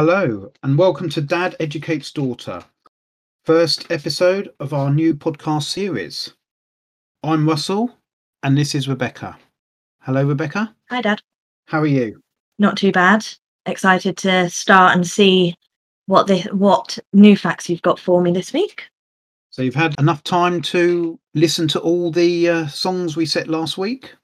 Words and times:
Hello, 0.00 0.52
and 0.62 0.78
welcome 0.78 1.08
to 1.08 1.20
Dad 1.20 1.56
Educates 1.58 2.12
Daughter, 2.12 2.62
first 3.44 3.90
episode 3.90 4.48
of 4.60 4.72
our 4.72 4.94
new 4.94 5.12
podcast 5.12 5.64
series. 5.64 6.34
I'm 7.24 7.48
Russell, 7.48 7.98
and 8.44 8.56
this 8.56 8.76
is 8.76 8.88
Rebecca. 8.88 9.36
Hello, 10.02 10.24
Rebecca. 10.24 10.72
Hi, 10.88 11.00
Dad. 11.00 11.20
How 11.66 11.80
are 11.80 11.86
you? 11.86 12.20
Not 12.60 12.76
too 12.76 12.92
bad. 12.92 13.26
Excited 13.66 14.16
to 14.18 14.48
start 14.50 14.94
and 14.94 15.04
see 15.04 15.56
what 16.06 16.28
the 16.28 16.42
what 16.52 16.96
new 17.12 17.36
facts 17.36 17.68
you've 17.68 17.82
got 17.82 17.98
for 17.98 18.22
me 18.22 18.30
this 18.30 18.52
week. 18.52 18.84
So, 19.50 19.62
you've 19.62 19.74
had 19.74 19.98
enough 19.98 20.22
time 20.22 20.62
to 20.62 21.18
listen 21.34 21.66
to 21.66 21.80
all 21.80 22.12
the 22.12 22.48
uh, 22.48 22.66
songs 22.68 23.16
we 23.16 23.26
set 23.26 23.48
last 23.48 23.76
week? 23.76 24.14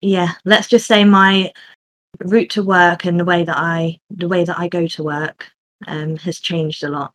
Yeah, 0.00 0.32
let's 0.46 0.68
just 0.68 0.86
say 0.86 1.04
my 1.04 1.52
route 2.20 2.50
to 2.50 2.62
work 2.62 3.04
and 3.04 3.18
the 3.18 3.24
way 3.24 3.44
that 3.44 3.56
I 3.56 4.00
the 4.10 4.28
way 4.28 4.44
that 4.44 4.58
I 4.58 4.68
go 4.68 4.86
to 4.86 5.02
work 5.02 5.50
um, 5.86 6.16
has 6.18 6.40
changed 6.40 6.82
a 6.84 6.88
lot. 6.88 7.12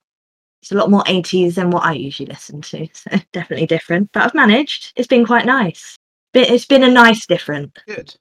It's 0.61 0.71
a 0.71 0.75
lot 0.75 0.89
more 0.89 1.03
80s 1.03 1.55
than 1.55 1.71
what 1.71 1.83
I 1.83 1.93
usually 1.93 2.27
listen 2.27 2.61
to, 2.61 2.87
so 2.93 3.11
definitely 3.33 3.67
different. 3.67 4.11
But 4.13 4.23
I've 4.23 4.33
managed. 4.33 4.93
It's 4.95 5.07
been 5.07 5.25
quite 5.25 5.45
nice. 5.45 5.97
It's 6.33 6.65
been 6.65 6.83
a 6.83 6.89
nice 6.89 7.25
different. 7.25 7.77
Good. 7.85 8.15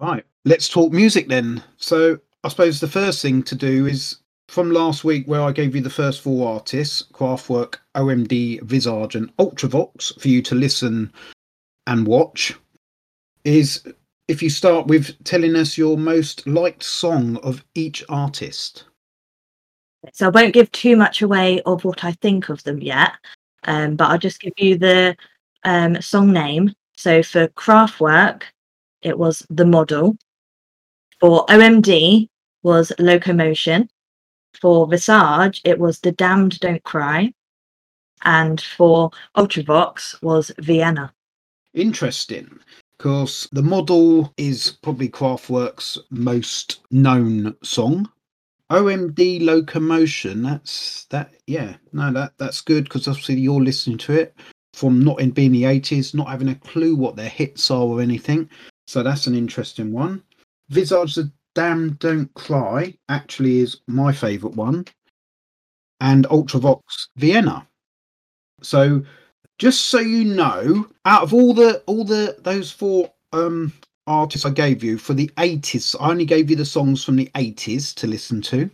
Right, 0.00 0.24
let's 0.44 0.68
talk 0.68 0.92
music 0.92 1.28
then. 1.28 1.62
So, 1.76 2.18
I 2.44 2.48
suppose 2.48 2.80
the 2.80 2.88
first 2.88 3.22
thing 3.22 3.42
to 3.44 3.54
do 3.54 3.86
is 3.86 4.16
from 4.48 4.70
last 4.70 5.04
week, 5.04 5.26
where 5.26 5.42
I 5.42 5.52
gave 5.52 5.74
you 5.74 5.82
the 5.82 5.90
first 5.90 6.20
four 6.20 6.48
artists 6.48 7.02
Kraftwerk, 7.12 7.76
OMD, 7.94 8.62
Visage, 8.62 9.16
and 9.16 9.34
Ultravox 9.36 10.20
for 10.20 10.28
you 10.28 10.42
to 10.42 10.54
listen 10.54 11.12
and 11.86 12.06
watch, 12.06 12.54
is 13.44 13.82
if 14.28 14.42
you 14.42 14.50
start 14.50 14.86
with 14.86 15.22
telling 15.24 15.54
us 15.54 15.78
your 15.78 15.96
most 15.96 16.46
liked 16.46 16.82
song 16.82 17.36
of 17.38 17.64
each 17.74 18.04
artist. 18.08 18.84
So 20.12 20.26
I 20.26 20.30
won't 20.30 20.54
give 20.54 20.70
too 20.72 20.96
much 20.96 21.22
away 21.22 21.60
of 21.62 21.84
what 21.84 22.04
I 22.04 22.12
think 22.12 22.48
of 22.48 22.62
them 22.64 22.80
yet, 22.80 23.12
um, 23.64 23.96
but 23.96 24.10
I'll 24.10 24.18
just 24.18 24.40
give 24.40 24.52
you 24.56 24.76
the 24.78 25.16
um, 25.64 26.00
song 26.00 26.32
name. 26.32 26.72
So 26.96 27.22
for 27.22 27.48
Kraftwerk, 27.48 28.42
it 29.02 29.18
was 29.18 29.46
The 29.50 29.64
Model. 29.64 30.16
For 31.20 31.46
OMD 31.46 32.28
was 32.62 32.92
Locomotion. 32.98 33.88
For 34.60 34.86
Visage, 34.86 35.60
it 35.64 35.78
was 35.78 36.00
The 36.00 36.12
Damned 36.12 36.58
Don't 36.60 36.82
Cry. 36.82 37.32
And 38.24 38.60
for 38.60 39.10
Ultravox 39.36 40.20
was 40.22 40.50
Vienna. 40.58 41.12
Interesting 41.74 42.58
because 42.98 43.48
the 43.52 43.62
model 43.62 44.32
is 44.36 44.78
probably 44.82 45.08
Kraftwerk's 45.08 45.98
most 46.10 46.80
known 46.90 47.54
song. 47.62 48.10
OMD 48.70 49.44
locomotion. 49.44 50.42
That's 50.42 51.04
that. 51.06 51.32
Yeah, 51.46 51.76
no, 51.92 52.12
that 52.12 52.32
that's 52.38 52.60
good 52.60 52.84
because 52.84 53.06
obviously 53.06 53.36
you're 53.36 53.62
listening 53.62 53.98
to 53.98 54.12
it 54.14 54.34
from 54.74 55.02
not 55.02 55.20
in 55.20 55.30
being 55.30 55.52
the 55.52 55.62
80s, 55.62 56.14
not 56.14 56.28
having 56.28 56.48
a 56.48 56.54
clue 56.54 56.96
what 56.96 57.16
their 57.16 57.28
hits 57.28 57.70
are 57.70 57.82
or 57.82 58.00
anything. 58.00 58.48
So 58.86 59.02
that's 59.02 59.26
an 59.26 59.34
interesting 59.34 59.92
one. 59.92 60.22
Visage 60.68 61.14
the 61.14 61.30
Damn 61.54 61.94
Don't 61.94 62.32
Cry 62.34 62.94
actually 63.08 63.60
is 63.60 63.80
my 63.86 64.12
favourite 64.12 64.56
one, 64.56 64.84
and 66.00 66.26
Ultravox 66.26 66.82
Vienna. 67.16 67.66
So 68.62 69.02
just 69.58 69.86
so 69.86 69.98
you 69.98 70.24
know, 70.24 70.88
out 71.04 71.22
of 71.22 71.32
all 71.32 71.54
the 71.54 71.82
all 71.86 72.04
the 72.04 72.36
those 72.40 72.70
four 72.70 73.10
um 73.32 73.72
artists 74.06 74.46
I 74.46 74.50
gave 74.50 74.84
you 74.84 74.98
for 74.98 75.14
the 75.14 75.28
80s, 75.36 75.96
I 76.00 76.10
only 76.10 76.24
gave 76.24 76.48
you 76.48 76.56
the 76.56 76.64
songs 76.64 77.02
from 77.02 77.16
the 77.16 77.30
80s 77.34 77.92
to 77.96 78.06
listen 78.06 78.40
to. 78.42 78.70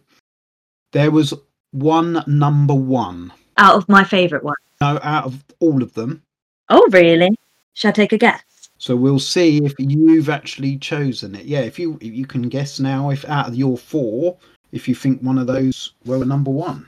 There 0.93 1.11
was 1.11 1.33
one 1.71 2.23
number 2.27 2.75
one. 2.75 3.33
Out 3.57 3.77
of 3.77 3.89
my 3.89 4.05
favourite 4.05 4.45
one. 4.45 4.57
No, 4.83 4.99
out 5.03 5.25
of 5.25 5.43
all 5.61 5.83
of 5.83 5.95
them. 5.95 6.23
Oh, 6.69 6.87
really? 6.91 7.31
Shall 7.73 7.91
I 7.91 7.93
take 7.93 8.13
a 8.13 8.19
guess? 8.19 8.43
So 8.77 8.95
we'll 8.95 9.19
see 9.19 9.65
if 9.65 9.75
you've 9.79 10.29
actually 10.29 10.77
chosen 10.77 11.35
it. 11.35 11.47
Yeah, 11.47 11.61
if 11.61 11.79
you 11.79 11.99
if 12.01 12.13
you 12.13 12.27
can 12.27 12.49
guess 12.49 12.81
now, 12.81 13.11
if 13.11 13.25
out 13.27 13.49
of 13.49 13.55
your 13.55 13.79
four, 13.79 14.37
if 14.73 14.89
you 14.89 14.95
think 14.95 15.23
one 15.23 15.39
of 15.39 15.47
those 15.47 15.95
were 16.05 16.25
number 16.25 16.51
one 16.51 16.87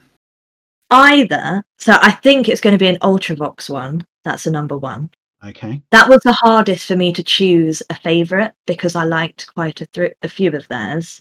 either. 0.94 1.64
So 1.78 1.98
I 2.00 2.12
think 2.12 2.48
it's 2.48 2.60
going 2.60 2.72
to 2.72 2.78
be 2.78 2.88
an 2.88 2.98
Ultravox 2.98 3.68
one. 3.68 4.06
That's 4.24 4.44
the 4.44 4.50
number 4.50 4.78
one. 4.78 5.10
Okay. 5.44 5.82
That 5.90 6.08
was 6.08 6.20
the 6.24 6.32
hardest 6.32 6.86
for 6.86 6.96
me 6.96 7.12
to 7.12 7.22
choose 7.22 7.82
a 7.90 7.94
favourite 7.94 8.52
because 8.66 8.96
I 8.96 9.04
liked 9.04 9.52
quite 9.52 9.80
a, 9.80 9.86
th- 9.88 10.14
a 10.22 10.28
few 10.28 10.50
of 10.54 10.66
theirs. 10.68 11.20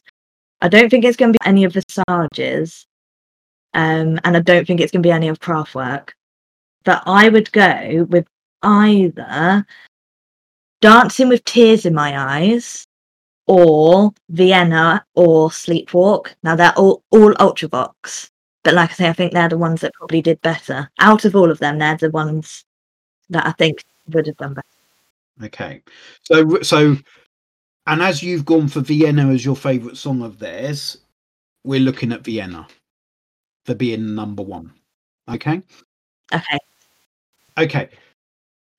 I 0.61 0.69
don't 0.69 0.89
think 0.89 1.03
it's 1.03 1.17
going 1.17 1.33
to 1.33 1.39
be 1.39 1.45
any 1.45 1.65
of 1.65 1.73
Visage's, 1.73 2.87
um, 3.73 4.17
and 4.23 4.37
I 4.37 4.39
don't 4.39 4.65
think 4.65 4.79
it's 4.79 4.93
going 4.93 5.03
to 5.03 5.07
be 5.07 5.11
any 5.11 5.27
of 5.27 5.39
Kraftwerk. 5.39 6.11
But 6.85 7.03
I 7.05 7.27
would 7.27 7.51
go 7.51 8.05
with 8.09 8.25
either 8.61 9.65
Dancing 10.81 11.27
with 11.27 11.43
Tears 11.43 11.85
in 11.85 11.93
My 11.93 12.39
Eyes 12.39 12.85
or 13.47 14.13
Vienna 14.29 15.05
or 15.15 15.49
Sleepwalk. 15.49 16.33
Now 16.43 16.55
they're 16.55 16.77
all, 16.77 17.03
all 17.09 17.33
Ultravox. 17.33 18.29
But 18.63 18.73
like 18.73 18.91
I 18.91 18.93
say, 18.93 19.09
I 19.09 19.13
think 19.13 19.33
they're 19.33 19.49
the 19.49 19.57
ones 19.57 19.81
that 19.81 19.93
probably 19.93 20.21
did 20.21 20.41
better. 20.41 20.89
Out 20.99 21.25
of 21.25 21.35
all 21.35 21.51
of 21.51 21.59
them, 21.59 21.79
they're 21.79 21.97
the 21.97 22.09
ones 22.09 22.63
that 23.29 23.45
I 23.45 23.51
think 23.51 23.83
would 24.09 24.27
have 24.27 24.37
done 24.37 24.53
better. 24.53 24.67
Okay. 25.43 25.81
So 26.23 26.61
so 26.61 26.95
and 27.87 28.01
as 28.01 28.23
you've 28.23 28.45
gone 28.45 28.67
for 28.67 28.79
Vienna 28.79 29.27
as 29.29 29.43
your 29.43 29.55
favourite 29.55 29.97
song 29.97 30.21
of 30.21 30.39
theirs, 30.39 30.97
we're 31.63 31.79
looking 31.79 32.11
at 32.11 32.23
Vienna 32.23 32.67
for 33.65 33.75
being 33.75 34.15
number 34.15 34.43
one. 34.43 34.71
Okay. 35.29 35.61
Okay. 36.33 36.57
Okay. 37.57 37.89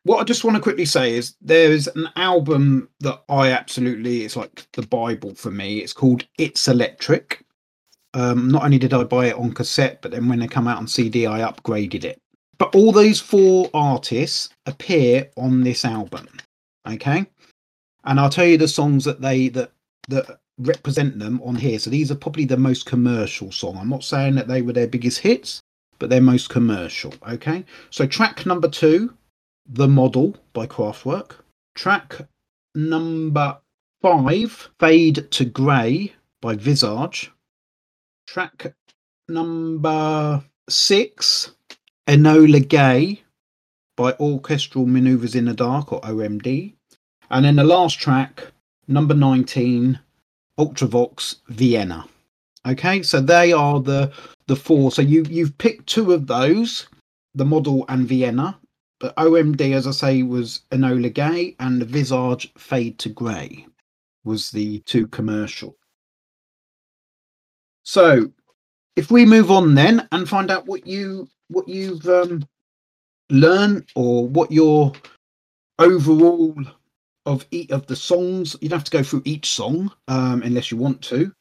What 0.05 0.21
I 0.21 0.25
just 0.25 0.45
want 0.45 0.57
to 0.57 0.63
quickly 0.63 0.85
say 0.85 1.15
is 1.15 1.35
there's 1.41 1.87
an 1.89 2.09
album 2.17 2.89
that 3.01 3.23
I 3.29 3.53
absolutely 3.53 4.25
it's 4.25 4.37
like 4.37 4.67
the 4.73 4.87
Bible 4.87 5.35
for 5.35 5.51
me. 5.51 5.79
It's 5.79 5.95
called 5.95 6.27
It's 6.39 6.69
Electric 6.69 7.45
um, 8.15 8.49
not 8.49 8.65
only 8.65 8.79
did 8.79 8.95
I 8.95 9.03
buy 9.05 9.27
it 9.27 9.37
on 9.37 9.53
cassette, 9.53 10.01
but 10.01 10.13
then 10.13 10.29
when 10.29 10.39
they 10.39 10.47
come 10.47 10.69
out 10.69 10.79
on 10.79 10.87
CD, 10.87 11.27
I 11.27 11.41
upgraded 11.41 12.05
it. 12.05 12.19
But 12.59 12.75
all 12.75 12.93
those 12.93 13.21
four 13.21 13.69
artists 13.75 14.51
appear 14.67 15.29
on 15.37 15.63
this 15.63 15.85
album. 15.85 16.29
Okay, 16.89 17.27
and 18.05 18.21
I'll 18.21 18.31
tell 18.31 18.47
you 18.47 18.57
the 18.57 18.69
songs 18.69 19.05
that 19.05 19.21
they 19.21 19.49
that 19.49 19.73
that 20.09 20.39
represent 20.59 21.19
them 21.19 21.41
on 21.45 21.57
here. 21.57 21.79
So 21.81 21.91
these 21.91 22.13
are 22.13 22.17
probably 22.17 22.45
the 22.45 22.57
most 22.57 22.87
commercial 22.87 23.51
song. 23.51 23.77
I'm 23.77 23.89
not 23.89 24.05
saying 24.05 24.37
that 24.37 24.47
they 24.47 24.63
were 24.63 24.73
their 24.73 24.87
biggest 24.87 25.19
hits, 25.19 25.61
but 25.99 26.09
they're 26.09 26.21
most 26.21 26.49
commercial. 26.51 27.13
Okay, 27.29 27.65
so 27.91 28.07
track 28.07 28.47
number 28.47 28.69
two, 28.69 29.13
"The 29.67 29.89
Model" 29.89 30.37
by 30.53 30.69
Kraftwerk. 30.69 31.33
Track 31.75 32.29
number 32.77 33.59
five, 34.03 34.69
"Fade 34.79 35.29
to 35.33 35.45
Grey" 35.45 36.13
by 36.41 36.55
Visage 36.55 37.33
track 38.27 38.75
number 39.29 40.45
six, 40.69 41.53
Enola 42.07 42.67
Gay 42.67 43.23
by 43.97 44.13
Orchestral 44.15 44.87
Maneuvers 44.87 45.35
in 45.35 45.45
the 45.45 45.55
Dark 45.55 45.93
or 45.93 46.01
OMD. 46.03 46.75
And 47.31 47.45
then 47.45 47.57
the 47.57 47.65
last 47.65 47.99
track, 47.99 48.47
number 48.89 49.15
19, 49.15 49.99
Ultravox 50.59 51.37
Vienna. 51.49 52.07
Okay, 52.67 53.03
so 53.03 53.21
they 53.21 53.53
are 53.53 53.81
the 53.81 54.13
the 54.47 54.57
four. 54.57 54.91
So 54.91 55.03
you 55.03 55.25
you've 55.29 55.57
picked 55.59 55.87
two 55.87 56.13
of 56.13 56.27
those, 56.27 56.87
the 57.35 57.45
model 57.45 57.85
and 57.89 58.09
Vienna. 58.09 58.59
But 59.01 59.17
OMD, 59.17 59.75
as 59.75 59.87
I 59.87 59.91
say, 59.91 60.23
was 60.23 60.63
Enola 60.71 61.13
Gay 61.13 61.57
and 61.61 61.81
the 61.81 61.85
Visage 61.85 62.51
Fade 62.57 62.99
to 63.01 63.11
Grey 63.11 63.67
was 64.25 64.51
the 64.51 64.79
two 64.81 65.07
commercial. 65.09 65.77
So, 67.85 68.31
if 68.97 69.11
we 69.11 69.25
move 69.25 69.51
on 69.51 69.75
then 69.75 70.09
and 70.13 70.29
find 70.29 70.51
out 70.51 70.67
what 70.67 70.87
you 70.87 71.29
what 71.49 71.69
you've 71.69 72.07
um, 72.09 72.47
learned 73.31 73.89
or 73.95 74.27
what 74.27 74.51
your 74.51 74.93
overall 75.79 76.57
of 77.27 77.47
each 77.51 77.71
of 77.71 77.87
the 77.87 77.97
songs, 77.97 78.57
you 78.61 78.69
don't 78.69 78.79
have 78.79 78.85
to 78.85 78.91
go 78.91 79.03
through 79.03 79.23
each 79.25 79.51
song 79.51 79.91
um, 80.09 80.43
unless 80.43 80.71
you 80.71 80.77
want 80.77 81.01
to. 81.03 81.33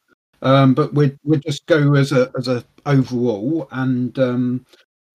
Um, 0.41 0.73
but 0.73 0.94
we'd 0.94 1.17
we'd 1.23 1.44
just 1.44 1.65
go 1.67 1.94
as 1.95 2.12
a 2.12 2.31
as 2.38 2.47
a 2.47 2.63
overall 2.85 3.67
and 3.71 4.17
um, 4.19 4.65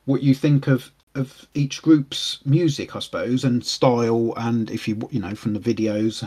what 0.06 0.22
you 0.22 0.34
think 0.34 0.66
of 0.66 0.90
of 1.14 1.46
each 1.54 1.82
group's 1.82 2.38
music, 2.46 2.96
I 2.96 3.00
suppose, 3.00 3.44
and 3.44 3.64
style, 3.64 4.32
and 4.36 4.70
if 4.70 4.88
you 4.88 4.98
you 5.10 5.20
know 5.20 5.34
from 5.34 5.52
the 5.52 5.60
videos. 5.60 6.26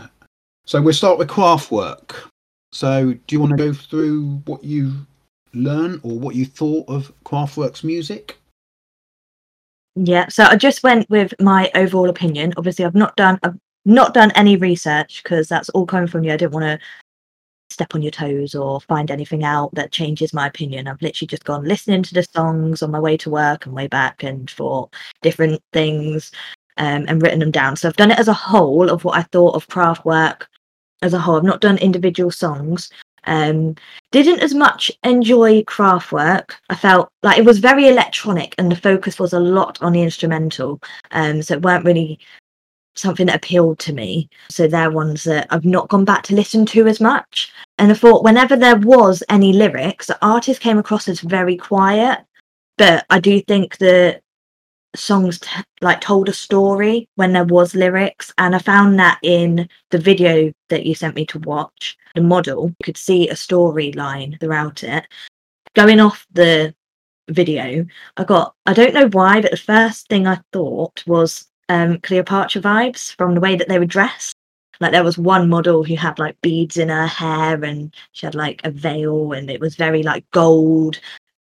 So 0.66 0.82
we'll 0.82 0.94
start 0.94 1.18
with 1.18 1.30
Kraftwerk. 1.30 2.31
So, 2.74 3.14
do 3.14 3.36
you 3.36 3.40
want 3.40 3.52
to 3.52 3.58
go 3.58 3.74
through 3.74 4.42
what 4.46 4.64
you 4.64 4.94
learn 5.54 6.00
or 6.04 6.18
what 6.18 6.36
you 6.36 6.46
thought 6.46 6.88
of 6.88 7.12
Kraftwerk's 7.26 7.84
music? 7.84 8.38
Yeah, 9.96 10.28
so 10.30 10.46
I 10.46 10.56
just 10.56 10.84
went 10.84 11.10
with 11.10 11.34
my 11.40 11.70
overall 11.76 12.10
opinion. 12.10 12.54
Obviously, 12.56 12.86
I've 12.86 12.96
not 12.96 13.16
done 13.18 13.40
I've 13.44 13.58
not 13.86 14.14
done 14.14 14.32
any 14.32 14.56
research 14.56 15.22
because 15.22 15.50
that's 15.50 15.70
all 15.70 15.86
coming 15.86 16.08
from 16.08 16.24
you. 16.24 16.32
I 16.32 16.38
didn't 16.38 16.54
want 16.54 16.66
to 16.66 16.80
step 17.72 17.96
on 17.96 18.02
your 18.02 18.12
toes 18.12 18.54
or 18.56 18.82
find 18.82 19.12
anything 19.12 19.44
out 19.44 19.74
that 19.76 19.92
changes 19.92 20.34
my 20.34 20.48
opinion. 20.48 20.88
I've 20.88 21.02
literally 21.02 21.28
just 21.28 21.46
gone 21.46 21.66
listening 21.66 22.04
to 22.04 22.14
the 22.14 22.24
songs 22.24 22.82
on 22.82 22.92
my 22.92 23.00
way 23.00 23.18
to 23.18 23.30
work 23.30 23.66
and 23.66 23.76
way 23.76 23.88
back 23.88 24.24
and 24.24 24.50
for 24.50 24.90
different 25.22 25.62
things 25.74 26.32
um, 26.78 27.06
and 27.08 27.22
written 27.22 27.40
them 27.40 27.52
down. 27.52 27.76
So 27.76 27.88
I've 27.88 27.96
done 27.96 28.12
it 28.12 28.20
as 28.20 28.28
a 28.28 28.34
whole 28.34 28.90
of 28.90 29.04
what 29.04 29.18
I 29.18 29.24
thought 29.24 29.56
of 29.56 29.68
Kraftwerk 29.68 30.44
as 31.02 31.14
a 31.14 31.20
whole. 31.20 31.38
I've 31.38 31.44
not 31.44 31.62
done 31.62 31.78
individual 31.78 32.32
songs. 32.32 32.90
Um, 33.26 33.76
didn't 34.12 34.42
as 34.42 34.54
much 34.54 34.92
enjoy 35.04 35.62
Kraftwerk. 35.64 36.54
I 36.70 36.76
felt 36.76 37.10
like 37.24 37.38
it 37.38 37.46
was 37.46 37.60
very 37.60 37.88
electronic 37.88 38.56
and 38.58 38.72
the 38.72 38.76
focus 38.76 39.20
was 39.20 39.34
a 39.34 39.40
lot 39.40 39.82
on 39.82 39.94
the 39.94 40.02
instrumental. 40.02 40.82
Um, 41.12 41.42
so 41.42 41.56
it 41.56 41.62
weren't 41.62 41.86
really 41.86 42.20
something 42.96 43.28
that 43.28 43.36
appealed 43.36 43.80
to 43.80 43.94
me. 43.94 44.30
So 44.50 44.68
they're 44.68 44.92
ones 44.92 45.24
that 45.24 45.48
I've 45.50 45.66
not 45.66 45.90
gone 45.90 46.06
back 46.06 46.24
to 46.24 46.36
listen 46.36 46.66
to 46.68 46.88
as 46.88 47.00
much. 47.00 47.52
And 47.78 47.92
I 47.92 47.96
thought 47.96 48.24
whenever 48.24 48.56
there 48.56 48.78
was 48.78 49.24
any 49.30 49.54
lyrics, 49.54 50.08
the 50.08 50.26
artist 50.26 50.62
came 50.62 50.78
across 50.78 51.08
as 51.08 51.22
very 51.22 51.56
quiet. 51.56 52.20
But 52.78 53.06
I 53.10 53.20
do 53.20 53.40
think 53.42 53.78
that 53.78 54.22
songs 54.96 55.40
t- 55.40 55.62
like 55.82 56.02
told 56.02 56.28
a 56.28 56.34
story 56.34 57.08
when 57.16 57.34
there 57.34 57.46
was 57.46 57.76
lyrics 57.76 58.34
and 58.38 58.56
i 58.56 58.60
found 58.60 59.00
that 59.00 59.18
in 59.24 59.68
the 59.90 59.98
video 59.98 60.52
that 60.70 60.86
you 60.86 60.94
sent 60.94 61.16
me 61.16 61.26
to 61.26 61.40
watch 61.40 61.98
the 62.16 62.22
model 62.22 62.68
you 62.68 62.84
could 62.84 62.98
see 62.98 63.30
a 63.30 63.34
storyline 63.34 64.40
throughout 64.40 64.84
it. 64.84 65.08
Going 65.76 66.02
off 66.02 66.28
the 66.34 66.76
video 67.30 67.86
i 68.18 68.24
got 68.26 68.54
i 68.66 68.74
don't 68.74 68.94
know 68.94 69.08
why 69.08 69.40
but 69.40 69.52
the 69.52 69.58
first 69.58 70.10
thing 70.10 70.28
i 70.28 70.38
thought 70.52 71.02
was 71.08 71.48
um 71.70 71.98
cleopatra 72.00 72.62
vibes 72.62 73.16
from 73.16 73.34
the 73.34 73.40
way 73.40 73.56
that 73.56 73.70
they 73.70 73.80
were 73.80 73.86
dressed. 73.86 74.36
Like 74.82 74.92
there 74.92 75.04
was 75.04 75.18
one 75.18 75.48
model 75.48 75.84
who 75.84 75.96
had 75.96 76.20
like 76.20 76.42
beads 76.42 76.78
in 76.78 76.90
her 76.90 77.06
hair 77.06 77.64
and 77.64 77.96
she 78.14 78.26
had 78.26 78.36
like 78.36 78.62
a 78.64 78.72
veil 78.72 79.32
and 79.32 79.50
it 79.50 79.62
was 79.62 79.76
very 79.76 80.02
like 80.02 80.30
gold 80.32 81.00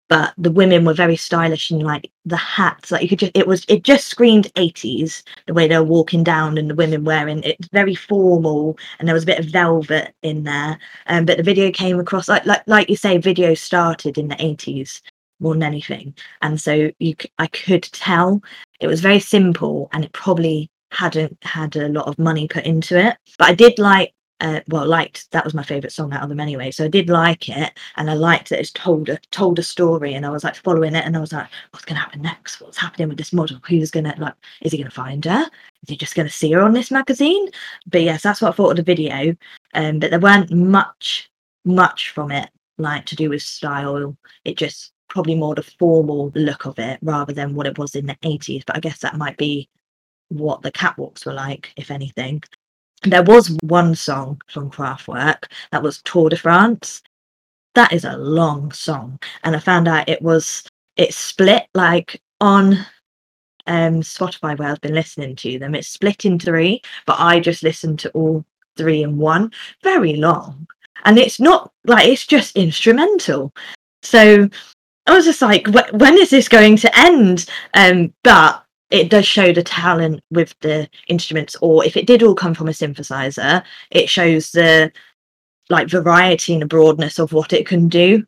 but 0.10 0.34
the 0.38 0.52
women 0.52 0.84
were 0.84 0.94
very 0.94 1.16
stylish 1.16 1.72
and 1.72 1.84
like 1.84 2.12
the 2.26 2.36
hats 2.36 2.92
like 2.92 3.04
you 3.04 3.08
could 3.08 3.20
just 3.20 3.32
it 3.36 3.48
was 3.48 3.64
it 3.70 3.84
just 3.84 4.08
screamed 4.08 4.52
80s 4.56 5.24
the 5.48 5.54
way 5.54 5.68
they 5.68 5.78
were 5.78 5.84
walking 5.84 6.24
down 6.24 6.58
and 6.58 6.70
the 6.70 6.76
women 6.76 7.06
wearing 7.06 7.42
it 7.44 7.58
very 7.72 7.96
formal 7.96 8.78
and 8.98 9.08
there 9.08 9.14
was 9.14 9.24
a 9.24 9.28
bit 9.28 9.40
of 9.40 9.46
velvet 9.46 10.14
in 10.24 10.44
there. 10.44 10.78
Um, 11.08 11.26
but 11.26 11.38
the 11.38 11.44
video 11.44 11.72
came 11.72 12.00
across 12.00 12.28
like 12.28 12.46
like 12.46 12.64
like 12.68 12.90
you 12.90 12.96
say 12.98 13.18
video 13.18 13.54
started 13.54 14.18
in 14.18 14.28
the 14.28 14.36
80s 14.36 15.02
more 15.40 15.54
than 15.54 15.64
anything. 15.64 16.14
And 16.42 16.60
so 16.60 16.92
you 17.00 17.16
i 17.38 17.48
could 17.48 17.84
tell 17.84 18.42
it 18.82 18.88
was 18.88 19.02
very 19.02 19.20
simple 19.20 19.90
and 19.94 20.04
it 20.06 20.14
probably 20.14 20.70
hadn't 20.92 21.38
had 21.44 21.76
a 21.76 21.90
lot 21.90 22.08
of 22.08 22.18
money 22.20 22.48
put 22.48 22.66
into 22.66 22.98
it. 23.00 23.16
But 23.38 23.50
i 23.50 23.54
did 23.54 23.78
like 23.80 24.14
uh, 24.42 24.62
well 24.68 24.86
liked 24.86 25.30
that 25.32 25.44
was 25.44 25.54
my 25.54 25.64
favorite 25.64 25.92
song 25.92 26.14
out 26.14 26.24
of 26.24 26.30
them 26.30 26.40
anyway. 26.40 26.72
So 26.72 26.86
i 26.86 26.88
did 26.88 27.10
like 27.10 27.50
it 27.50 27.78
and 27.98 28.10
i 28.10 28.14
liked 28.14 28.50
that 28.50 28.60
it's 28.60 28.72
told 28.72 29.10
a 29.10 29.18
told 29.32 29.60
a 29.60 29.64
story 29.64 30.14
and 30.14 30.26
i 30.26 30.30
was 30.30 30.44
like 30.44 30.56
following 30.56 30.96
it 30.96 31.06
and 31.06 31.16
i 31.18 31.20
was 31.20 31.34
like 31.34 31.48
what's 31.72 31.86
going 31.86 31.96
to 31.96 32.02
happen 32.02 32.22
next? 32.22 32.62
What's 32.62 32.78
happening 32.78 33.10
with 33.10 33.18
this 33.18 33.34
model? 33.34 33.60
Who's 33.68 33.92
going 33.92 34.06
to 34.06 34.16
like 34.18 34.36
is 34.62 34.72
he 34.72 34.78
going 34.78 34.90
to 34.90 34.96
find 34.96 35.24
her? 35.26 35.44
Is 35.84 35.90
he 35.90 35.98
just 35.98 36.16
going 36.16 36.28
to 36.28 36.34
see 36.34 36.52
her 36.54 36.62
on 36.62 36.74
this 36.74 36.92
magazine? 36.92 37.50
But 37.88 38.04
yes 38.04 38.24
that's 38.24 38.42
what 38.42 38.50
i 38.50 38.56
thought 38.56 38.72
of 38.72 38.78
the 38.78 38.84
video 38.84 39.36
um 39.74 40.00
but 40.00 40.12
there 40.12 40.20
weren't 40.20 40.52
much 40.52 41.30
much 41.66 42.12
from 42.12 42.32
it 42.32 42.50
like 42.78 43.06
to 43.06 43.16
do 43.16 43.30
with 43.30 43.42
style. 43.42 44.18
It 44.46 44.58
just 44.58 44.94
probably 45.10 45.36
more 45.36 45.56
the 45.56 45.64
formal 45.64 46.32
look 46.36 46.66
of 46.66 46.80
it 46.80 47.00
rather 47.02 47.34
than 47.34 47.56
what 47.56 47.68
it 47.68 47.78
was 47.78 47.96
in 47.96 48.06
the 48.06 48.16
80s 48.24 48.64
but 48.66 48.78
i 48.78 48.80
guess 48.80 49.00
that 49.00 49.18
might 49.18 49.38
be 49.38 49.68
what 50.30 50.62
the 50.62 50.72
catwalks 50.72 51.26
were 51.26 51.34
like 51.34 51.74
if 51.76 51.92
anything 51.92 52.42
there 53.04 53.24
was 53.24 53.56
one 53.64 53.96
song 53.96 54.42
from 54.48 54.70
Kraftwerk 54.70 55.46
that 55.72 55.84
was 55.84 56.02
Tour 56.04 56.30
de 56.30 56.38
France. 56.38 57.02
That 57.76 57.94
is 57.94 58.04
a 58.04 58.18
long 58.18 58.72
song, 58.72 59.20
and 59.44 59.56
I 59.56 59.60
found 59.60 59.88
out 59.88 60.10
it 60.10 60.22
was 60.22 60.64
it 60.98 61.14
split 61.14 61.68
like 61.74 62.22
on 62.42 62.74
um 63.68 64.02
Spotify 64.02 64.58
where 64.58 64.70
I've 64.70 64.82
been 64.82 64.96
listening 64.96 65.36
to 65.38 65.60
them. 65.60 65.76
It's 65.76 65.88
split 65.88 66.26
in 66.26 66.40
three, 66.40 66.82
but 67.06 67.20
I 67.20 67.40
just 67.40 67.64
listened 67.64 68.00
to 68.00 68.10
all 68.12 68.44
three 68.76 69.04
in 69.04 69.18
one. 69.18 69.52
Very 69.84 70.16
long, 70.16 70.68
and 71.06 71.18
it's 71.18 71.40
not 71.40 71.72
like 71.86 72.08
it's 72.08 72.26
just 72.26 72.58
instrumental. 72.58 73.54
So 74.02 74.50
I 75.06 75.16
was 75.16 75.26
just 75.26 75.42
like, 75.42 75.68
when 75.68 76.18
is 76.18 76.30
this 76.30 76.48
going 76.48 76.78
to 76.78 77.00
end? 77.00 77.46
Um, 77.74 78.14
but 78.24 78.64
it 78.92 79.10
does 79.10 79.26
show 79.26 79.54
the 79.54 79.64
talent 79.64 80.22
with 80.32 80.56
the 80.62 80.90
instruments 81.08 81.56
or 81.62 81.86
if 81.86 81.96
it 81.96 82.08
did 82.08 82.24
all 82.24 82.36
come 82.36 82.54
from 82.54 82.68
a 82.68 82.72
synthesizer 82.72 83.64
it 83.92 84.10
shows 84.10 84.52
the 84.52 84.92
like 85.70 85.88
variety 85.88 86.54
and 86.54 86.62
the 86.62 86.68
broadness 86.68 87.20
of 87.20 87.32
what 87.32 87.54
it 87.54 87.68
can 87.68 87.88
do. 87.88 88.26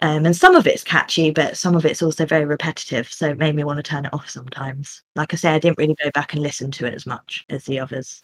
Um, 0.00 0.26
and 0.26 0.36
some 0.36 0.56
of 0.56 0.66
it's 0.66 0.82
catchy 0.82 1.30
but 1.30 1.56
some 1.56 1.76
of 1.76 1.86
it's 1.86 2.02
also 2.02 2.26
very 2.26 2.44
repetitive 2.44 3.10
so 3.12 3.30
it 3.30 3.38
made 3.38 3.54
me 3.54 3.64
want 3.64 3.78
to 3.78 3.82
turn 3.82 4.04
it 4.04 4.12
off 4.12 4.28
sometimes. 4.28 5.02
Like 5.16 5.32
i 5.32 5.36
say 5.36 5.50
i 5.50 5.58
didn't 5.58 5.78
really 5.78 5.96
go 6.02 6.10
back 6.12 6.34
and 6.34 6.42
listen 6.42 6.70
to 6.72 6.86
it 6.86 6.94
as 6.94 7.06
much 7.06 7.44
as 7.50 7.64
the 7.64 7.78
others. 7.78 8.22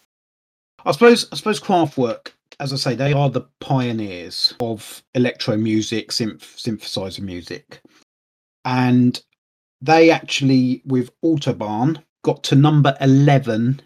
I 0.85 0.91
suppose 0.91 1.27
i 1.31 1.35
suppose 1.35 1.59
Kraftwerk 1.59 2.33
as 2.59 2.73
i 2.73 2.75
say 2.75 2.95
they 2.95 3.13
are 3.13 3.29
the 3.29 3.47
pioneers 3.61 4.53
of 4.59 5.01
electro 5.15 5.55
music 5.55 6.09
synth 6.09 6.41
synthesizer 6.57 7.21
music. 7.21 7.81
And 8.65 9.21
they 9.81 10.11
actually, 10.11 10.81
with 10.85 11.09
Autobahn, 11.21 12.01
got 12.23 12.43
to 12.45 12.55
number 12.55 12.95
11 13.01 13.81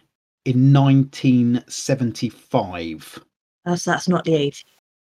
in 0.46 0.72
1975. 0.74 3.24
Oh, 3.66 3.76
so 3.76 3.92
that's 3.92 4.10
not 4.10 4.26
the 4.26 4.32
80s. 4.32 4.64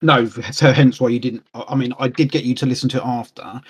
No, 0.01 0.25
so 0.27 0.71
hence 0.71 1.01
why 1.01 1.09
you 1.09 1.19
didn't. 1.19 1.45
I 1.53 1.75
mean, 1.75 1.93
I 1.99 2.07
did 2.07 2.31
get 2.31 2.43
you 2.43 2.55
to 2.55 2.65
listen 2.67 2.89
to 2.89 2.97
it 2.97 3.05
after, 3.05 3.61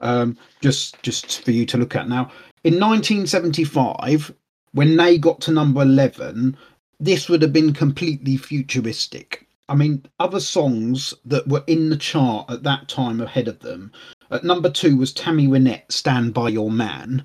um, 0.00 0.36
just 0.60 1.00
just 1.02 1.44
for 1.44 1.52
you 1.52 1.64
to 1.66 1.78
look 1.78 1.94
at. 1.94 2.08
Now, 2.08 2.32
in 2.64 2.80
1975, 2.80 4.34
when 4.72 4.96
they 4.96 5.16
got 5.16 5.40
to 5.42 5.52
number 5.52 5.82
11, 5.82 6.56
this 6.98 7.28
would 7.28 7.40
have 7.42 7.52
been 7.52 7.72
completely 7.72 8.36
futuristic. 8.36 9.46
I 9.68 9.76
mean, 9.76 10.04
other 10.18 10.40
songs 10.40 11.14
that 11.24 11.46
were 11.46 11.62
in 11.68 11.90
the 11.90 11.96
chart 11.96 12.50
at 12.50 12.64
that 12.64 12.88
time 12.88 13.20
ahead 13.20 13.46
of 13.48 13.60
them 13.60 13.92
at 14.30 14.44
number 14.44 14.70
two 14.70 14.96
was 14.96 15.12
Tammy 15.12 15.46
Wynette, 15.46 15.90
Stand 15.90 16.34
By 16.34 16.48
Your 16.48 16.70
Man. 16.70 17.24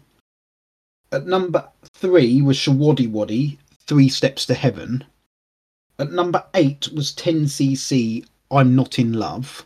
At 1.12 1.25
number 1.25 1.68
three 1.94 2.42
was 2.42 2.57
Showaddywaddy, 2.57 3.57
Three 3.88 4.09
Steps 4.09 4.45
to 4.45 4.53
Heaven. 4.53 5.03
At 6.00 6.12
number 6.12 6.44
eight 6.53 6.89
was 6.94 7.12
10cc, 7.13 8.25
I'm 8.50 8.75
Not 8.75 9.00
in 9.00 9.13
Love. 9.13 9.65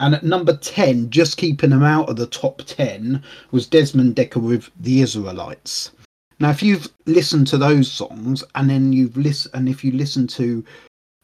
And 0.00 0.14
at 0.14 0.24
number 0.24 0.56
10, 0.56 1.10
just 1.10 1.36
keeping 1.36 1.70
them 1.70 1.84
out 1.84 2.08
of 2.08 2.16
the 2.16 2.26
top 2.26 2.62
10, 2.66 3.22
was 3.52 3.66
Desmond 3.66 4.16
Dekker 4.16 4.42
with 4.42 4.70
The 4.80 5.00
Israelites. 5.00 5.92
Now, 6.40 6.50
if 6.50 6.62
you've 6.62 6.88
listened 7.06 7.46
to 7.48 7.58
those 7.58 7.90
songs 7.90 8.42
and 8.54 8.68
then 8.68 8.92
you've 8.92 9.16
listened, 9.16 9.54
and 9.54 9.68
if 9.68 9.84
you 9.84 9.92
listen 9.92 10.26
to 10.28 10.64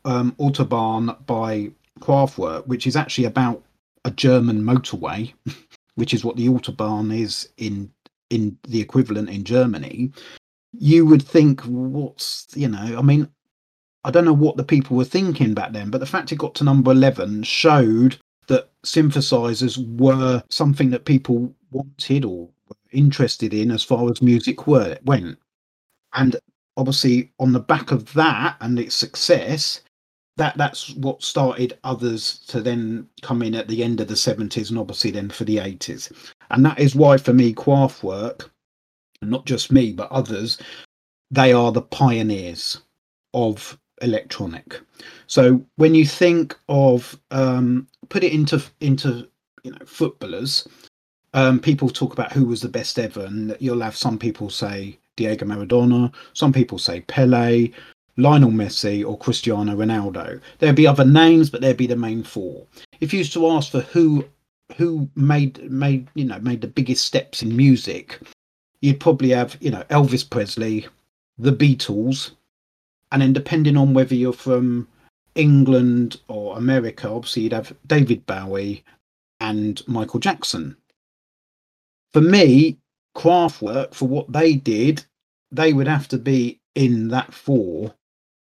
um, 0.04 0.32
Autobahn 0.38 1.16
by 1.26 1.70
Kraftwerk, 2.00 2.66
which 2.66 2.86
is 2.86 2.96
actually 2.96 3.24
about 3.24 3.62
a 4.04 4.10
German 4.10 4.62
motorway, 4.62 5.32
which 5.94 6.14
is 6.14 6.24
what 6.24 6.36
the 6.36 6.48
autobahn 6.48 7.16
is 7.16 7.48
in 7.56 7.90
in 8.30 8.56
the 8.68 8.80
equivalent 8.80 9.28
in 9.28 9.42
Germany, 9.42 10.12
you 10.72 11.04
would 11.04 11.22
think, 11.22 11.62
what's 11.62 12.46
you 12.54 12.68
know, 12.68 12.96
I 12.98 13.02
mean, 13.02 13.28
I 14.04 14.10
don't 14.10 14.24
know 14.24 14.32
what 14.32 14.56
the 14.56 14.64
people 14.64 14.96
were 14.96 15.04
thinking 15.04 15.52
back 15.52 15.72
then, 15.72 15.90
but 15.90 15.98
the 15.98 16.06
fact 16.06 16.32
it 16.32 16.38
got 16.38 16.54
to 16.56 16.64
number 16.64 16.92
eleven 16.92 17.42
showed 17.42 18.18
that 18.46 18.70
synthesizers 18.84 19.78
were 19.98 20.42
something 20.48 20.90
that 20.90 21.04
people 21.04 21.54
wanted 21.70 22.24
or 22.24 22.48
were 22.68 22.76
interested 22.92 23.54
in 23.54 23.70
as 23.70 23.84
far 23.84 24.10
as 24.10 24.22
music 24.22 24.66
were, 24.66 24.98
went. 25.04 25.38
And 26.14 26.36
obviously, 26.76 27.32
on 27.38 27.52
the 27.52 27.60
back 27.60 27.92
of 27.92 28.12
that 28.14 28.56
and 28.60 28.78
its 28.78 28.94
success, 28.94 29.82
that 30.40 30.56
that's 30.56 30.90
what 30.96 31.22
started 31.22 31.78
others 31.84 32.38
to 32.48 32.60
then 32.60 33.06
come 33.22 33.42
in 33.42 33.54
at 33.54 33.68
the 33.68 33.84
end 33.84 34.00
of 34.00 34.08
the 34.08 34.14
70s 34.14 34.70
and 34.70 34.78
obviously 34.78 35.10
then 35.10 35.28
for 35.28 35.44
the 35.44 35.58
80s 35.58 36.12
and 36.50 36.64
that 36.64 36.78
is 36.78 36.94
why 36.94 37.16
for 37.16 37.32
me 37.32 37.54
Kraftwerk 37.54 38.48
and 39.22 39.30
not 39.30 39.46
just 39.46 39.70
me 39.70 39.92
but 39.92 40.10
others 40.10 40.58
they 41.30 41.52
are 41.52 41.70
the 41.72 41.82
pioneers 41.82 42.80
of 43.34 43.78
electronic. 44.02 44.80
So 45.26 45.64
when 45.76 45.94
you 45.94 46.04
think 46.04 46.58
of 46.68 47.18
um, 47.30 47.86
put 48.08 48.24
it 48.24 48.32
into 48.32 48.62
into 48.80 49.28
you 49.62 49.72
know 49.72 49.78
footballers 49.86 50.66
um, 51.34 51.60
people 51.60 51.88
talk 51.88 52.12
about 52.12 52.32
who 52.32 52.46
was 52.46 52.60
the 52.60 52.68
best 52.68 52.98
ever 52.98 53.24
and 53.24 53.56
you'll 53.60 53.82
have 53.82 53.96
some 53.96 54.18
people 54.18 54.50
say 54.50 54.98
Diego 55.16 55.46
Maradona 55.46 56.12
some 56.32 56.52
people 56.52 56.78
say 56.78 57.02
Pele 57.02 57.70
Lionel 58.16 58.50
Messi 58.50 59.04
or 59.04 59.18
Cristiano 59.18 59.74
Ronaldo. 59.74 60.40
There'd 60.58 60.76
be 60.76 60.86
other 60.86 61.04
names, 61.04 61.50
but 61.50 61.60
there'd 61.60 61.76
be 61.76 61.86
the 61.86 61.96
main 61.96 62.22
four. 62.22 62.66
If 63.00 63.12
you 63.12 63.18
used 63.18 63.32
to 63.34 63.48
ask 63.48 63.70
for 63.70 63.80
who 63.80 64.24
who 64.76 65.08
made 65.16 65.70
made 65.70 66.08
you 66.14 66.24
know 66.24 66.38
made 66.40 66.60
the 66.60 66.68
biggest 66.68 67.04
steps 67.04 67.42
in 67.42 67.56
music, 67.56 68.20
you'd 68.80 69.00
probably 69.00 69.30
have 69.30 69.56
you 69.60 69.70
know 69.70 69.84
Elvis 69.90 70.28
Presley, 70.28 70.86
the 71.38 71.52
Beatles, 71.52 72.32
and 73.12 73.22
then 73.22 73.32
depending 73.32 73.76
on 73.76 73.94
whether 73.94 74.14
you're 74.14 74.32
from 74.32 74.86
England 75.34 76.20
or 76.28 76.56
America, 76.56 77.08
obviously 77.08 77.42
you'd 77.42 77.52
have 77.52 77.74
David 77.86 78.26
Bowie 78.26 78.84
and 79.40 79.86
Michael 79.88 80.20
Jackson. 80.20 80.76
For 82.12 82.20
me, 82.20 82.78
Kraftwerk 83.16 83.94
for 83.94 84.08
what 84.08 84.32
they 84.32 84.54
did, 84.54 85.04
they 85.50 85.72
would 85.72 85.88
have 85.88 86.08
to 86.08 86.18
be 86.18 86.60
in 86.74 87.08
that 87.08 87.32
four 87.32 87.94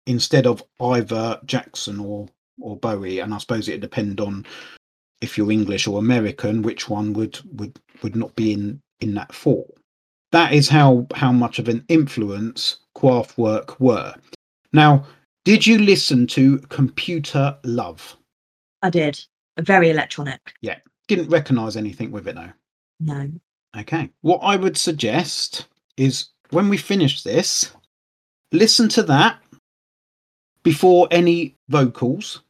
instead 0.08 0.46
of 0.46 0.64
either 0.80 1.38
Jackson 1.44 2.00
or 2.00 2.28
or 2.60 2.76
Bowie. 2.76 3.20
And 3.20 3.32
I 3.32 3.38
suppose 3.38 3.68
it'd 3.68 3.80
depend 3.80 4.20
on 4.20 4.44
if 5.20 5.36
you're 5.36 5.52
English 5.52 5.86
or 5.86 5.98
American, 5.98 6.62
which 6.62 6.88
one 6.88 7.12
would 7.12 7.38
would 7.58 7.78
would 8.02 8.16
not 8.16 8.34
be 8.34 8.52
in 8.52 8.80
in 9.00 9.14
that 9.14 9.32
four. 9.32 9.66
That 10.32 10.52
is 10.52 10.68
how 10.68 11.06
how 11.14 11.32
much 11.32 11.58
of 11.58 11.68
an 11.68 11.84
influence 11.88 12.78
Kraftwerk 12.96 13.78
were. 13.78 14.14
Now, 14.72 15.06
did 15.44 15.66
you 15.66 15.78
listen 15.78 16.26
to 16.28 16.58
Computer 16.68 17.56
Love? 17.64 18.16
I 18.82 18.90
did. 18.90 19.20
Very 19.60 19.90
electronic. 19.90 20.54
Yeah. 20.60 20.78
Didn't 21.06 21.30
recognise 21.30 21.76
anything 21.76 22.10
with 22.10 22.28
it 22.28 22.34
though. 22.34 22.52
No. 23.00 23.30
Okay. 23.76 24.10
What 24.22 24.38
I 24.38 24.56
would 24.56 24.76
suggest 24.76 25.66
is 25.96 26.28
when 26.50 26.68
we 26.68 26.76
finish 26.76 27.22
this, 27.22 27.72
listen 28.52 28.88
to 28.90 29.02
that 29.04 29.40
before 30.68 31.08
any 31.10 31.54
vocals 31.70 32.42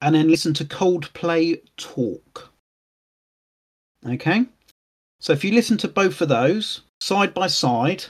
and 0.00 0.16
then 0.16 0.28
listen 0.28 0.52
to 0.52 0.64
Coldplay 0.64 1.60
Talk. 1.76 2.50
Okay? 4.04 4.44
So 5.20 5.32
if 5.32 5.44
you 5.44 5.52
listen 5.52 5.78
to 5.78 5.86
both 5.86 6.20
of 6.20 6.28
those 6.28 6.80
side 7.00 7.32
by 7.32 7.46
side 7.46 8.04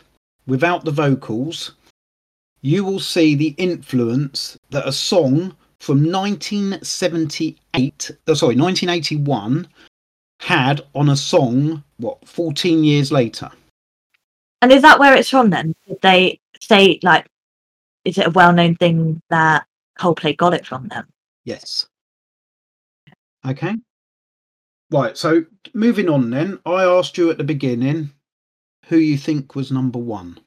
without 0.46 0.86
the 0.86 0.90
vocals, 0.90 1.72
you 2.62 2.86
will 2.86 3.00
see 3.00 3.34
the 3.34 3.54
influence 3.58 4.56
that 4.70 4.88
a 4.88 4.92
song 4.92 5.54
from 5.80 6.10
1978, 6.10 8.10
oh, 8.28 8.32
sorry, 8.32 8.56
1981 8.56 9.68
had 10.40 10.80
on 10.94 11.10
a 11.10 11.16
song, 11.16 11.84
what, 11.98 12.26
14 12.26 12.82
years 12.82 13.12
later. 13.12 13.50
And 14.62 14.72
is 14.72 14.80
that 14.80 14.98
where 14.98 15.14
it's 15.14 15.28
from 15.28 15.50
then? 15.50 15.74
Did 15.86 15.98
they 16.00 16.40
say, 16.62 16.98
like, 17.02 17.26
is 18.04 18.18
it 18.18 18.26
a 18.26 18.30
well 18.30 18.52
known 18.52 18.74
thing 18.76 19.20
that 19.30 19.66
Coldplay 19.98 20.36
got 20.36 20.54
it 20.54 20.66
from 20.66 20.88
them? 20.88 21.06
Yes. 21.44 21.86
Okay. 23.46 23.76
Right. 24.90 25.16
So 25.16 25.44
moving 25.74 26.08
on 26.08 26.30
then, 26.30 26.58
I 26.66 26.84
asked 26.84 27.16
you 27.16 27.30
at 27.30 27.38
the 27.38 27.44
beginning 27.44 28.12
who 28.86 28.96
you 28.96 29.16
think 29.16 29.54
was 29.54 29.72
number 29.72 29.98
one. 29.98 30.38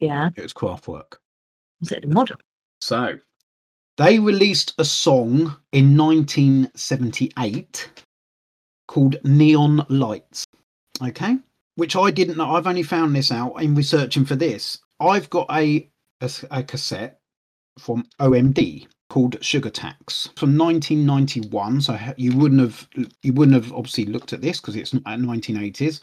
Yeah. 0.00 0.30
It 0.36 0.42
was 0.42 0.52
Kraftwerk. 0.52 1.16
Was 1.80 1.92
it 1.92 2.02
the 2.02 2.08
model? 2.08 2.36
So 2.80 3.18
they 3.96 4.18
released 4.18 4.74
a 4.78 4.84
song 4.84 5.56
in 5.72 5.96
1978 5.96 7.90
called 8.88 9.16
Neon 9.24 9.86
Lights. 9.88 10.44
Okay. 11.02 11.38
Which 11.76 11.96
I 11.96 12.10
didn't 12.10 12.36
know. 12.36 12.54
I've 12.54 12.66
only 12.66 12.82
found 12.82 13.14
this 13.14 13.30
out 13.30 13.54
in 13.62 13.74
researching 13.74 14.24
for 14.24 14.36
this. 14.36 14.78
I've 15.00 15.30
got 15.30 15.46
a, 15.50 15.88
a, 16.20 16.30
a 16.50 16.62
cassette 16.62 17.20
from 17.78 18.04
OMD 18.20 18.86
called 19.10 19.42
Sugar 19.44 19.70
Tax 19.70 20.30
from 20.36 20.56
1991. 20.56 21.80
So 21.82 21.98
you 22.16 22.36
wouldn't 22.36 22.60
have 22.60 22.88
you 23.22 23.32
wouldn't 23.32 23.54
have 23.54 23.72
obviously 23.72 24.06
looked 24.06 24.32
at 24.32 24.40
this 24.40 24.60
because 24.60 24.76
it's 24.76 24.94
not 24.94 25.04
1980s. 25.04 26.00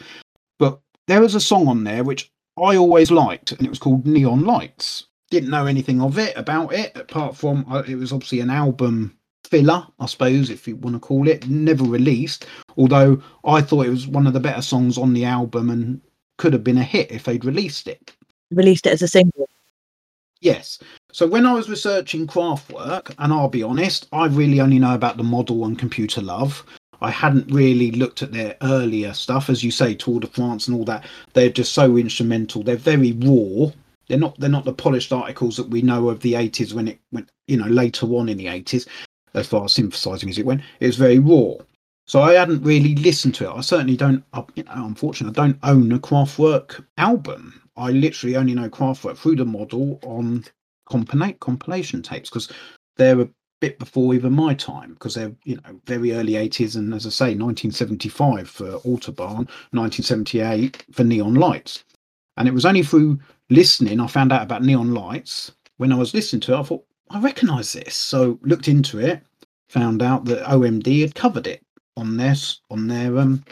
But 0.60 0.80
there 1.08 1.22
was 1.22 1.36
a 1.36 1.40
song 1.40 1.68
on 1.68 1.84
there 1.84 2.04
which 2.04 2.32
I 2.58 2.76
always 2.76 3.12
liked, 3.12 3.52
and 3.52 3.66
it 3.66 3.70
was 3.70 3.80
called 3.80 4.06
Neon 4.06 4.46
Lights. 4.46 5.08
Didn't 5.30 5.50
know 5.50 5.66
anything 5.66 6.02
of 6.02 6.18
it 6.18 6.36
about 6.36 6.74
it 6.74 6.96
apart 6.96 7.36
from 7.36 7.66
uh, 7.70 7.84
it 7.88 7.96
was 7.96 8.12
obviously 8.12 8.42
an 8.42 8.50
album 8.50 9.18
filler, 9.46 9.86
I 10.00 10.06
suppose, 10.06 10.50
if 10.50 10.68
you 10.68 10.76
want 10.76 10.96
to 10.96 11.00
call 11.00 11.28
it. 11.28 11.48
Never 11.48 11.84
released, 11.84 12.46
although 12.78 13.22
I 13.44 13.62
thought 13.62 13.86
it 13.86 13.90
was 13.90 14.08
one 14.08 14.28
of 14.28 14.34
the 14.34 14.40
better 14.40 14.62
songs 14.62 14.98
on 14.98 15.14
the 15.14 15.26
album 15.26 15.70
and 15.70 16.02
could 16.38 16.54
have 16.54 16.64
been 16.64 16.78
a 16.78 16.84
hit 16.84 17.12
if 17.12 17.24
they'd 17.24 17.46
released 17.46 17.88
it. 17.88 18.14
Released 18.52 18.86
it 18.86 18.94
as 18.94 19.02
a 19.02 19.08
single. 19.08 19.48
Yes. 20.42 20.80
So 21.12 21.28
when 21.28 21.46
I 21.46 21.54
was 21.54 21.70
researching 21.70 22.26
Kraftwerk, 22.26 23.14
and 23.20 23.32
I'll 23.32 23.48
be 23.48 23.62
honest, 23.62 24.08
I 24.12 24.26
really 24.26 24.60
only 24.60 24.80
know 24.80 24.96
about 24.96 25.18
the 25.18 25.24
model 25.24 25.66
and 25.66 25.78
computer 25.78 26.22
love. 26.22 26.66
I 27.00 27.12
hadn't 27.12 27.52
really 27.52 27.92
looked 27.92 28.24
at 28.24 28.32
their 28.32 28.58
earlier 28.62 29.14
stuff, 29.14 29.50
as 29.50 29.64
you 29.64 29.72
say, 29.72 29.94
Tour 29.94 30.20
de 30.20 30.28
France 30.28 30.68
and 30.68 30.76
all 30.76 30.86
that. 30.86 31.06
They're 31.34 31.50
just 31.50 31.74
so 31.74 31.96
instrumental. 31.96 32.64
They're 32.64 32.76
very 32.76 33.12
raw. 33.14 33.72
They're 34.08 34.20
not. 34.20 34.40
They're 34.40 34.50
not 34.50 34.66
the 34.66 34.74
polished 34.74 35.14
articles 35.14 35.58
that 35.58 35.70
we 35.70 35.82
know 35.82 36.10
of 36.10 36.20
the 36.20 36.34
'80s 36.34 36.74
when 36.74 36.88
it 36.88 37.00
went. 37.12 37.30
You 37.48 37.58
know, 37.58 37.68
later 37.68 38.08
on 38.08 38.28
in 38.28 38.38
the 38.38 38.48
'80s, 38.48 38.88
as 39.36 39.48
far 39.48 39.66
as 39.66 39.74
synthesizing 39.74 40.28
music 40.28 40.46
went, 40.46 40.62
it 40.80 40.88
was 40.88 40.98
very 40.98 41.20
raw. 41.20 41.54
So 42.08 42.22
I 42.22 42.34
hadn't 42.34 42.64
really 42.64 42.96
listened 42.96 43.36
to 43.36 43.46
it. 43.50 43.56
I 43.56 43.62
certainly 43.62 43.96
don't. 43.96 44.24
You 44.56 44.64
know, 44.64 44.72
unfortunately, 44.86 45.40
I 45.40 45.48
don't 45.48 45.60
own 45.64 45.92
a 45.92 46.00
Kraftwerk 46.00 46.84
album. 46.98 47.61
I 47.78 47.92
literally 47.92 48.36
only 48.36 48.54
know 48.54 48.70
Kraftwerk 48.70 49.18
through 49.18 49.38
the 49.38 49.46
model 49.46 50.00
on 50.04 50.46
compilate 50.90 51.40
compilation 51.40 52.02
tapes 52.02 52.30
because 52.30 52.52
they're 52.98 53.22
a 53.22 53.30
bit 53.62 53.80
before 53.80 54.14
even 54.14 54.34
my 54.34 54.54
time 54.54 54.94
because 54.94 55.14
they're 55.14 55.34
you 55.44 55.56
know 55.56 55.80
very 55.86 56.14
early 56.14 56.34
80s 56.34 56.76
and 56.76 56.94
as 56.94 57.06
I 57.06 57.10
say 57.10 57.26
1975 57.36 58.50
for 58.50 58.80
Autobahn, 58.80 59.48
1978 59.72 60.84
for 60.92 61.04
Neon 61.04 61.36
Lights, 61.36 61.86
and 62.38 62.48
it 62.48 62.54
was 62.54 62.66
only 62.66 62.84
through 62.84 63.20
listening 63.50 64.00
I 64.00 64.08
found 64.08 64.34
out 64.34 64.42
about 64.44 64.64
Neon 64.64 64.94
Lights. 64.94 65.52
When 65.78 65.92
I 65.92 65.96
was 65.96 66.14
listening 66.14 66.42
to 66.42 66.54
it, 66.54 66.60
I 66.60 66.64
thought 66.64 66.86
I 67.10 67.20
recognise 67.22 67.74
this, 67.74 67.96
so 67.96 68.40
looked 68.42 68.68
into 68.68 69.00
it, 69.00 69.22
found 69.70 70.02
out 70.02 70.26
that 70.26 70.44
OMD 70.46 71.02
had 71.02 71.16
covered 71.16 71.48
it 71.48 71.64
on 71.98 72.18
their 72.18 72.36
on 72.70 72.88
their 72.88 73.18
um, 73.18 73.44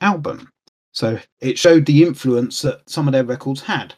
album. 0.00 0.50
So 0.92 1.18
it 1.40 1.58
showed 1.58 1.86
the 1.86 2.02
influence 2.02 2.62
that 2.62 2.88
some 2.88 3.08
of 3.08 3.12
their 3.12 3.24
records 3.24 3.60
had. 3.60 3.94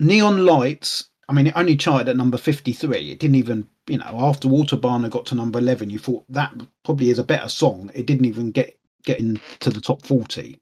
Neon 0.00 0.44
Lights, 0.44 1.08
I 1.28 1.32
mean, 1.32 1.46
it 1.46 1.56
only 1.56 1.76
charted 1.76 2.08
at 2.08 2.16
number 2.16 2.36
53. 2.36 3.12
It 3.12 3.18
didn't 3.18 3.36
even, 3.36 3.66
you 3.86 3.98
know, 3.98 4.16
after 4.18 4.48
Autobahn 4.48 5.08
got 5.10 5.26
to 5.26 5.34
number 5.34 5.58
11, 5.58 5.90
you 5.90 5.98
thought 5.98 6.24
that 6.28 6.52
probably 6.84 7.10
is 7.10 7.18
a 7.18 7.24
better 7.24 7.48
song. 7.48 7.90
It 7.94 8.06
didn't 8.06 8.26
even 8.26 8.50
get, 8.50 8.78
get 9.04 9.20
into 9.20 9.70
the 9.70 9.80
top 9.80 10.04
40. 10.04 10.58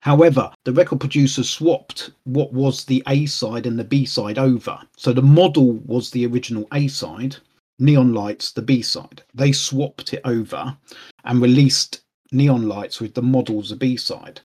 However, 0.00 0.52
the 0.64 0.72
record 0.72 1.00
producers 1.00 1.48
swapped 1.48 2.10
what 2.24 2.52
was 2.52 2.84
the 2.84 3.02
A 3.08 3.24
side 3.24 3.66
and 3.66 3.78
the 3.78 3.84
B 3.84 4.04
side 4.04 4.38
over. 4.38 4.78
So 4.98 5.14
the 5.14 5.22
model 5.22 5.74
was 5.86 6.10
the 6.10 6.26
original 6.26 6.66
A 6.74 6.88
side, 6.88 7.36
Neon 7.78 8.12
Lights, 8.12 8.52
the 8.52 8.60
B 8.60 8.82
side. 8.82 9.22
They 9.32 9.50
swapped 9.50 10.12
it 10.12 10.20
over 10.26 10.76
and 11.24 11.40
released 11.40 12.02
Neon 12.32 12.68
Lights 12.68 13.00
with 13.00 13.14
the 13.14 13.22
models, 13.22 13.70
the 13.70 13.76
B 13.76 13.96
side. 13.96 14.42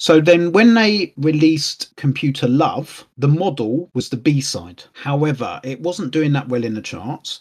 So 0.00 0.18
then, 0.18 0.50
when 0.52 0.72
they 0.72 1.12
released 1.18 1.94
Computer 1.96 2.48
Love, 2.48 3.06
the 3.18 3.28
model 3.28 3.90
was 3.92 4.08
the 4.08 4.16
B 4.16 4.40
side. 4.40 4.82
However, 4.94 5.60
it 5.62 5.82
wasn't 5.82 6.10
doing 6.10 6.32
that 6.32 6.48
well 6.48 6.64
in 6.64 6.72
the 6.72 6.80
charts. 6.80 7.40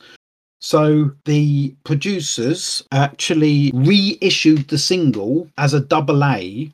So 0.59 1.13
the 1.23 1.73
producers 1.85 2.83
actually 2.91 3.71
reissued 3.73 4.67
the 4.67 4.77
single 4.77 5.49
as 5.57 5.73
a 5.73 5.79
double 5.79 6.21
A 6.21 6.69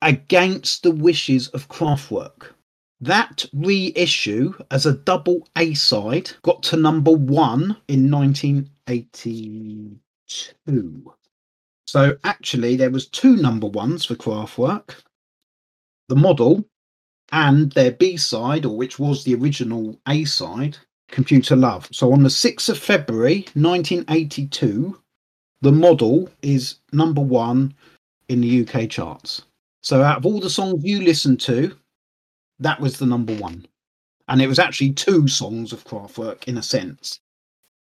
against 0.00 0.84
the 0.84 0.92
wishes 0.92 1.48
of 1.48 1.68
Kraftwerk. 1.68 2.54
That 3.00 3.46
reissue 3.52 4.54
as 4.70 4.86
a 4.86 4.94
double 4.94 5.48
A 5.56 5.74
side 5.74 6.30
got 6.42 6.62
to 6.64 6.76
number 6.76 7.10
one 7.10 7.76
in 7.88 8.12
1982. 8.12 11.12
So 11.88 12.16
actually, 12.22 12.76
there 12.76 12.90
was 12.90 13.08
two 13.08 13.34
number 13.34 13.66
ones 13.66 14.04
for 14.04 14.14
Kraftwerk 14.14 15.02
the 16.08 16.16
model 16.16 16.64
and 17.32 17.72
their 17.72 17.90
B 17.90 18.16
side, 18.16 18.64
or 18.64 18.76
which 18.76 18.98
was 18.98 19.24
the 19.24 19.34
original 19.34 19.98
A 20.08 20.24
side, 20.24 20.76
Computer 21.08 21.56
Love. 21.56 21.88
So 21.92 22.12
on 22.12 22.22
the 22.22 22.28
6th 22.28 22.68
of 22.68 22.78
February 22.78 23.46
1982, 23.54 24.98
the 25.62 25.72
model 25.72 26.28
is 26.42 26.76
number 26.92 27.20
one 27.20 27.74
in 28.28 28.40
the 28.40 28.66
UK 28.66 28.88
charts. 28.88 29.42
So 29.82 30.02
out 30.02 30.18
of 30.18 30.26
all 30.26 30.40
the 30.40 30.50
songs 30.50 30.84
you 30.84 31.00
listened 31.02 31.40
to, 31.42 31.76
that 32.58 32.80
was 32.80 32.98
the 32.98 33.06
number 33.06 33.34
one. 33.34 33.66
And 34.28 34.42
it 34.42 34.48
was 34.48 34.58
actually 34.58 34.92
two 34.92 35.28
songs 35.28 35.72
of 35.72 35.84
Kraftwerk 35.84 36.44
in 36.44 36.58
a 36.58 36.62
sense. 36.62 37.20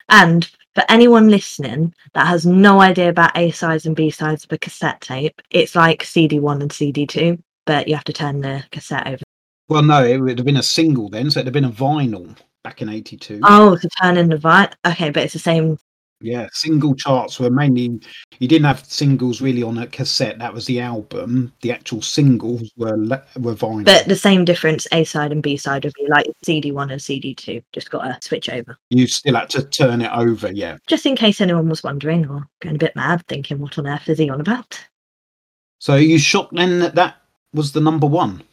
And 0.10 0.50
for 0.76 0.84
anyone 0.90 1.30
listening 1.30 1.94
that 2.14 2.28
has 2.28 2.46
no 2.46 2.82
idea 2.82 3.10
about 3.10 3.38
A 3.38 3.52
sides 3.52 3.86
and 3.86 3.96
B 3.96 4.10
sides 4.10 4.44
of 4.44 4.52
a 4.52 4.58
cassette 4.58 5.02
tape, 5.02 5.42
it's 5.50 5.76
like 5.76 6.04
CD1 6.04 6.62
and 6.62 6.72
CD2 6.72 7.42
but 7.70 7.88
you 7.88 7.94
have 7.94 8.04
to 8.04 8.14
turn 8.14 8.42
the 8.42 8.64
cassette 8.72 9.06
over. 9.06 9.22
Well, 9.68 9.84
no, 9.84 10.04
it 10.04 10.18
would 10.18 10.40
have 10.40 10.46
been 10.46 10.58
a 10.58 10.64
single 10.64 11.08
then, 11.08 11.30
so 11.30 11.40
it'd 11.40 11.46
have 11.46 11.54
been 11.54 11.66
a 11.66 11.70
vinyl 11.70 12.36
back 12.64 12.82
in 12.82 12.90
'82. 12.90 13.42
Oh, 13.44 13.76
to 13.76 13.90
turn 14.02 14.18
in 14.18 14.28
the 14.28 14.38
vinyl. 14.38 14.74
Okay, 14.88 15.12
but 15.12 15.22
it's 15.22 15.34
the 15.34 15.40
same 15.40 15.78
Yeah, 16.20 16.48
single 16.52 16.96
charts 16.96 17.40
were 17.40 17.52
mainly 17.52 18.02
you 18.40 18.48
didn't 18.48 18.66
have 18.66 18.84
singles 18.86 19.40
really 19.40 19.62
on 19.62 19.78
a 19.78 19.86
cassette. 19.86 20.40
That 20.40 20.52
was 20.52 20.66
the 20.66 20.80
album. 20.80 21.54
The 21.62 21.72
actual 21.72 22.02
singles 22.02 22.72
were 22.76 22.98
were 23.38 23.54
vinyl. 23.54 23.86
But 23.86 24.08
the 24.08 24.16
same 24.16 24.46
difference, 24.46 24.88
A 24.92 25.04
side 25.04 25.32
and 25.32 25.44
B 25.44 25.56
side 25.56 25.84
would 25.84 25.94
be 25.94 26.08
like 26.10 26.26
CD 26.44 26.72
one 26.72 26.90
and 26.90 27.00
CD 27.00 27.36
two. 27.36 27.62
Just 27.72 27.92
got 27.92 28.02
to 28.02 28.18
switch 28.28 28.50
over. 28.50 28.80
you 28.90 29.06
still 29.06 29.36
had 29.36 29.52
to 29.52 29.64
turn 29.64 30.02
it 30.02 30.12
over. 30.12 30.52
Yeah. 30.52 30.78
Just 30.88 31.06
in 31.06 31.16
case 31.16 31.40
anyone 31.40 31.70
was 31.70 31.84
wondering 31.84 32.28
or 32.28 32.48
going 32.62 32.78
a 32.78 32.80
bit 32.80 32.96
mad, 32.96 33.24
thinking, 33.28 33.60
what 33.60 33.78
on 33.78 33.86
earth 33.86 34.10
is 34.10 34.18
he 34.18 34.28
on 34.32 34.42
about? 34.42 34.84
So 35.80 35.96
you 35.96 36.20
shocked 36.20 36.56
then 36.56 36.80
that 36.80 36.96
that 36.96 37.19
was 37.54 37.72
the 37.72 37.82
number 37.82 38.08
one? 38.08 38.44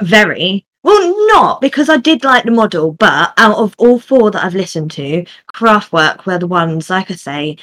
Very. 0.00 0.66
Well, 0.84 1.28
not 1.28 1.60
because 1.60 1.88
I 1.88 1.96
did 1.96 2.24
like 2.24 2.44
the 2.44 2.50
model, 2.50 2.92
but 2.92 3.32
out 3.36 3.56
of 3.56 3.74
all 3.78 4.00
four 4.00 4.30
that 4.32 4.44
I've 4.44 4.54
listened 4.54 4.90
to, 4.92 5.24
Kraftwerk 5.54 6.26
were 6.26 6.38
the 6.38 6.48
ones, 6.48 6.90
like 6.90 7.10
I 7.10 7.14
say, 7.14 7.56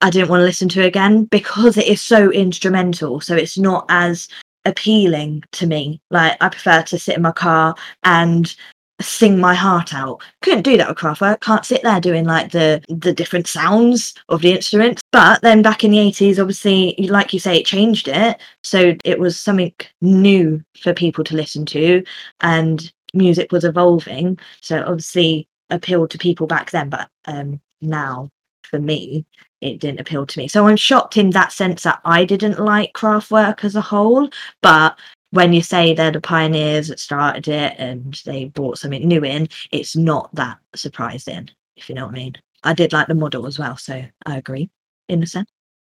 I 0.00 0.10
didn't 0.10 0.30
want 0.30 0.40
to 0.40 0.44
listen 0.44 0.68
to 0.70 0.84
again 0.84 1.24
because 1.24 1.76
it 1.76 1.86
is 1.86 2.00
so 2.00 2.32
instrumental. 2.32 3.20
So 3.20 3.36
it's 3.36 3.58
not 3.58 3.86
as 3.88 4.28
appealing 4.64 5.44
to 5.52 5.66
me. 5.66 6.00
Like 6.10 6.36
I 6.40 6.48
prefer 6.48 6.82
to 6.82 6.98
sit 6.98 7.16
in 7.16 7.22
my 7.22 7.32
car 7.32 7.74
and 8.02 8.54
sing 9.00 9.38
my 9.38 9.54
heart 9.54 9.94
out. 9.94 10.22
Couldn't 10.42 10.62
do 10.62 10.76
that 10.76 10.88
with 10.88 10.98
Kraftwerk. 10.98 11.40
Can't 11.40 11.64
sit 11.64 11.82
there 11.82 12.00
doing 12.00 12.24
like 12.24 12.52
the 12.52 12.82
the 12.88 13.12
different 13.12 13.46
sounds 13.46 14.14
of 14.28 14.42
the 14.42 14.52
instruments. 14.52 15.02
But 15.12 15.42
then 15.42 15.62
back 15.62 15.84
in 15.84 15.90
the 15.90 15.98
eighties, 15.98 16.38
obviously, 16.38 16.94
like 17.08 17.32
you 17.32 17.40
say, 17.40 17.58
it 17.58 17.66
changed 17.66 18.08
it. 18.08 18.40
So 18.62 18.94
it 19.04 19.18
was 19.18 19.38
something 19.38 19.74
new 20.00 20.62
for 20.80 20.94
people 20.94 21.24
to 21.24 21.36
listen 21.36 21.66
to, 21.66 22.04
and 22.40 22.92
music 23.14 23.52
was 23.52 23.64
evolving. 23.64 24.38
So 24.60 24.82
obviously 24.86 25.48
appealed 25.70 26.10
to 26.10 26.18
people 26.18 26.46
back 26.46 26.70
then, 26.70 26.88
but 26.88 27.08
um 27.26 27.60
now 27.80 28.30
for 28.62 28.78
me 28.78 29.24
it 29.60 29.78
didn't 29.78 30.00
appeal 30.00 30.26
to 30.26 30.38
me. 30.38 30.48
So 30.48 30.66
I'm 30.66 30.76
shocked 30.76 31.16
in 31.16 31.30
that 31.30 31.52
sense 31.52 31.82
that 31.82 32.00
I 32.04 32.24
didn't 32.24 32.58
like 32.58 32.92
Kraftwerk 32.94 33.64
as 33.64 33.76
a 33.76 33.80
whole, 33.80 34.30
but 34.62 34.98
when 35.30 35.52
you 35.52 35.62
say 35.62 35.94
they're 35.94 36.10
the 36.10 36.20
pioneers 36.20 36.88
that 36.88 37.00
started 37.00 37.48
it 37.48 37.74
and 37.78 38.20
they 38.24 38.46
brought 38.46 38.78
something 38.78 39.06
new 39.06 39.24
in, 39.24 39.48
it's 39.70 39.96
not 39.96 40.34
that 40.34 40.58
surprising, 40.74 41.48
if 41.76 41.88
you 41.88 41.94
know 41.94 42.06
what 42.06 42.14
I 42.14 42.18
mean. 42.18 42.34
I 42.62 42.74
did 42.74 42.92
like 42.92 43.06
the 43.06 43.14
model 43.14 43.46
as 43.46 43.58
well, 43.58 43.76
so 43.76 44.02
I 44.26 44.36
agree 44.36 44.70
in 45.08 45.22
a 45.22 45.26
sense. 45.26 45.50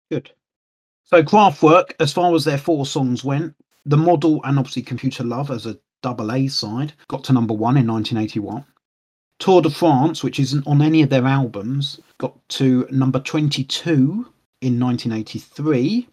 Good. 0.10 0.32
So 1.04 1.22
Kraftwerk, 1.22 1.94
as 2.00 2.12
far 2.12 2.34
as 2.34 2.46
their 2.46 2.58
four 2.58 2.86
songs 2.86 3.24
went, 3.24 3.56
the 3.86 3.98
model 3.98 4.42
and 4.44 4.58
obviously 4.58 4.82
Computer 4.82 5.24
Love 5.24 5.52
as 5.52 5.66
a 5.66 5.78
double 6.02 6.32
A 6.32 6.48
side 6.48 6.94
got 7.08 7.24
to 7.26 7.34
number 7.34 7.54
one 7.54 7.78
in 7.78 7.88
1981. 7.88 8.66
Tour 9.40 9.62
de 9.62 9.70
France, 9.70 10.24
which 10.24 10.40
isn't 10.40 10.66
on 10.66 10.82
any 10.82 11.02
of 11.02 11.10
their 11.10 11.26
albums, 11.26 12.00
got 12.20 12.38
to 12.50 12.88
number 12.90 13.20
22 13.20 13.94
in 14.62 14.80
1983. 14.80 16.08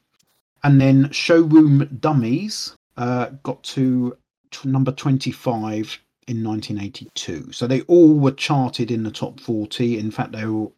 And 0.65 0.81
then 0.81 1.11
Showroom 1.11 1.89
Dummies 2.01 2.75
uh, 2.97 3.31
got 3.43 3.63
to 3.65 4.17
t- 4.51 4.69
number 4.69 4.93
25 4.93 5.99
in 6.29 6.45
1982. 6.45 7.53
So 7.53 7.67
they 7.67 7.83
all 7.83 8.15
were 8.15 8.33
charted 8.33 8.91
in 8.91 9.03
the 9.03 9.11
top 9.11 9.41
40. 9.41 9.99
In 9.99 10.11
fact, 10.11 10.33
they 10.33 10.47
were 10.47 10.69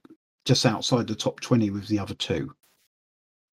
just 0.45 0.67
outside 0.67 1.07
the 1.07 1.15
top 1.15 1.41
20 1.41 1.71
with 1.71 1.89
the 1.89 1.99
other 1.99 2.15
two. 2.15 2.55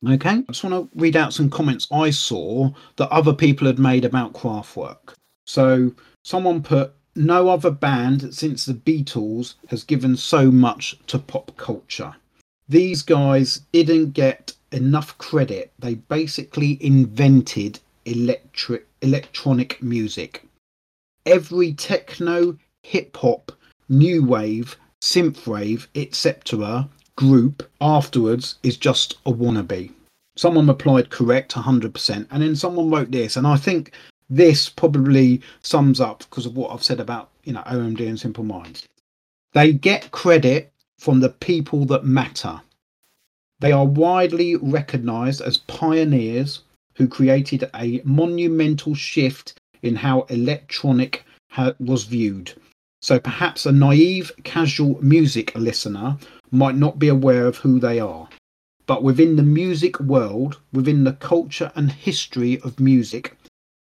Okay, 0.08 0.30
I 0.30 0.44
just 0.52 0.64
want 0.64 0.92
to 0.92 1.00
read 1.00 1.16
out 1.16 1.34
some 1.34 1.50
comments 1.50 1.88
I 1.92 2.10
saw 2.10 2.72
that 2.96 3.10
other 3.10 3.34
people 3.34 3.68
had 3.68 3.78
made 3.78 4.04
about 4.04 4.34
Kraftwerk. 4.34 5.14
So 5.46 5.94
someone 6.24 6.64
put, 6.64 6.94
no 7.16 7.50
other 7.50 7.70
band 7.70 8.34
since 8.34 8.66
the 8.66 8.74
Beatles 8.74 9.56
has 9.68 9.84
given 9.84 10.18
so 10.18 10.50
much 10.50 10.98
to 11.08 11.20
pop 11.20 11.56
culture. 11.58 12.16
These 12.68 13.04
guys 13.04 13.62
didn't 13.74 14.12
get 14.14 14.54
enough 14.72 15.18
credit. 15.18 15.72
They 15.78 15.96
basically 15.96 16.84
invented 16.84 17.80
electric 18.06 18.88
electronic 19.02 19.82
music. 19.82 20.48
Every 21.26 21.74
techno, 21.74 22.58
hip 22.84 23.16
hop, 23.18 23.52
new 23.90 24.24
wave, 24.24 24.78
synthwave, 25.02 25.88
etc. 25.96 26.90
group 27.16 27.70
afterwards 27.80 28.56
is 28.64 28.78
just 28.78 29.18
a 29.26 29.32
wannabe. 29.32 29.92
Someone 30.36 30.68
replied 30.68 31.10
correct 31.10 31.54
100%, 31.54 32.28
and 32.32 32.44
then 32.44 32.56
someone 32.56 32.90
wrote 32.90 33.12
this, 33.12 33.36
and 33.36 33.46
I 33.46 33.58
think 33.58 33.92
this 34.30 34.70
probably 34.70 35.42
sums 35.62 36.00
up 36.00 36.20
because 36.20 36.46
of 36.46 36.56
what 36.56 36.72
I've 36.72 36.84
said 36.84 37.00
about 37.00 37.30
you 37.44 37.54
know 37.54 37.62
OMD 37.62 38.08
and 38.08 38.20
Simple 38.20 38.44
Minds. 38.44 38.88
They 39.54 39.74
get 39.74 40.12
credit 40.12 40.72
from 40.98 41.20
the 41.20 41.30
people 41.30 41.86
that 41.86 42.06
matter. 42.06 42.62
They 43.60 43.72
are 43.72 43.86
widely 43.86 44.56
recognized 44.56 45.42
as 45.42 45.58
pioneers 45.58 46.62
who 47.02 47.08
created 47.08 47.68
a 47.74 48.00
monumental 48.06 48.94
shift 48.94 49.56
in 49.82 49.96
how 49.96 50.22
electronic 50.30 51.26
ha- 51.50 51.74
was 51.80 52.04
viewed. 52.04 52.54
So 53.02 53.20
perhaps 53.20 53.66
a 53.66 53.72
naive, 53.72 54.32
casual 54.44 55.04
music 55.04 55.52
listener 55.56 56.20
might 56.52 56.76
not 56.76 57.00
be 57.00 57.08
aware 57.08 57.48
of 57.48 57.58
who 57.58 57.80
they 57.80 58.00
are. 58.00 58.30
But 58.86 59.02
within 59.02 59.36
the 59.36 59.42
music 59.42 60.00
world, 60.00 60.60
within 60.72 61.04
the 61.04 61.14
culture 61.14 61.72
and 61.76 61.92
history 61.92 62.62
of 62.62 62.80
music, 62.80 63.36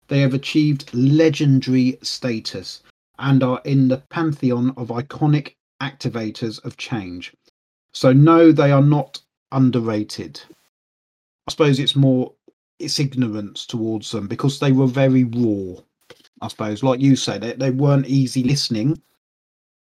they 0.08 0.22
have 0.22 0.34
achieved 0.34 0.94
legendary 0.94 1.98
status 2.02 2.82
and 3.20 3.44
are 3.44 3.62
in 3.66 3.90
the 3.90 4.04
pantheon 4.10 4.74
of 4.78 4.88
iconic 4.88 5.56
activators 5.82 6.64
of 6.64 6.78
change. 6.78 7.34
So, 7.94 8.14
no, 8.14 8.54
they 8.54 8.72
are 8.72 8.82
not 8.82 9.20
underrated. 9.52 10.40
I 11.48 11.52
suppose 11.52 11.78
it's 11.78 11.96
more 11.98 12.36
it's 12.82 13.00
ignorance 13.00 13.66
towards 13.66 14.12
them 14.12 14.28
because 14.28 14.60
they 14.60 14.72
were 14.72 14.88
very 14.88 15.24
raw. 15.24 15.80
I 16.42 16.48
suppose, 16.48 16.84
like 16.84 17.00
you 17.00 17.16
said, 17.16 17.42
they, 17.42 17.54
they 17.54 17.72
weren't 17.72 18.08
easy 18.08 18.44
listening, 18.44 19.02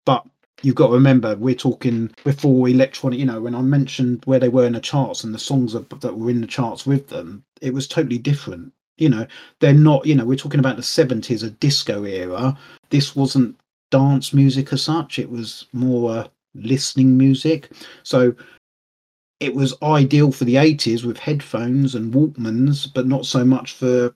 but 0.05 0.27
you've 0.62 0.75
got 0.75 0.88
to 0.88 0.95
remember 0.95 1.37
we're 1.37 1.55
talking 1.55 2.11
before 2.25 2.68
electronic. 2.68 3.18
You 3.18 3.27
know, 3.27 3.40
when 3.40 3.55
I 3.55 3.62
mentioned 3.62 4.23
where 4.25 4.40
they 4.40 4.49
were 4.49 4.66
in 4.66 4.73
the 4.73 4.81
charts 4.81 5.25
and 5.25 5.35
the 5.35 5.38
songs 5.38 5.73
that, 5.73 6.16
were 6.16 6.31
in 6.31 6.40
the 6.40 6.47
charts 6.47 6.87
with 6.87 7.09
them, 7.09 7.45
it 7.61 7.73
was 7.73 7.87
totally 7.87 8.18
different. 8.18 8.73
You 8.99 9.09
know, 9.09 9.27
they're 9.61 9.73
not. 9.73 10.05
You 10.07 10.14
know, 10.14 10.25
we're 10.25 10.37
talking 10.37 10.61
about 10.61 10.77
the 10.77 10.83
seventies, 10.83 11.42
a 11.42 11.51
disco 11.51 12.05
era. 12.05 12.59
This 12.90 13.16
wasn't 13.16 13.57
dance 13.90 14.33
music 14.33 14.73
as 14.73 14.83
such. 14.83 15.18
It 15.18 15.31
was 15.31 15.66
more 15.73 16.11
uh, 16.11 16.29
listening 16.55 17.16
music. 17.16 17.71
So 18.03 18.35
it 19.42 19.55
was 19.55 19.74
ideal 19.83 20.31
for 20.31 20.44
the 20.44 20.55
80s 20.55 21.05
with 21.05 21.18
headphones 21.18 21.94
and 21.94 22.14
Walkmans, 22.14 22.92
but 22.92 23.07
not 23.07 23.26
so 23.26 23.44
much 23.44 23.72
for 23.72 24.14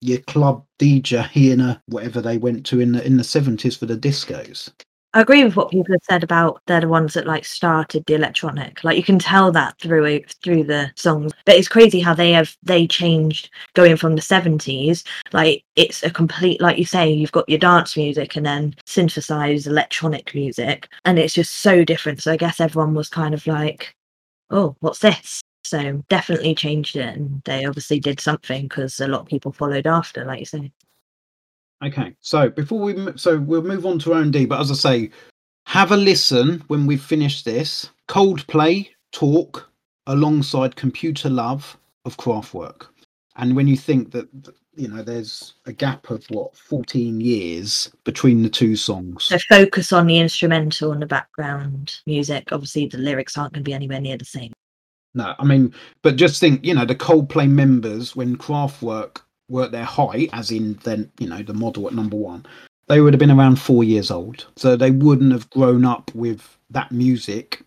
your 0.00 0.18
club 0.20 0.64
DJ 0.78 1.52
in 1.52 1.60
a 1.60 1.82
whatever 1.86 2.20
they 2.20 2.38
went 2.38 2.64
to 2.66 2.80
in 2.80 2.92
the 2.92 3.04
in 3.04 3.16
the 3.16 3.22
70s 3.22 3.76
for 3.76 3.86
the 3.86 3.96
discos. 3.96 4.70
I 5.14 5.22
agree 5.22 5.42
with 5.42 5.56
what 5.56 5.70
people 5.70 5.94
have 5.94 6.02
said 6.02 6.22
about 6.22 6.60
they're 6.66 6.82
the 6.82 6.88
ones 6.88 7.14
that 7.14 7.26
like 7.26 7.46
started 7.46 8.04
the 8.06 8.14
electronic. 8.14 8.84
Like 8.84 8.98
you 8.98 9.02
can 9.02 9.18
tell 9.18 9.50
that 9.52 9.78
through 9.80 10.20
through 10.44 10.64
the 10.64 10.92
songs. 10.96 11.32
But 11.46 11.56
it's 11.56 11.66
crazy 11.66 11.98
how 11.98 12.12
they 12.12 12.32
have 12.32 12.54
they 12.62 12.86
changed 12.86 13.48
going 13.72 13.96
from 13.96 14.16
the 14.16 14.22
seventies. 14.22 15.04
Like 15.32 15.64
it's 15.76 16.02
a 16.02 16.10
complete 16.10 16.60
like 16.60 16.76
you 16.76 16.84
say, 16.84 17.10
you've 17.10 17.32
got 17.32 17.48
your 17.48 17.58
dance 17.58 17.96
music 17.96 18.36
and 18.36 18.44
then 18.44 18.74
synthesized 18.84 19.66
electronic 19.66 20.34
music. 20.34 20.88
And 21.06 21.18
it's 21.18 21.34
just 21.34 21.56
so 21.56 21.84
different. 21.84 22.22
So 22.22 22.32
I 22.32 22.36
guess 22.36 22.60
everyone 22.60 22.94
was 22.94 23.08
kind 23.08 23.32
of 23.32 23.46
like, 23.46 23.94
Oh, 24.50 24.76
what's 24.80 25.00
this? 25.00 25.40
So 25.64 26.02
definitely 26.08 26.54
changed 26.54 26.96
it 26.96 27.16
and 27.16 27.42
they 27.44 27.66
obviously 27.66 28.00
did 28.00 28.20
something 28.20 28.62
because 28.62 29.00
a 29.00 29.08
lot 29.08 29.20
of 29.20 29.26
people 29.26 29.52
followed 29.52 29.86
after, 29.86 30.24
like 30.24 30.40
you 30.40 30.46
say. 30.46 30.72
Okay, 31.84 32.14
so 32.20 32.48
before 32.48 32.80
we 32.80 32.96
so 33.16 33.38
we'll 33.38 33.62
move 33.62 33.86
on 33.86 33.98
to 34.00 34.10
OMD, 34.10 34.48
but 34.48 34.60
as 34.60 34.70
I 34.70 34.74
say, 34.74 35.10
have 35.66 35.92
a 35.92 35.96
listen 35.96 36.64
when 36.68 36.86
we've 36.86 37.02
finished 37.02 37.44
this. 37.44 37.90
Coldplay 38.08 38.88
talk 39.12 39.70
alongside 40.06 40.74
Computer 40.74 41.28
Love 41.28 41.76
of 42.04 42.16
Kraftwerk, 42.16 42.86
and 43.38 43.56
when 43.56 43.66
you 43.66 43.76
think 43.76 44.10
that 44.10 44.28
you 44.74 44.88
know 44.88 45.02
there's 45.02 45.54
a 45.66 45.72
gap 45.72 46.10
of 46.10 46.24
what 46.30 46.56
14 46.56 47.20
years 47.20 47.90
between 48.04 48.42
the 48.42 48.48
two 48.48 48.76
songs. 48.76 49.24
So 49.24 49.38
focus 49.48 49.92
on 49.92 50.06
the 50.06 50.18
instrumental 50.18 50.92
and 50.92 51.02
the 51.02 51.06
background 51.06 51.96
music. 52.06 52.48
Obviously 52.52 52.86
the 52.86 52.98
lyrics 52.98 53.36
aren't 53.36 53.54
going 53.54 53.64
to 53.64 53.68
be 53.68 53.74
anywhere 53.74 54.00
near 54.00 54.16
the 54.16 54.24
same. 54.24 54.52
No, 55.14 55.34
I 55.38 55.44
mean, 55.44 55.74
but 56.02 56.16
just 56.16 56.38
think, 56.38 56.64
you 56.64 56.74
know, 56.74 56.84
the 56.84 56.94
Coldplay 56.94 57.48
members 57.48 58.14
when 58.14 58.36
Kraftwerk 58.36 59.22
were 59.48 59.64
at 59.64 59.72
their 59.72 59.84
height, 59.84 60.30
as 60.32 60.50
in 60.50 60.74
then, 60.84 61.10
you 61.18 61.28
know, 61.28 61.42
the 61.42 61.54
model 61.54 61.86
at 61.88 61.94
number 61.94 62.16
one, 62.16 62.44
they 62.86 63.00
would 63.00 63.14
have 63.14 63.18
been 63.18 63.30
around 63.30 63.56
four 63.56 63.82
years 63.82 64.10
old. 64.10 64.46
So 64.56 64.76
they 64.76 64.90
wouldn't 64.90 65.32
have 65.32 65.48
grown 65.50 65.84
up 65.84 66.14
with 66.14 66.58
that 66.70 66.92
music, 66.92 67.64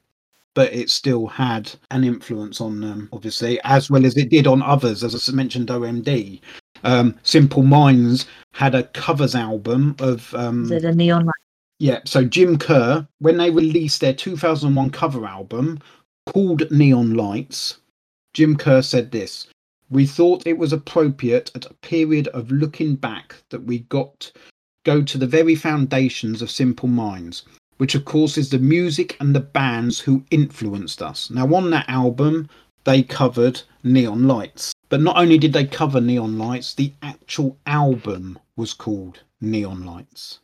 but 0.54 0.74
it 0.74 0.90
still 0.90 1.28
had 1.28 1.72
an 1.92 2.04
influence 2.04 2.60
on 2.60 2.82
them, 2.82 3.10
obviously, 3.14 3.60
as 3.64 3.90
well 3.90 4.06
as 4.06 4.18
it 4.18 4.30
did 4.30 4.48
on 4.48 4.62
others, 4.62 5.04
as 5.04 5.30
I 5.30 5.32
mentioned, 5.34 5.70
OMD. 5.70 6.42
Um, 6.84 7.16
Simple 7.24 7.64
Minds 7.64 8.26
had 8.54 8.76
a 8.76 8.84
covers 8.84 9.36
album 9.36 9.96
of 10.00 10.34
um, 10.34 10.66
Is 10.66 10.72
it 10.72 10.86
a 10.86 10.94
neon 10.96 11.26
light? 11.26 11.36
yeah, 11.80 12.00
so 12.06 12.24
Jim 12.24 12.58
Kerr, 12.58 13.08
when 13.20 13.38
they 13.38 13.50
released 13.50 14.02
their 14.02 14.14
2001 14.14 14.90
cover 14.92 15.26
album 15.26 15.80
called 16.28 16.70
Neon 16.72 17.16
Lights, 17.16 17.78
Jim 18.34 18.56
Kerr 18.56 18.82
said 18.82 19.12
this 19.12 19.48
We 19.90 20.06
thought 20.06 20.46
it 20.46 20.58
was 20.58 20.74
appropriate 20.74 21.52
at 21.56 21.66
a 21.66 21.74
period 21.76 22.28
of 22.30 22.52
looking 22.52 22.96
back 22.96 23.36
that 23.50 23.64
we 23.64 23.80
got 23.80 24.32
go 24.84 25.02
to 25.02 25.18
the 25.18 25.28
very 25.28 25.56
foundations 25.56 26.42
of 26.42 26.50
Simple 26.50 26.90
Minds, 26.90 27.44
which 27.82 27.96
of 27.96 28.06
course 28.06 28.38
is 28.38 28.52
the 28.52 28.60
music 28.60 29.18
and 29.20 29.34
the 29.34 29.40
bands 29.40 30.00
who 30.00 30.24
influenced 30.30 31.02
us. 31.02 31.32
Now, 31.32 31.52
on 31.56 31.72
that 31.72 31.90
album, 31.90 32.48
they 32.84 33.02
covered 33.02 33.60
Neon 33.84 34.28
Lights. 34.28 34.72
But 34.90 35.02
not 35.02 35.18
only 35.18 35.40
did 35.40 35.52
they 35.52 35.66
cover 35.66 36.00
Neon 36.00 36.38
Lights, 36.38 36.76
the 36.76 36.94
actual 37.02 37.58
album 37.66 38.38
was 38.56 38.76
called 38.76 39.22
Neon 39.42 39.84
Lights. 39.84 40.42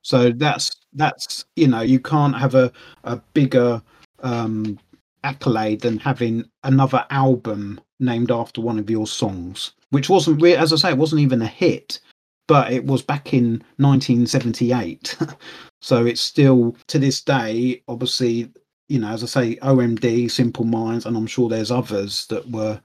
So 0.00 0.32
that's 0.32 0.70
that's 0.94 1.44
you 1.56 1.68
know 1.68 1.82
you 1.82 2.00
can't 2.00 2.34
have 2.34 2.54
a 2.54 2.72
a 3.04 3.16
bigger 3.34 3.82
um, 4.20 4.78
accolade 5.24 5.82
than 5.82 5.98
having 5.98 6.48
another 6.64 7.04
album 7.10 7.82
named 8.00 8.30
after 8.30 8.62
one 8.62 8.78
of 8.78 8.88
your 8.88 9.06
songs, 9.06 9.72
which 9.90 10.08
wasn't 10.08 10.40
re- 10.40 10.56
as 10.56 10.72
I 10.72 10.76
say, 10.76 10.90
it 10.92 10.96
wasn't 10.96 11.20
even 11.20 11.42
a 11.42 11.46
hit, 11.46 12.00
but 12.46 12.72
it 12.72 12.86
was 12.86 13.02
back 13.02 13.34
in 13.34 13.62
1978. 13.76 15.18
so 15.80 16.06
it's 16.06 16.20
still 16.20 16.76
to 16.88 16.98
this 16.98 17.20
day, 17.20 17.82
obviously, 17.88 18.50
you 18.88 18.98
know, 18.98 19.08
as 19.08 19.22
I 19.22 19.26
say, 19.26 19.56
OMD, 19.56 20.30
Simple 20.30 20.64
Minds, 20.64 21.06
and 21.06 21.16
I'm 21.16 21.26
sure 21.26 21.48
there's 21.48 21.70
others 21.70 22.26
that 22.26 22.48
were 22.50 22.80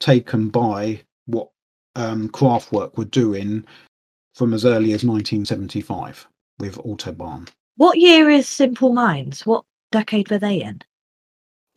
taken 0.00 0.48
by 0.48 1.00
what 1.26 1.48
um, 1.96 2.28
Kraftwerk 2.28 2.96
were 2.96 3.04
doing 3.04 3.64
from 4.34 4.52
as 4.52 4.64
early 4.64 4.92
as 4.92 5.04
1975 5.04 6.26
with 6.58 6.76
Autobahn. 6.78 7.48
What 7.76 7.98
year 7.98 8.28
is 8.30 8.48
Simple 8.48 8.92
Minds? 8.92 9.46
What 9.46 9.64
decade 9.92 10.30
were 10.30 10.38
they 10.38 10.62
in? 10.62 10.82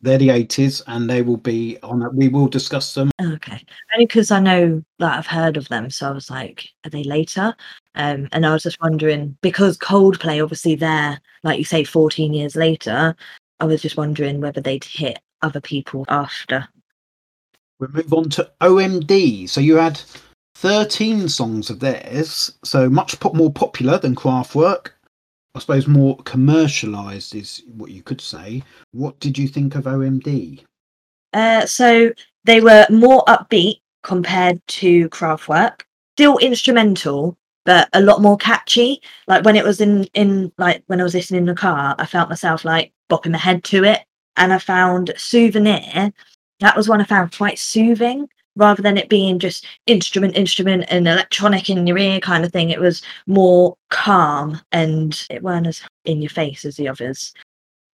They're 0.00 0.18
the 0.18 0.28
80s 0.28 0.82
and 0.86 1.10
they 1.10 1.22
will 1.22 1.38
be 1.38 1.76
on 1.82 1.98
that 2.00 2.14
We 2.14 2.28
will 2.28 2.46
discuss 2.46 2.94
them. 2.94 3.10
Okay. 3.20 3.64
Only 3.94 4.06
because 4.06 4.30
I 4.30 4.38
know 4.38 4.82
that 5.00 5.18
I've 5.18 5.26
heard 5.26 5.56
of 5.56 5.68
them. 5.68 5.90
So 5.90 6.08
I 6.08 6.12
was 6.12 6.30
like, 6.30 6.68
are 6.84 6.90
they 6.90 7.02
later? 7.02 7.54
Um, 7.96 8.28
and 8.30 8.46
I 8.46 8.52
was 8.52 8.62
just 8.62 8.80
wondering 8.80 9.36
because 9.42 9.76
Coldplay, 9.76 10.42
obviously, 10.42 10.76
they're, 10.76 11.20
like 11.42 11.58
you 11.58 11.64
say, 11.64 11.82
14 11.82 12.32
years 12.32 12.54
later. 12.54 13.16
I 13.60 13.64
was 13.64 13.82
just 13.82 13.96
wondering 13.96 14.40
whether 14.40 14.60
they'd 14.60 14.84
hit 14.84 15.18
other 15.42 15.60
people 15.60 16.04
after. 16.08 16.68
We'll 17.80 17.90
move 17.90 18.12
on 18.12 18.30
to 18.30 18.50
OMD. 18.60 19.48
So 19.48 19.60
you 19.60 19.76
had 19.76 20.00
13 20.54 21.28
songs 21.28 21.70
of 21.70 21.80
theirs. 21.80 22.56
So 22.64 22.88
much 22.88 23.16
more 23.32 23.52
popular 23.52 23.98
than 23.98 24.14
Kraftwerk. 24.14 24.90
I 25.58 25.60
suppose 25.60 25.88
more 25.88 26.16
commercialized 26.18 27.34
is 27.34 27.64
what 27.76 27.90
you 27.90 28.00
could 28.00 28.20
say. 28.20 28.62
What 28.92 29.18
did 29.18 29.36
you 29.36 29.48
think 29.48 29.74
of 29.74 29.86
OMD? 29.86 30.62
Uh, 31.32 31.66
so 31.66 32.12
they 32.44 32.60
were 32.60 32.86
more 32.90 33.24
upbeat 33.24 33.80
compared 34.04 34.64
to 34.68 35.08
Kraftwerk. 35.08 35.80
Still 36.16 36.38
instrumental, 36.38 37.36
but 37.64 37.88
a 37.92 38.00
lot 38.00 38.22
more 38.22 38.36
catchy. 38.36 39.02
Like 39.26 39.44
when 39.44 39.56
it 39.56 39.64
was 39.64 39.80
in 39.80 40.04
in 40.14 40.52
like 40.58 40.84
when 40.86 41.00
I 41.00 41.02
was 41.02 41.14
listening 41.14 41.40
in 41.40 41.46
the 41.46 41.56
car, 41.56 41.96
I 41.98 42.06
felt 42.06 42.28
myself 42.28 42.64
like 42.64 42.92
bopping 43.10 43.32
my 43.32 43.38
head 43.38 43.64
to 43.64 43.82
it. 43.82 44.04
And 44.36 44.52
I 44.52 44.58
found 44.58 45.12
Souvenir. 45.16 46.12
That 46.60 46.76
was 46.76 46.88
one 46.88 47.00
I 47.00 47.04
found 47.04 47.36
quite 47.36 47.58
soothing 47.58 48.28
rather 48.58 48.82
than 48.82 48.98
it 48.98 49.08
being 49.08 49.38
just 49.38 49.66
instrument, 49.86 50.36
instrument, 50.36 50.84
and 50.88 51.08
electronic 51.08 51.70
in 51.70 51.86
your 51.86 51.96
ear 51.96 52.20
kind 52.20 52.44
of 52.44 52.52
thing. 52.52 52.70
It 52.70 52.80
was 52.80 53.02
more 53.26 53.76
calm 53.88 54.60
and 54.72 55.26
it 55.30 55.42
weren't 55.42 55.66
as 55.66 55.82
in 56.04 56.20
your 56.20 56.30
face 56.30 56.64
as 56.64 56.76
the 56.76 56.88
others. 56.88 57.32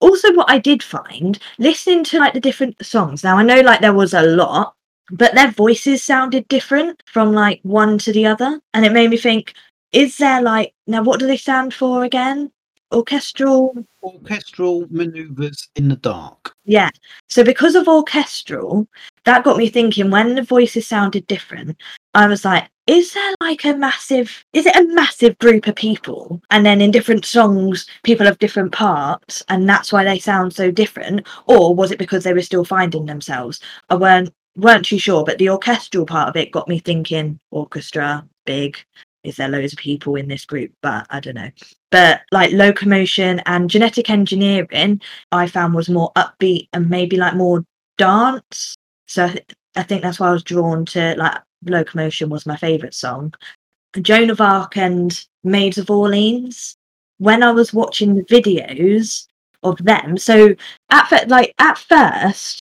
Also, 0.00 0.32
what 0.34 0.50
I 0.50 0.58
did 0.58 0.82
find 0.82 1.38
listening 1.58 2.04
to 2.04 2.18
like 2.18 2.34
the 2.34 2.40
different 2.40 2.84
songs. 2.84 3.22
Now 3.22 3.38
I 3.38 3.42
know 3.42 3.60
like 3.60 3.80
there 3.80 3.94
was 3.94 4.14
a 4.14 4.22
lot, 4.22 4.74
but 5.10 5.34
their 5.34 5.50
voices 5.50 6.02
sounded 6.02 6.48
different 6.48 7.02
from 7.06 7.32
like 7.32 7.60
one 7.62 7.98
to 7.98 8.12
the 8.12 8.26
other, 8.26 8.60
and 8.72 8.84
it 8.84 8.92
made 8.92 9.10
me 9.10 9.16
think: 9.16 9.54
Is 9.92 10.16
there 10.18 10.42
like 10.42 10.74
now 10.86 11.02
what 11.02 11.20
do 11.20 11.26
they 11.26 11.36
stand 11.36 11.72
for 11.72 12.04
again? 12.04 12.50
Orchestral 12.92 13.74
orchestral 14.02 14.86
maneuvers 14.90 15.68
in 15.76 15.88
the 15.88 15.96
dark. 15.96 16.54
Yeah. 16.64 16.90
So 17.28 17.42
because 17.42 17.74
of 17.74 17.88
orchestral, 17.88 18.86
that 19.24 19.44
got 19.44 19.56
me 19.56 19.68
thinking 19.68 20.10
when 20.10 20.34
the 20.34 20.42
voices 20.42 20.86
sounded 20.86 21.26
different, 21.26 21.76
I 22.14 22.26
was 22.26 22.44
like, 22.44 22.68
is 22.86 23.14
there 23.14 23.34
like 23.40 23.64
a 23.64 23.74
massive 23.74 24.44
is 24.52 24.66
it 24.66 24.76
a 24.76 24.86
massive 24.94 25.38
group 25.38 25.66
of 25.66 25.74
people? 25.74 26.42
And 26.50 26.66
then 26.66 26.80
in 26.80 26.90
different 26.90 27.24
songs 27.24 27.86
people 28.02 28.26
have 28.26 28.38
different 28.38 28.72
parts 28.72 29.42
and 29.48 29.68
that's 29.68 29.92
why 29.92 30.04
they 30.04 30.18
sound 30.18 30.54
so 30.54 30.70
different. 30.70 31.26
Or 31.46 31.74
was 31.74 31.90
it 31.90 31.98
because 31.98 32.24
they 32.24 32.34
were 32.34 32.42
still 32.42 32.64
finding 32.64 33.06
themselves? 33.06 33.60
I 33.88 33.96
weren't 33.96 34.32
weren't 34.56 34.84
too 34.84 34.98
sure 34.98 35.24
but 35.24 35.38
the 35.38 35.48
orchestral 35.48 36.06
part 36.06 36.28
of 36.28 36.36
it 36.36 36.52
got 36.52 36.68
me 36.68 36.78
thinking 36.78 37.40
orchestra 37.50 38.26
big. 38.44 38.76
Is 39.24 39.36
there 39.36 39.48
loads 39.48 39.72
of 39.72 39.78
people 39.78 40.16
in 40.16 40.28
this 40.28 40.44
group? 40.44 40.70
But 40.82 41.06
i 41.08 41.20
don't 41.20 41.36
know. 41.36 41.50
But 41.90 42.20
like 42.32 42.52
locomotion 42.52 43.40
and 43.46 43.70
genetic 43.70 44.10
engineering 44.10 45.00
i 45.32 45.46
found 45.46 45.74
was 45.74 45.88
more 45.88 46.12
upbeat 46.16 46.68
and 46.74 46.90
maybe 46.90 47.16
like 47.16 47.34
more 47.34 47.64
dance 47.96 48.76
so 49.06 49.30
i 49.76 49.82
think 49.82 50.02
that's 50.02 50.20
why 50.20 50.28
i 50.28 50.32
was 50.32 50.42
drawn 50.42 50.84
to 50.84 51.14
like 51.16 51.40
locomotion 51.66 52.28
was 52.28 52.46
my 52.46 52.56
favorite 52.56 52.94
song 52.94 53.32
joan 54.00 54.30
of 54.30 54.40
arc 54.40 54.76
and 54.76 55.24
maids 55.44 55.78
of 55.78 55.90
orleans 55.90 56.76
when 57.18 57.42
i 57.42 57.50
was 57.50 57.72
watching 57.72 58.14
the 58.14 58.24
videos 58.24 59.26
of 59.62 59.76
them 59.78 60.18
so 60.18 60.54
at 60.90 61.08
fir- 61.08 61.26
like 61.28 61.54
at 61.58 61.78
first 61.78 62.60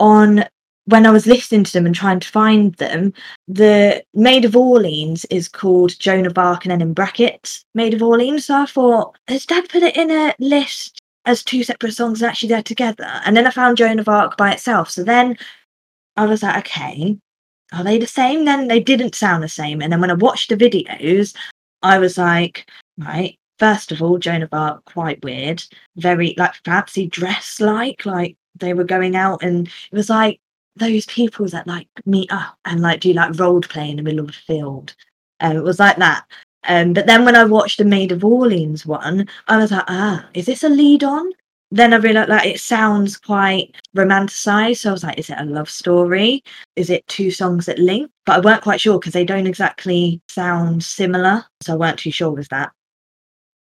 on 0.00 0.44
when 0.86 1.06
I 1.06 1.10
was 1.10 1.26
listening 1.26 1.64
to 1.64 1.72
them 1.72 1.86
and 1.86 1.94
trying 1.94 2.20
to 2.20 2.28
find 2.28 2.74
them, 2.74 3.12
the 3.48 4.04
Maid 4.12 4.44
of 4.44 4.56
Orleans 4.56 5.24
is 5.26 5.48
called 5.48 5.98
Joan 5.98 6.26
of 6.26 6.36
Arc 6.36 6.64
and 6.64 6.72
then 6.72 6.82
in 6.82 6.92
brackets 6.92 7.64
Maid 7.74 7.94
of 7.94 8.02
Orleans. 8.02 8.46
So 8.46 8.62
I 8.62 8.66
thought, 8.66 9.16
has 9.28 9.46
Dad 9.46 9.68
put 9.68 9.82
it 9.82 9.96
in 9.96 10.10
a 10.10 10.34
list 10.38 11.00
as 11.24 11.42
two 11.42 11.64
separate 11.64 11.94
songs 11.94 12.20
and 12.20 12.28
actually 12.28 12.50
they're 12.50 12.62
together? 12.62 13.20
And 13.24 13.36
then 13.36 13.46
I 13.46 13.50
found 13.50 13.78
Joan 13.78 13.98
of 13.98 14.08
Arc 14.08 14.36
by 14.36 14.52
itself. 14.52 14.90
So 14.90 15.04
then 15.04 15.38
I 16.16 16.26
was 16.26 16.42
like, 16.42 16.56
okay, 16.58 17.18
are 17.72 17.84
they 17.84 17.98
the 17.98 18.06
same? 18.06 18.44
Then 18.44 18.68
they 18.68 18.80
didn't 18.80 19.14
sound 19.14 19.42
the 19.42 19.48
same. 19.48 19.82
And 19.82 19.92
then 19.92 20.00
when 20.00 20.10
I 20.10 20.14
watched 20.14 20.48
the 20.48 20.56
videos, 20.56 21.36
I 21.82 21.98
was 21.98 22.18
like, 22.18 22.70
right, 22.98 23.38
first 23.58 23.92
of 23.92 24.02
all, 24.02 24.18
Joan 24.18 24.42
of 24.42 24.52
Arc, 24.52 24.84
quite 24.84 25.22
weird, 25.24 25.62
very 25.96 26.34
like 26.38 26.54
fancy 26.64 27.06
dress 27.06 27.60
like, 27.60 28.06
like 28.06 28.36
they 28.56 28.74
were 28.74 28.84
going 28.84 29.16
out 29.16 29.42
and 29.42 29.66
it 29.66 29.96
was 29.96 30.08
like 30.10 30.40
those 30.76 31.06
people 31.06 31.46
that 31.48 31.66
like 31.66 31.88
meet 32.04 32.30
up 32.32 32.56
and 32.64 32.80
like 32.80 33.00
do 33.00 33.12
like 33.12 33.38
role 33.38 33.60
play 33.60 33.90
in 33.90 33.96
the 33.96 34.02
middle 34.02 34.20
of 34.20 34.26
the 34.26 34.32
field. 34.32 34.94
Um, 35.40 35.56
it 35.56 35.64
was 35.64 35.78
like 35.78 35.96
that. 35.98 36.24
Um, 36.66 36.92
but 36.92 37.06
then 37.06 37.24
when 37.24 37.36
I 37.36 37.44
watched 37.44 37.78
the 37.78 37.84
Maid 37.84 38.12
of 38.12 38.24
Orleans 38.24 38.86
one, 38.86 39.28
I 39.48 39.58
was 39.58 39.70
like, 39.70 39.84
ah, 39.88 40.26
is 40.34 40.46
this 40.46 40.62
a 40.62 40.68
lead 40.68 41.04
on? 41.04 41.30
Then 41.70 41.92
I 41.92 41.96
realized 41.96 42.28
like 42.28 42.46
it 42.46 42.60
sounds 42.60 43.16
quite 43.16 43.74
romanticized. 43.96 44.78
So 44.78 44.90
I 44.90 44.92
was 44.92 45.02
like, 45.02 45.18
is 45.18 45.30
it 45.30 45.40
a 45.40 45.44
love 45.44 45.68
story? 45.68 46.42
Is 46.76 46.90
it 46.90 47.06
two 47.08 47.30
songs 47.30 47.66
that 47.66 47.78
link? 47.78 48.10
But 48.26 48.36
I 48.36 48.40
weren't 48.40 48.62
quite 48.62 48.80
sure 48.80 48.98
because 48.98 49.12
they 49.12 49.24
don't 49.24 49.46
exactly 49.46 50.20
sound 50.28 50.84
similar. 50.84 51.44
So 51.62 51.72
I 51.72 51.76
weren't 51.76 51.98
too 51.98 52.12
sure 52.12 52.30
with 52.30 52.48
that. 52.48 52.70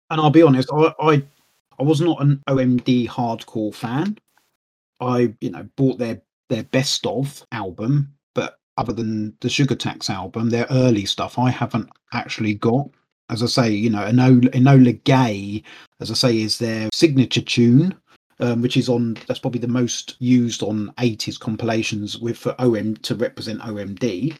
And 0.10 0.20
I'll 0.20 0.30
be 0.30 0.42
honest, 0.42 0.70
I 0.74 0.94
I, 1.00 1.24
I 1.80 1.84
was 1.84 2.02
not 2.02 2.22
an 2.22 2.42
OMD 2.50 3.08
hardcore 3.08 3.74
fan. 3.74 4.18
I, 5.00 5.34
you 5.40 5.50
know, 5.50 5.68
bought 5.78 5.98
their 5.98 6.22
their 6.50 6.64
best 6.64 7.08
of 7.08 7.46
album, 7.54 8.14
but 8.36 8.60
other 8.78 8.94
than 8.94 9.36
the 9.40 9.50
Sugar 9.50 9.76
Tax 9.76 10.10
album, 10.10 10.50
their 10.50 10.68
early 10.70 11.06
stuff 11.06 11.40
I 11.40 11.50
haven't 11.50 11.90
actually 12.14 12.56
got. 12.56 12.90
As 13.32 13.42
I 13.42 13.48
say, 13.48 13.72
you 13.72 13.90
know, 13.90 14.04
Enola, 14.04 14.50
Enola 14.50 15.04
Gay, 15.06 15.64
as 16.00 16.12
I 16.12 16.14
say, 16.14 16.42
is 16.42 16.58
their 16.60 16.90
signature 16.94 17.42
tune, 17.42 17.96
um, 18.40 18.62
which 18.62 18.78
is 18.78 18.90
on 18.90 19.18
that's 19.28 19.40
probably 19.40 19.62
the 19.62 19.68
most 19.68 20.16
used 20.20 20.62
on 20.62 20.94
80s 20.98 21.40
compilations 21.40 22.20
with 22.20 22.38
for 22.38 22.56
OM 22.60 22.98
to 22.98 23.16
represent 23.16 23.62
OMD. 23.62 24.38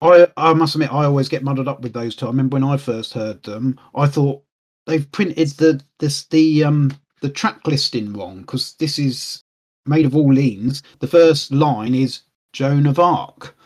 I 0.00 0.28
I 0.36 0.54
must 0.54 0.74
admit 0.76 0.92
I 0.92 1.04
always 1.04 1.28
get 1.28 1.42
muddled 1.42 1.68
up 1.68 1.80
with 1.80 1.92
those 1.92 2.14
two. 2.14 2.26
I 2.26 2.30
remember 2.30 2.54
when 2.54 2.64
I 2.64 2.76
first 2.76 3.14
heard 3.14 3.42
them, 3.42 3.78
I 3.94 4.06
thought 4.06 4.42
they've 4.86 5.10
printed 5.10 5.48
the 5.50 5.82
this 5.98 6.24
the 6.26 6.64
um 6.64 6.96
the 7.20 7.28
track 7.28 7.66
listing 7.66 8.12
wrong 8.12 8.42
because 8.42 8.74
this 8.74 8.98
is 8.98 9.42
made 9.86 10.06
of 10.06 10.14
all 10.14 10.26
Orleans, 10.26 10.82
the 11.00 11.06
first 11.06 11.50
line 11.50 11.94
is 11.94 12.20
Joan 12.52 12.86
of 12.86 12.98
Arc. 12.98 13.56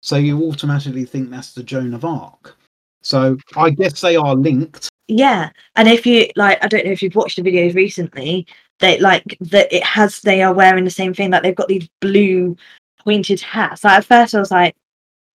So 0.00 0.16
you 0.16 0.42
automatically 0.44 1.04
think 1.04 1.30
that's 1.30 1.54
the 1.54 1.62
Joan 1.62 1.94
of 1.94 2.04
Arc. 2.04 2.57
So 3.02 3.36
I 3.56 3.70
guess 3.70 4.00
they 4.00 4.16
are 4.16 4.34
linked. 4.34 4.88
Yeah. 5.08 5.50
And 5.76 5.88
if 5.88 6.06
you 6.06 6.28
like, 6.36 6.62
I 6.62 6.68
don't 6.68 6.84
know 6.84 6.92
if 6.92 7.02
you've 7.02 7.14
watched 7.14 7.36
the 7.36 7.42
videos 7.42 7.74
recently, 7.74 8.46
they 8.80 8.98
like 9.00 9.36
that 9.40 9.72
it 9.74 9.82
has 9.82 10.20
they 10.20 10.42
are 10.42 10.52
wearing 10.52 10.84
the 10.84 10.90
same 10.90 11.14
thing, 11.14 11.30
like 11.30 11.42
they've 11.42 11.54
got 11.54 11.68
these 11.68 11.88
blue 12.00 12.56
pointed 13.02 13.40
hats. 13.40 13.84
Like 13.84 13.98
at 13.98 14.04
first 14.04 14.34
I 14.34 14.38
was 14.38 14.50
like, 14.50 14.76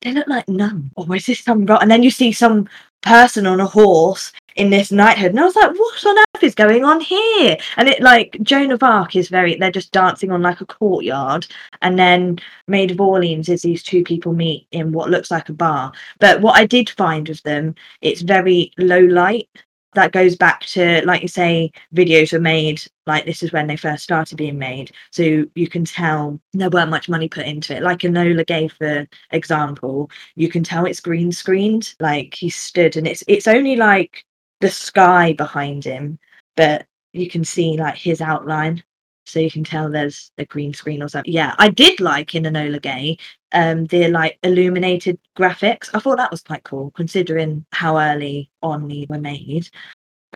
they 0.03 0.13
look 0.13 0.29
like 0.29 0.49
none. 0.49 0.91
Or 0.97 1.17
is 1.17 1.27
this 1.27 1.41
some 1.41 1.65
ro-? 1.65 1.79
and 1.79 1.91
then 1.91 2.03
you 2.03 2.11
see 2.11 2.33
some 2.33 2.69
person 3.03 3.47
on 3.47 3.61
a 3.61 3.67
horse 3.67 4.33
in 4.57 4.71
this 4.71 4.93
knighthood. 4.93 5.31
And 5.31 5.41
I 5.41 5.45
was 5.45 5.57
like, 5.57 5.71
what 5.77 6.07
on 6.07 6.19
earth 6.19 6.43
is 6.43 6.55
going 6.55 6.85
on 6.85 7.01
here? 7.01 7.57
And 7.77 7.89
it 7.89 8.01
like 8.01 8.37
Joan 8.43 8.71
of 8.71 8.83
Arc 8.83 9.17
is 9.17 9.29
very 9.29 9.55
they're 9.57 9.71
just 9.71 9.93
dancing 9.93 10.31
on 10.31 10.43
like 10.43 10.61
a 10.61 10.67
courtyard. 10.67 11.47
And 11.83 11.99
then 11.99 12.39
Maid 12.69 12.91
of 12.91 13.01
Orleans 13.01 13.49
is 13.49 13.63
these 13.63 13.83
two 13.83 14.05
people 14.05 14.33
meet 14.33 14.67
in 14.73 14.93
what 14.93 15.11
looks 15.11 15.31
like 15.31 15.49
a 15.49 15.53
bar. 15.53 15.93
But 16.19 16.41
what 16.41 16.57
I 16.59 16.67
did 16.67 16.91
find 16.91 17.29
with 17.29 17.43
them, 17.43 17.75
it's 18.01 18.23
very 18.23 18.73
low 18.79 19.01
light 19.01 19.49
that 19.95 20.13
goes 20.13 20.37
back 20.37 20.61
to 20.61 21.05
like 21.05 21.23
you 21.23 21.29
say 21.29 21.71
videos 21.95 22.33
were 22.33 22.41
made 22.41 22.83
like 23.07 23.25
this 23.27 23.43
is 23.43 23.53
when 23.53 23.67
they 23.67 23.77
first 23.77 24.03
started 24.03 24.37
being 24.37 24.59
made 24.59 24.91
so 25.11 25.45
you 25.55 25.69
can 25.69 25.85
tell 25.85 26.41
there 26.53 26.71
weren't 26.71 26.91
much 26.91 27.09
money 27.09 27.29
put 27.29 27.47
into 27.47 27.77
it 27.77 27.83
like 27.83 28.01
enola 28.01 28.47
gay 28.47 28.69
for 28.69 29.07
example 29.33 30.11
you 30.35 30.49
can 30.49 30.63
tell 30.65 30.87
it's 30.87 31.01
green 31.01 31.31
screened 31.31 31.95
like 32.01 32.35
he 32.35 32.49
stood 32.49 32.97
and 32.97 33.07
it's 33.07 33.23
it's 33.29 33.47
only 33.47 33.77
like 33.77 34.25
the 34.63 34.71
sky 34.71 35.35
behind 35.35 35.85
him 35.85 36.19
but 36.57 36.87
you 37.13 37.29
can 37.29 37.45
see 37.45 37.77
like 37.77 37.97
his 37.97 38.21
outline. 38.21 38.83
So 39.25 39.39
you 39.39 39.51
can 39.51 39.63
tell 39.63 39.89
there's 39.89 40.33
a 40.39 40.45
green 40.45 40.75
screen 40.75 41.03
or 41.03 41.09
something. 41.09 41.33
Yeah 41.33 41.55
i 41.59 41.69
did 41.69 42.01
like 42.01 42.35
in 42.35 42.45
enola 42.45 42.81
gay 42.83 43.19
um 43.53 43.87
the 43.87 44.09
like 44.09 44.39
illuminated 44.43 45.19
graphics. 45.39 45.91
I 45.95 46.01
thought 46.01 46.17
that 46.17 46.31
was 46.31 46.43
quite 46.43 46.65
cool 46.65 46.91
considering 46.93 47.65
how 47.73 47.99
early 47.99 48.51
on 48.63 48.89
they 48.89 49.07
were 49.09 49.19
made. 49.19 49.69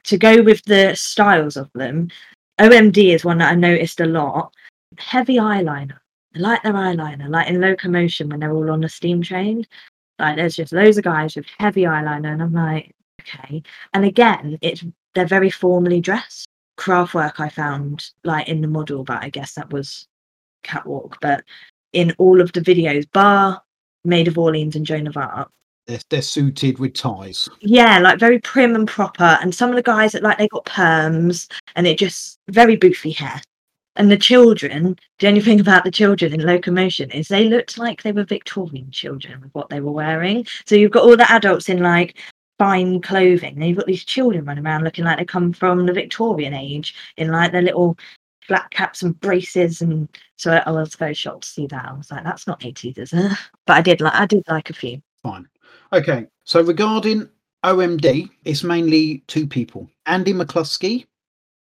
To 0.04 0.18
go 0.18 0.42
with 0.42 0.62
the 0.64 0.94
styles 0.94 1.56
of 1.56 1.70
them 1.74 2.10
omd 2.60 3.14
is 3.14 3.24
one 3.24 3.38
that 3.38 3.52
i 3.52 3.54
noticed 3.54 4.00
a 4.00 4.06
lot. 4.06 4.52
Heavy 4.98 5.36
eyeliner 5.36 5.98
i 6.36 6.38
like 6.38 6.62
their 6.62 6.74
eyeliner 6.74 7.28
like 7.28 7.48
in 7.48 7.60
locomotion 7.60 8.28
when 8.28 8.40
they're 8.40 8.52
all 8.52 8.70
on 8.70 8.80
the 8.80 8.88
steam 8.88 9.22
train. 9.22 9.66
Like 10.18 10.36
there's 10.36 10.56
just 10.56 10.72
loads 10.72 10.96
of 10.96 11.04
guys 11.04 11.36
with 11.36 11.46
heavy 11.58 11.82
eyeliner 11.82 12.32
and 12.32 12.42
i'm 12.42 12.52
like 12.52 12.95
okay 13.26 13.62
and 13.94 14.04
again 14.04 14.58
it's 14.60 14.84
they're 15.14 15.26
very 15.26 15.50
formally 15.50 16.00
dressed 16.00 16.46
Kraftwerk 16.78 17.40
i 17.40 17.48
found 17.48 18.10
like 18.24 18.48
in 18.48 18.60
the 18.60 18.68
model 18.68 19.02
but 19.02 19.22
i 19.22 19.30
guess 19.30 19.54
that 19.54 19.72
was 19.72 20.06
catwalk 20.62 21.16
but 21.20 21.42
in 21.96 22.14
all 22.18 22.40
of 22.40 22.52
the 22.52 22.60
videos, 22.60 23.10
bar 23.12 23.62
Maid 24.04 24.28
of 24.28 24.38
Orleans 24.38 24.76
and 24.76 24.86
Joan 24.86 25.06
of 25.06 25.16
Arc. 25.16 25.50
They're, 25.86 25.98
they're 26.10 26.22
suited 26.22 26.78
with 26.78 26.94
ties. 26.94 27.48
Yeah, 27.60 27.98
like 28.00 28.18
very 28.18 28.38
prim 28.38 28.74
and 28.74 28.86
proper. 28.86 29.38
And 29.40 29.54
some 29.54 29.70
of 29.70 29.76
the 29.76 29.82
guys 29.82 30.12
that 30.12 30.22
like 30.22 30.38
they 30.38 30.48
got 30.48 30.66
perms 30.66 31.50
and 31.74 31.86
it 31.86 31.98
just 31.98 32.38
very 32.48 32.76
boofy 32.76 33.16
hair. 33.16 33.40
And 33.96 34.10
the 34.10 34.18
children, 34.18 34.96
the 35.20 35.28
only 35.28 35.40
thing 35.40 35.58
about 35.58 35.84
the 35.84 35.90
children 35.90 36.34
in 36.34 36.44
locomotion 36.44 37.10
is 37.12 37.28
they 37.28 37.48
looked 37.48 37.78
like 37.78 38.02
they 38.02 38.12
were 38.12 38.24
Victorian 38.24 38.90
children 38.90 39.40
with 39.40 39.54
what 39.54 39.70
they 39.70 39.80
were 39.80 39.92
wearing. 39.92 40.46
So 40.66 40.74
you've 40.74 40.90
got 40.90 41.04
all 41.04 41.16
the 41.16 41.32
adults 41.32 41.70
in 41.70 41.80
like 41.80 42.18
fine 42.58 43.00
clothing, 43.00 43.54
and 43.54 43.66
you've 43.66 43.76
got 43.76 43.86
these 43.86 44.04
children 44.04 44.44
running 44.44 44.64
around 44.64 44.84
looking 44.84 45.04
like 45.04 45.18
they 45.18 45.24
come 45.24 45.52
from 45.52 45.86
the 45.86 45.92
Victorian 45.92 46.54
age 46.54 46.94
in 47.16 47.30
like 47.30 47.52
their 47.52 47.62
little 47.62 47.96
flat 48.46 48.70
caps 48.70 49.02
and 49.02 49.18
braces 49.20 49.82
and 49.82 50.08
so 50.36 50.52
I, 50.52 50.70
was 50.70 50.94
very 50.94 51.14
shocked 51.14 51.42
to 51.42 51.48
see 51.48 51.66
that. 51.68 51.84
I 51.84 51.92
was 51.92 52.10
like, 52.10 52.24
that's 52.24 52.46
not 52.46 52.60
80s, 52.60 52.98
is 52.98 53.12
it? 53.12 53.32
But 53.66 53.78
I 53.78 53.80
did 53.80 54.00
like 54.00 54.14
I 54.14 54.26
did 54.26 54.44
like 54.48 54.70
a 54.70 54.74
few. 54.74 55.02
Fine. 55.22 55.48
Okay. 55.92 56.26
So 56.44 56.62
regarding 56.62 57.28
OMD, 57.64 58.30
it's 58.44 58.62
mainly 58.62 59.24
two 59.26 59.46
people. 59.46 59.90
Andy 60.06 60.32
McCluskey 60.32 61.06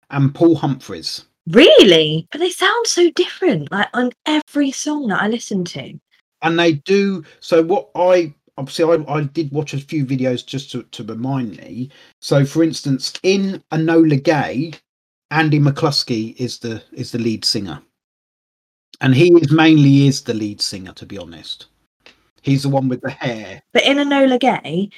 and 0.09 0.33
Paul 0.33 0.55
Humphreys. 0.55 1.25
Really? 1.47 2.27
But 2.31 2.39
they 2.39 2.49
sound 2.49 2.87
so 2.87 3.11
different, 3.11 3.71
like 3.71 3.89
on 3.93 4.11
every 4.25 4.71
song 4.71 5.07
that 5.07 5.21
I 5.21 5.27
listen 5.27 5.65
to. 5.65 5.99
And 6.41 6.57
they 6.57 6.73
do 6.73 7.23
so 7.39 7.61
what 7.61 7.89
I 7.95 8.33
obviously 8.57 8.85
I, 8.85 9.13
I 9.13 9.23
did 9.23 9.51
watch 9.51 9.73
a 9.73 9.79
few 9.79 10.05
videos 10.05 10.45
just 10.45 10.71
to, 10.71 10.83
to 10.83 11.03
remind 11.03 11.57
me. 11.57 11.89
So 12.19 12.45
for 12.45 12.63
instance, 12.63 13.13
in 13.23 13.63
Enola 13.71 14.21
Gay, 14.21 14.73
Andy 15.31 15.59
McCluskey 15.59 16.35
is 16.37 16.59
the 16.59 16.83
is 16.91 17.11
the 17.11 17.19
lead 17.19 17.45
singer, 17.45 17.81
and 18.99 19.15
he 19.15 19.33
is 19.33 19.51
mainly 19.51 20.07
is 20.07 20.21
the 20.21 20.33
lead 20.33 20.61
singer. 20.61 20.91
To 20.93 21.05
be 21.05 21.17
honest, 21.17 21.67
he's 22.41 22.63
the 22.63 22.69
one 22.69 22.89
with 22.89 23.01
the 23.01 23.11
hair. 23.11 23.61
But 23.73 23.85
in 23.85 23.97
Enola 23.97 24.39
Gay, 24.39 24.89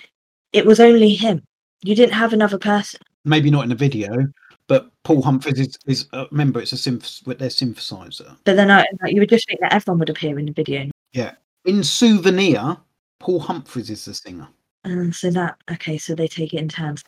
it 0.52 0.66
was 0.66 0.80
only 0.80 1.14
him. 1.14 1.44
You 1.84 1.96
didn't 1.96 2.14
have 2.14 2.34
another 2.34 2.58
person. 2.58 3.02
Maybe 3.26 3.52
not 3.52 3.64
in 3.64 3.70
the 3.70 3.76
video, 3.76 4.28
but 4.68 4.90
Paul 5.04 5.22
Humphreys 5.22 5.60
is, 5.60 5.78
is 5.86 6.08
uh, 6.14 6.26
remember 6.32 6.60
it's 6.60 6.74
a 6.74 6.78
synth 6.78 7.26
with 7.28 7.38
their 7.38 7.50
synthesizer. 7.50 8.36
But 8.44 8.56
then 8.56 8.72
I, 8.72 8.86
you 9.06 9.20
would 9.20 9.30
just 9.30 9.48
think 9.48 9.60
that 9.60 9.74
everyone 9.74 10.00
would 10.00 10.10
appear 10.10 10.40
in 10.40 10.48
the 10.48 10.52
video. 10.52 10.90
Yeah, 11.12 11.34
in 11.66 11.84
Souvenir, 11.84 12.78
Paul 13.24 13.40
Humphreys 13.40 13.90
is 13.90 14.04
the 14.04 14.14
singer. 14.14 14.50
And 14.84 15.00
um, 15.00 15.14
so 15.14 15.32
that 15.32 15.56
okay, 15.72 15.98
so 15.98 16.14
they 16.14 16.28
take 16.28 16.54
it 16.54 16.60
in 16.60 16.68
turns. 16.68 17.06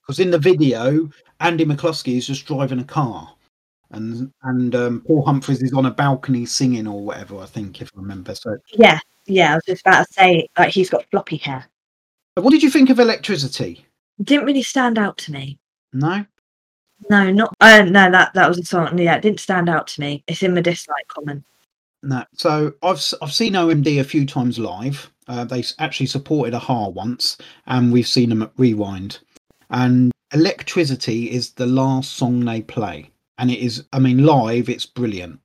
Because 0.00 0.20
in 0.20 0.30
the 0.30 0.38
video, 0.38 1.10
Andy 1.40 1.64
McCluskey 1.64 2.16
is 2.16 2.28
just 2.28 2.46
driving 2.46 2.78
a 2.78 2.84
car, 2.84 3.34
and 3.90 4.32
and 4.44 4.76
um, 4.76 5.02
Paul 5.04 5.24
Humphreys 5.24 5.60
is 5.60 5.72
on 5.72 5.86
a 5.86 5.90
balcony 5.90 6.46
singing 6.46 6.86
or 6.86 7.00
whatever. 7.00 7.40
I 7.40 7.46
think, 7.46 7.82
if 7.82 7.90
I 7.96 8.00
remember. 8.00 8.32
So 8.36 8.56
yeah, 8.74 9.00
yeah. 9.26 9.50
I 9.50 9.54
was 9.56 9.64
just 9.66 9.84
about 9.84 10.06
to 10.06 10.12
say, 10.12 10.48
like, 10.56 10.72
he's 10.72 10.88
got 10.88 11.10
floppy 11.10 11.38
hair. 11.38 11.66
What 12.36 12.50
did 12.50 12.62
you 12.62 12.70
think 12.70 12.88
of 12.90 13.00
Electricity? 13.00 13.84
It 14.20 14.26
didn't 14.26 14.46
really 14.46 14.62
stand 14.62 14.98
out 14.98 15.18
to 15.18 15.32
me. 15.32 15.58
No. 15.92 16.24
No, 17.10 17.32
not. 17.32 17.56
Uh, 17.60 17.82
no, 17.82 18.08
that 18.08 18.34
that 18.34 18.48
was 18.48 18.58
a 18.58 18.64
song. 18.64 18.96
Yeah, 18.96 19.16
it 19.16 19.22
didn't 19.22 19.40
stand 19.40 19.68
out 19.68 19.88
to 19.88 20.00
me. 20.00 20.22
It's 20.28 20.44
in 20.44 20.54
my 20.54 20.60
dislike 20.60 21.08
comment. 21.08 21.44
No. 22.04 22.24
So 22.34 22.72
I've 22.84 23.02
I've 23.20 23.32
seen 23.32 23.54
OMD 23.54 23.98
a 23.98 24.04
few 24.04 24.26
times 24.26 24.60
live. 24.60 25.10
Uh, 25.28 25.44
they 25.44 25.64
actually 25.78 26.06
supported 26.06 26.54
a-ha 26.54 26.88
once, 26.88 27.38
and 27.66 27.92
we've 27.92 28.08
seen 28.08 28.28
them 28.28 28.42
at 28.42 28.52
Rewind. 28.56 29.18
And 29.70 30.12
Electricity 30.34 31.30
is 31.30 31.52
the 31.52 31.66
last 31.66 32.14
song 32.14 32.44
they 32.44 32.60
play, 32.60 33.08
and 33.38 33.52
it 33.52 33.60
is. 33.60 33.84
I 33.92 34.00
mean, 34.00 34.26
live, 34.26 34.68
it's 34.68 34.84
brilliant. 34.84 35.38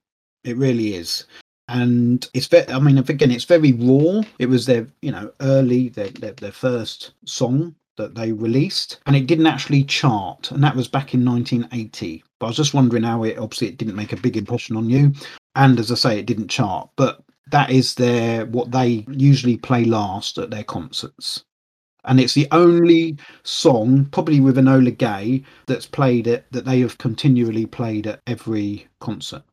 It 0.44 0.58
really 0.58 0.96
is, 0.96 1.26
and 1.68 2.28
it's 2.34 2.48
very. 2.48 2.68
I 2.70 2.80
mean, 2.80 2.98
again, 2.98 3.30
it's 3.30 3.44
very 3.44 3.72
raw. 3.74 4.24
It 4.40 4.48
was 4.48 4.66
their, 4.66 4.88
you 5.04 5.12
know, 5.12 5.32
early 5.42 5.90
their 5.90 6.10
their, 6.10 6.32
their 6.32 6.52
first 6.52 7.12
song 7.26 7.76
that 7.98 8.16
they 8.16 8.32
released, 8.32 9.00
and 9.06 9.16
it 9.16 9.28
didn't 9.28 9.46
actually 9.46 9.84
chart, 9.84 10.50
and 10.50 10.64
that 10.64 10.76
was 10.76 10.88
back 10.88 11.14
in 11.14 11.24
1980. 11.24 12.24
But 12.40 12.48
I 12.48 12.50
was 12.50 12.58
just 12.58 12.74
wondering 12.74 13.04
how 13.04 13.24
it. 13.26 13.38
Obviously, 13.38 13.68
it 13.68 13.78
didn't 13.78 13.96
make 13.96 14.14
a 14.14 14.18
big 14.18 14.38
impression 14.38 14.76
on 14.76 14.90
you, 14.90 15.14
and 15.56 15.80
as 15.80 15.92
I 15.92 15.96
say, 15.96 16.18
it 16.18 16.26
didn't 16.26 16.48
chart, 16.48 16.90
but 16.96 17.24
that 17.52 17.72
is 17.72 17.96
their 17.96 18.46
what 18.48 18.72
they 18.72 19.06
usually 19.10 19.58
play 19.58 19.86
last 19.86 20.38
at 20.38 20.52
their 20.52 20.64
concerts 20.64 21.44
and 22.06 22.20
it's 22.20 22.34
the 22.34 22.48
only 22.52 23.18
song, 23.44 24.06
probably 24.06 24.40
with 24.40 24.58
Enola 24.58 24.98
Gay, 24.98 25.44
that's 25.68 25.86
played 25.86 26.28
it 26.28 26.46
that 26.52 26.66
they 26.66 26.80
have 26.82 26.98
continually 26.98 27.66
played 27.66 28.08
at 28.08 28.22
every 28.28 28.88
concert. 29.00 29.44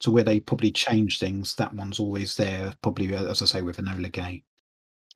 to 0.00 0.10
where 0.10 0.24
they 0.24 0.40
probably 0.40 0.70
change 0.70 1.18
things, 1.18 1.54
that 1.56 1.74
one's 1.74 1.98
always 1.98 2.36
there. 2.36 2.74
Probably, 2.82 3.14
as 3.14 3.42
I 3.42 3.46
say, 3.46 3.62
with 3.62 3.78
Enola 3.78 4.12
Gay. 4.12 4.42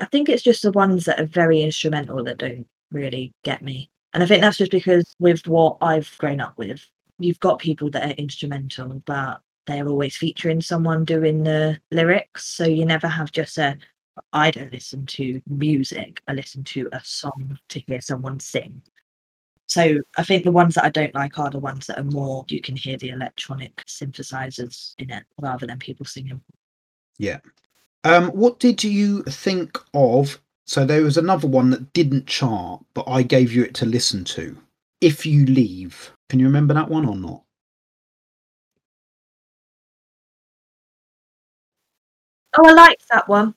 I 0.00 0.06
think 0.06 0.28
it's 0.28 0.42
just 0.42 0.62
the 0.62 0.72
ones 0.72 1.04
that 1.04 1.20
are 1.20 1.26
very 1.26 1.62
instrumental 1.62 2.24
that 2.24 2.38
don't 2.38 2.66
really 2.90 3.32
get 3.44 3.62
me, 3.62 3.90
and 4.14 4.22
I 4.22 4.26
think 4.26 4.40
that's 4.42 4.56
just 4.58 4.70
because 4.70 5.14
with 5.18 5.46
what 5.46 5.76
I've 5.82 6.12
grown 6.18 6.40
up 6.40 6.56
with, 6.58 6.84
you've 7.18 7.40
got 7.40 7.58
people 7.58 7.90
that 7.90 8.04
are 8.10 8.14
instrumental, 8.14 9.02
but 9.06 9.42
they're 9.66 9.88
always 9.88 10.16
featuring 10.16 10.60
someone 10.60 11.04
doing 11.04 11.42
the 11.44 11.80
lyrics, 11.90 12.46
so 12.46 12.64
you 12.64 12.84
never 12.84 13.08
have 13.08 13.32
just 13.32 13.58
a 13.58 13.76
I 14.32 14.50
don't 14.50 14.72
listen 14.72 15.06
to 15.06 15.40
music. 15.46 16.20
I 16.28 16.34
listen 16.34 16.64
to 16.64 16.88
a 16.92 17.00
song 17.02 17.58
to 17.68 17.80
hear 17.80 18.00
someone 18.00 18.40
sing. 18.40 18.82
So 19.66 20.00
I 20.16 20.24
think 20.24 20.44
the 20.44 20.52
ones 20.52 20.74
that 20.74 20.84
I 20.84 20.90
don't 20.90 21.14
like 21.14 21.38
are 21.38 21.50
the 21.50 21.60
ones 21.60 21.86
that 21.86 21.98
are 21.98 22.04
more 22.04 22.44
you 22.48 22.60
can 22.60 22.74
hear 22.74 22.96
the 22.96 23.10
electronic 23.10 23.84
synthesizers 23.86 24.94
in 24.98 25.10
it 25.10 25.24
rather 25.40 25.66
than 25.66 25.78
people 25.78 26.06
singing. 26.06 26.40
Yeah. 27.18 27.38
Um, 28.02 28.30
what 28.30 28.58
did 28.58 28.82
you 28.82 29.22
think 29.24 29.78
of? 29.94 30.40
So 30.66 30.84
there 30.84 31.02
was 31.02 31.18
another 31.18 31.46
one 31.46 31.70
that 31.70 31.92
didn't 31.92 32.26
chart, 32.26 32.84
but 32.94 33.04
I 33.06 33.22
gave 33.22 33.52
you 33.52 33.62
it 33.62 33.74
to 33.74 33.86
listen 33.86 34.24
to. 34.24 34.56
If 35.00 35.24
you 35.24 35.46
leave, 35.46 36.12
can 36.28 36.40
you 36.40 36.46
remember 36.46 36.74
that 36.74 36.88
one 36.88 37.06
or 37.06 37.16
not? 37.16 37.42
Oh, 42.56 42.68
I 42.68 42.72
liked 42.72 43.04
that 43.10 43.28
one. 43.28 43.54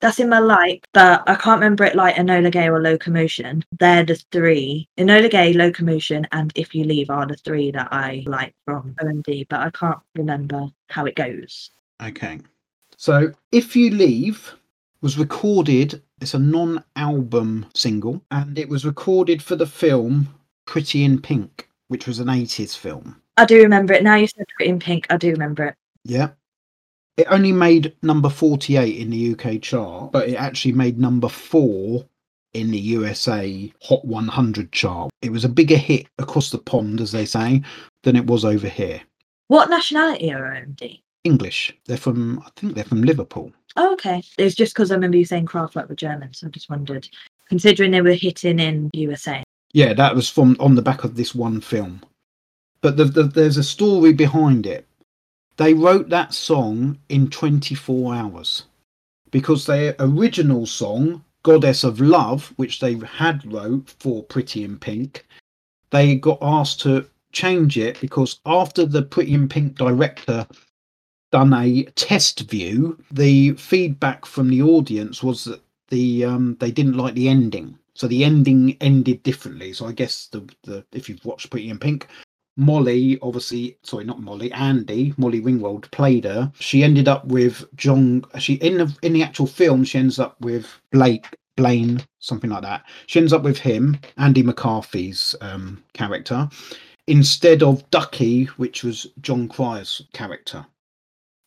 That's 0.00 0.20
in 0.20 0.28
my 0.28 0.38
like, 0.38 0.86
but 0.92 1.22
I 1.26 1.34
can't 1.34 1.60
remember 1.60 1.84
it 1.84 1.94
like 1.94 2.16
Enola 2.16 2.52
Gay 2.52 2.68
or 2.68 2.82
Locomotion. 2.82 3.64
They're 3.78 4.04
the 4.04 4.16
three. 4.32 4.88
Enola 4.98 5.30
Gay, 5.30 5.54
Locomotion, 5.54 6.26
and 6.32 6.52
If 6.56 6.74
You 6.74 6.84
Leave 6.84 7.08
are 7.10 7.26
the 7.26 7.36
three 7.36 7.70
that 7.70 7.88
I 7.90 8.22
like 8.26 8.54
from 8.66 8.94
OMD, 9.02 9.46
but 9.48 9.60
I 9.60 9.70
can't 9.70 10.00
remember 10.14 10.66
how 10.90 11.06
it 11.06 11.16
goes. 11.16 11.70
Okay. 12.02 12.40
So 12.96 13.32
If 13.52 13.74
You 13.74 13.90
Leave 13.90 14.54
was 15.00 15.16
recorded, 15.16 16.02
it's 16.20 16.34
a 16.34 16.38
non 16.38 16.84
album 16.96 17.66
single, 17.74 18.22
and 18.30 18.58
it 18.58 18.68
was 18.68 18.84
recorded 18.84 19.42
for 19.42 19.56
the 19.56 19.66
film 19.66 20.28
Pretty 20.66 21.04
in 21.04 21.20
Pink, 21.20 21.68
which 21.88 22.06
was 22.06 22.18
an 22.18 22.26
80s 22.26 22.76
film. 22.76 23.20
I 23.36 23.44
do 23.44 23.62
remember 23.62 23.94
it. 23.94 24.02
Now 24.02 24.16
you 24.16 24.26
said 24.26 24.44
Pretty 24.56 24.70
in 24.70 24.80
Pink, 24.80 25.06
I 25.08 25.16
do 25.16 25.30
remember 25.30 25.66
it. 25.66 25.74
Yeah. 26.04 26.30
It 27.16 27.26
only 27.30 27.52
made 27.52 27.94
number 28.02 28.28
48 28.28 28.96
in 28.98 29.10
the 29.10 29.32
UK 29.32 29.62
chart, 29.62 30.10
but 30.12 30.28
it 30.28 30.34
actually 30.34 30.72
made 30.72 30.98
number 30.98 31.28
four 31.28 32.04
in 32.54 32.70
the 32.70 32.78
USA 32.78 33.72
Hot 33.82 34.04
100 34.04 34.72
chart. 34.72 35.10
It 35.22 35.30
was 35.30 35.44
a 35.44 35.48
bigger 35.48 35.76
hit 35.76 36.06
across 36.18 36.50
the 36.50 36.58
pond, 36.58 37.00
as 37.00 37.12
they 37.12 37.24
say, 37.24 37.62
than 38.02 38.16
it 38.16 38.26
was 38.26 38.44
over 38.44 38.68
here. 38.68 39.00
What 39.48 39.70
nationality 39.70 40.32
are 40.32 40.40
OMD? 40.40 41.00
English. 41.24 41.76
They're 41.86 41.96
from, 41.96 42.40
I 42.40 42.50
think 42.56 42.74
they're 42.74 42.84
from 42.84 43.02
Liverpool. 43.02 43.52
Oh, 43.76 43.92
okay. 43.94 44.22
It's 44.38 44.54
just 44.54 44.74
because 44.74 44.90
I 44.90 44.94
remember 44.94 45.16
you 45.16 45.24
saying 45.24 45.46
Kraftwerk 45.46 45.88
were 45.88 45.94
German, 45.94 46.32
so 46.32 46.46
I 46.46 46.50
just 46.50 46.70
wondered, 46.70 47.08
considering 47.48 47.90
they 47.90 48.02
were 48.02 48.12
hitting 48.12 48.58
in 48.58 48.90
USA. 48.92 49.42
Yeah, 49.72 49.92
that 49.94 50.14
was 50.14 50.28
from 50.28 50.56
on 50.60 50.76
the 50.76 50.82
back 50.82 51.04
of 51.04 51.16
this 51.16 51.34
one 51.34 51.60
film. 51.60 52.02
But 52.80 52.96
the, 52.96 53.04
the, 53.04 53.22
there's 53.24 53.56
a 53.56 53.64
story 53.64 54.12
behind 54.12 54.66
it. 54.66 54.86
They 55.56 55.74
wrote 55.74 56.08
that 56.08 56.34
song 56.34 56.98
in 57.08 57.30
24 57.30 58.14
hours 58.14 58.64
because 59.30 59.66
their 59.66 59.94
original 59.98 60.66
song, 60.66 61.24
Goddess 61.42 61.84
of 61.84 62.00
Love, 62.00 62.52
which 62.56 62.80
they 62.80 62.94
had 62.94 63.52
wrote 63.52 63.94
for 63.98 64.22
Pretty 64.24 64.64
in 64.64 64.78
Pink, 64.78 65.26
they 65.90 66.16
got 66.16 66.38
asked 66.40 66.80
to 66.80 67.06
change 67.32 67.78
it 67.78 68.00
because 68.00 68.40
after 68.46 68.84
the 68.84 69.02
Pretty 69.02 69.34
in 69.34 69.48
Pink 69.48 69.76
director 69.76 70.46
done 71.30 71.52
a 71.52 71.84
test 71.96 72.40
view, 72.50 72.98
the 73.10 73.52
feedback 73.52 74.26
from 74.26 74.48
the 74.48 74.62
audience 74.62 75.22
was 75.22 75.44
that 75.44 75.60
the 75.88 76.24
um, 76.24 76.56
they 76.60 76.70
didn't 76.70 76.96
like 76.96 77.14
the 77.14 77.28
ending. 77.28 77.78
So 77.94 78.08
the 78.08 78.24
ending 78.24 78.76
ended 78.80 79.22
differently. 79.22 79.72
So 79.72 79.86
I 79.86 79.92
guess 79.92 80.26
the, 80.28 80.48
the 80.64 80.84
if 80.92 81.08
you've 81.08 81.24
watched 81.24 81.50
Pretty 81.50 81.70
in 81.70 81.78
Pink, 81.78 82.08
Molly, 82.56 83.18
obviously, 83.20 83.76
sorry, 83.82 84.04
not 84.04 84.20
Molly, 84.20 84.52
Andy, 84.52 85.12
Molly 85.16 85.40
Ringwald 85.40 85.90
played 85.90 86.24
her. 86.24 86.52
She 86.58 86.84
ended 86.84 87.08
up 87.08 87.24
with 87.26 87.64
John. 87.74 88.24
She 88.38 88.54
in 88.54 88.78
the 88.78 88.96
in 89.02 89.12
the 89.12 89.22
actual 89.22 89.46
film, 89.46 89.84
she 89.84 89.98
ends 89.98 90.18
up 90.18 90.40
with 90.40 90.66
Blake 90.92 91.26
Blaine, 91.56 92.02
something 92.18 92.50
like 92.50 92.62
that. 92.62 92.84
She 93.06 93.18
ends 93.18 93.32
up 93.32 93.42
with 93.42 93.58
him, 93.58 93.98
Andy 94.18 94.42
McCarthy's 94.42 95.34
um, 95.40 95.82
character, 95.92 96.48
instead 97.06 97.62
of 97.62 97.88
Ducky, 97.90 98.44
which 98.56 98.84
was 98.84 99.06
Jon 99.20 99.48
Cryer's 99.48 100.02
character. 100.12 100.66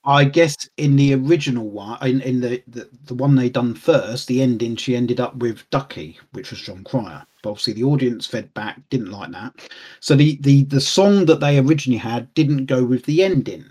I 0.08 0.24
guess 0.24 0.56
in 0.78 0.96
the 0.96 1.14
original 1.16 1.70
one, 1.70 1.98
in, 2.02 2.22
in 2.22 2.40
the, 2.40 2.64
the 2.66 2.90
the 3.04 3.14
one 3.14 3.36
they 3.36 3.50
done 3.50 3.76
first, 3.76 4.28
the 4.28 4.42
ending, 4.42 4.78
she 4.78 4.96
ended 4.96 5.20
up 5.20 5.36
with 5.36 5.70
Ducky, 5.70 6.18
which 6.32 6.50
was 6.50 6.62
Jon 6.62 6.86
Cryer. 6.86 7.26
But 7.44 7.50
obviously, 7.50 7.74
the 7.74 7.84
audience 7.84 8.26
fed 8.26 8.54
back, 8.54 8.80
didn't 8.90 9.12
like 9.12 9.32
that. 9.32 9.70
So 10.00 10.16
the 10.16 10.38
the 10.42 10.64
the 10.64 10.80
song 10.80 11.26
that 11.26 11.42
they 11.42 11.60
originally 11.60 11.98
had 11.98 12.34
didn't 12.36 12.68
go 12.68 12.86
with 12.86 13.04
the 13.04 13.22
ending. 13.22 13.66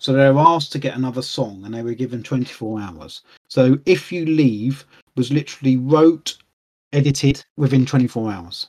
So 0.00 0.12
they 0.12 0.28
were 0.32 0.40
asked 0.40 0.72
to 0.72 0.80
get 0.80 0.96
another 0.96 1.22
song, 1.22 1.64
and 1.64 1.72
they 1.72 1.82
were 1.82 1.94
given 1.94 2.20
24 2.20 2.80
hours. 2.80 3.22
So 3.48 3.78
if 3.86 4.10
you 4.10 4.26
leave 4.26 4.84
was 5.14 5.32
literally 5.32 5.76
wrote, 5.76 6.36
edited 6.92 7.44
within 7.56 7.86
24 7.86 8.32
hours. 8.32 8.66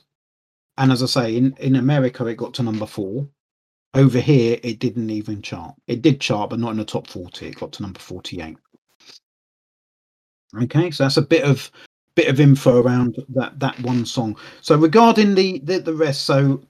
And 0.78 0.92
as 0.92 1.02
I 1.02 1.06
say, 1.06 1.36
in 1.36 1.56
in 1.58 1.74
America, 1.74 2.24
it 2.26 2.36
got 2.36 2.54
to 2.54 2.62
number 2.62 2.86
four 2.86 3.28
over 3.94 4.20
here, 4.20 4.58
it 4.62 4.78
didn't 4.78 5.10
even 5.10 5.42
chart. 5.42 5.74
It 5.86 6.02
did 6.02 6.20
chart, 6.20 6.50
but 6.50 6.58
not 6.58 6.72
in 6.72 6.76
the 6.76 6.84
top 6.84 7.06
40. 7.06 7.46
It 7.46 7.58
got 7.58 7.72
to 7.72 7.82
number 7.82 8.00
48. 8.00 8.56
Okay, 10.62 10.90
so 10.90 11.04
that's 11.04 11.16
a 11.16 11.22
bit 11.22 11.44
of 11.44 11.70
bit 12.14 12.28
of 12.28 12.40
info 12.40 12.82
around 12.82 13.16
that 13.28 13.58
that 13.60 13.78
one 13.80 14.04
song. 14.04 14.36
So 14.60 14.76
regarding 14.76 15.34
the 15.34 15.58
the, 15.60 15.78
the 15.78 15.94
rest, 15.94 16.22
so 16.22 16.60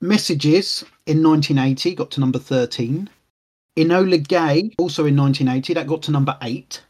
messages 0.00 0.84
in 1.06 1.22
1980 1.22 1.94
got 1.94 2.10
to 2.12 2.20
number 2.20 2.38
13. 2.38 3.10
Enola 3.76 4.26
Gay 4.26 4.70
also 4.78 5.04
in 5.04 5.16
1980 5.16 5.74
that 5.74 5.86
got 5.86 6.02
to 6.02 6.10
number 6.10 6.36
eight. 6.42 6.82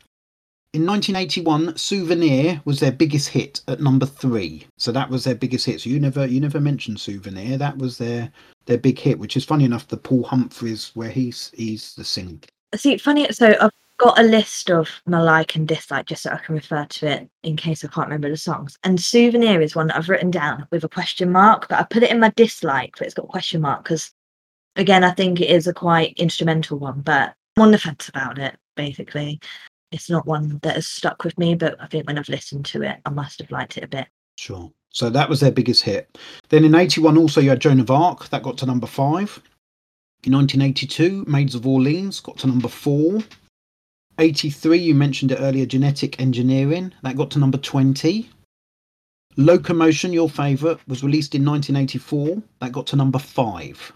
In 0.72 0.84
1981, 0.84 1.78
Souvenir 1.78 2.60
was 2.64 2.80
their 2.80 2.92
biggest 2.92 3.28
hit 3.28 3.62
at 3.66 3.80
number 3.80 4.04
three. 4.04 4.66
So 4.76 4.92
that 4.92 5.08
was 5.08 5.24
their 5.24 5.34
biggest 5.34 5.64
hit. 5.64 5.80
So 5.80 5.90
you 5.90 5.98
never 5.98 6.26
you 6.26 6.38
never 6.40 6.60
mentioned 6.60 7.00
Souvenir. 7.00 7.56
That 7.56 7.78
was 7.78 7.98
their 7.98 8.30
their 8.66 8.78
big 8.78 8.98
hit, 8.98 9.18
which 9.18 9.36
is 9.36 9.44
funny 9.44 9.64
enough 9.64 9.88
the 9.88 9.96
Paul 9.96 10.24
Humphreys 10.24 10.90
where 10.94 11.08
he's 11.08 11.50
he's 11.54 11.94
the 11.94 12.04
singer. 12.04 12.38
See, 12.74 12.96
funny. 12.98 13.30
So 13.32 13.54
I've 13.60 13.70
got 13.98 14.18
a 14.18 14.22
list 14.22 14.70
of 14.70 14.90
my 15.06 15.20
like 15.20 15.56
and 15.56 15.66
dislike 15.66 16.06
just 16.06 16.24
so 16.24 16.30
I 16.30 16.38
can 16.38 16.54
refer 16.54 16.84
to 16.84 17.06
it 17.06 17.30
in 17.42 17.56
case 17.56 17.84
I 17.84 17.88
can't 17.88 18.08
remember 18.08 18.28
the 18.28 18.36
songs. 18.36 18.76
And 18.84 19.00
Souvenir 19.00 19.60
is 19.62 19.74
one 19.74 19.86
that 19.86 19.96
I've 19.96 20.08
written 20.08 20.30
down 20.30 20.66
with 20.70 20.84
a 20.84 20.88
question 20.88 21.32
mark, 21.32 21.68
but 21.68 21.78
I 21.78 21.84
put 21.84 22.02
it 22.02 22.10
in 22.10 22.20
my 22.20 22.30
dislike, 22.36 22.94
but 22.98 23.06
it's 23.06 23.14
got 23.14 23.24
a 23.24 23.28
question 23.28 23.60
mark 23.60 23.84
because, 23.84 24.12
again, 24.76 25.04
I 25.04 25.12
think 25.12 25.40
it 25.40 25.50
is 25.50 25.66
a 25.66 25.72
quite 25.72 26.14
instrumental 26.18 26.78
one, 26.78 27.00
but 27.00 27.34
I'm 27.56 27.62
on 27.62 27.70
the 27.70 27.78
fence 27.78 28.08
about 28.08 28.38
it, 28.38 28.56
basically. 28.74 29.40
It's 29.92 30.10
not 30.10 30.26
one 30.26 30.58
that 30.62 30.74
has 30.74 30.86
stuck 30.86 31.24
with 31.24 31.38
me, 31.38 31.54
but 31.54 31.80
I 31.80 31.86
think 31.86 32.06
when 32.06 32.18
I've 32.18 32.28
listened 32.28 32.66
to 32.66 32.82
it, 32.82 32.98
I 33.06 33.10
must 33.10 33.38
have 33.38 33.50
liked 33.50 33.78
it 33.78 33.84
a 33.84 33.88
bit. 33.88 34.08
Sure. 34.36 34.72
So 34.96 35.10
that 35.10 35.28
was 35.28 35.40
their 35.40 35.50
biggest 35.50 35.82
hit. 35.82 36.16
Then 36.48 36.64
in 36.64 36.74
81, 36.74 37.18
also 37.18 37.42
you 37.42 37.50
had 37.50 37.60
Joan 37.60 37.80
of 37.80 37.90
Arc, 37.90 38.30
that 38.30 38.42
got 38.42 38.56
to 38.56 38.66
number 38.66 38.86
five. 38.86 39.42
In 40.24 40.32
1982, 40.32 41.26
Maids 41.28 41.54
of 41.54 41.66
Orleans 41.66 42.18
got 42.20 42.38
to 42.38 42.46
number 42.46 42.68
four. 42.68 43.18
83, 44.18 44.78
you 44.78 44.94
mentioned 44.94 45.32
it 45.32 45.38
earlier, 45.38 45.66
Genetic 45.66 46.18
Engineering, 46.18 46.94
that 47.02 47.14
got 47.14 47.30
to 47.32 47.38
number 47.38 47.58
20. 47.58 48.30
Locomotion, 49.36 50.14
your 50.14 50.30
favourite, 50.30 50.80
was 50.88 51.04
released 51.04 51.34
in 51.34 51.44
1984, 51.44 52.42
that 52.62 52.72
got 52.72 52.86
to 52.86 52.96
number 52.96 53.18
five. 53.18 53.92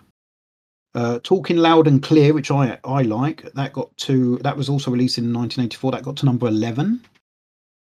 Uh, 0.94 1.18
Talking 1.22 1.56
Loud 1.56 1.86
and 1.86 2.02
Clear, 2.02 2.34
which 2.34 2.50
I 2.50 2.78
I 2.84 3.02
like, 3.02 3.50
that 3.54 3.72
got 3.72 3.96
to 3.98 4.36
that 4.42 4.54
was 4.54 4.68
also 4.68 4.90
released 4.90 5.16
in 5.16 5.32
1984. 5.32 5.92
That 5.92 6.02
got 6.02 6.18
to 6.18 6.26
number 6.26 6.46
11. 6.46 7.00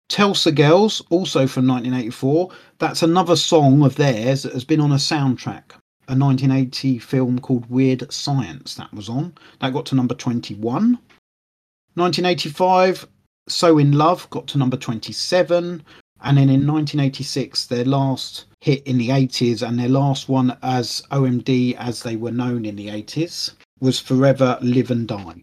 Tesla 0.09 0.53
Girls, 0.53 1.03
also 1.11 1.47
from 1.47 1.67
1984. 1.67 2.51
That's 2.79 3.03
another 3.03 3.37
song 3.37 3.83
of 3.83 3.97
theirs 3.97 4.43
that 4.43 4.53
has 4.53 4.65
been 4.65 4.81
on 4.81 4.93
a 4.93 4.97
soundtrack. 4.97 5.73
A 6.09 6.15
1980 6.15 6.99
film 6.99 7.41
called 7.41 7.69
Weird 7.69 8.11
Science 8.13 8.77
that 8.77 8.93
was 8.95 9.09
on. 9.09 9.35
That 9.61 9.73
got 9.73 9.87
to 9.87 9.97
number 9.97 10.15
21. 10.15 10.99
1985, 11.95 13.09
So 13.49 13.79
in 13.79 13.93
Love 13.93 14.29
got 14.31 14.47
to 14.49 14.59
number 14.59 14.77
27. 14.77 15.83
And 16.23 16.39
then 16.39 16.49
in 16.49 16.67
1986, 16.67 17.67
their 17.67 17.85
last 17.85 18.47
hit 18.61 18.87
in 18.87 18.99
the 18.99 19.09
80s 19.09 19.67
and 19.67 19.79
their 19.79 19.89
last 19.89 20.29
one 20.29 20.57
as 20.63 21.03
OMD 21.11 21.77
as 21.77 22.03
they 22.03 22.17
were 22.17 22.31
known 22.31 22.65
in 22.65 22.77
the 22.77 22.89
80s 22.89 23.53
was 23.81 24.01
Forever 24.01 24.59
Live 24.63 24.91
and 24.91 25.09
Die. 25.09 25.43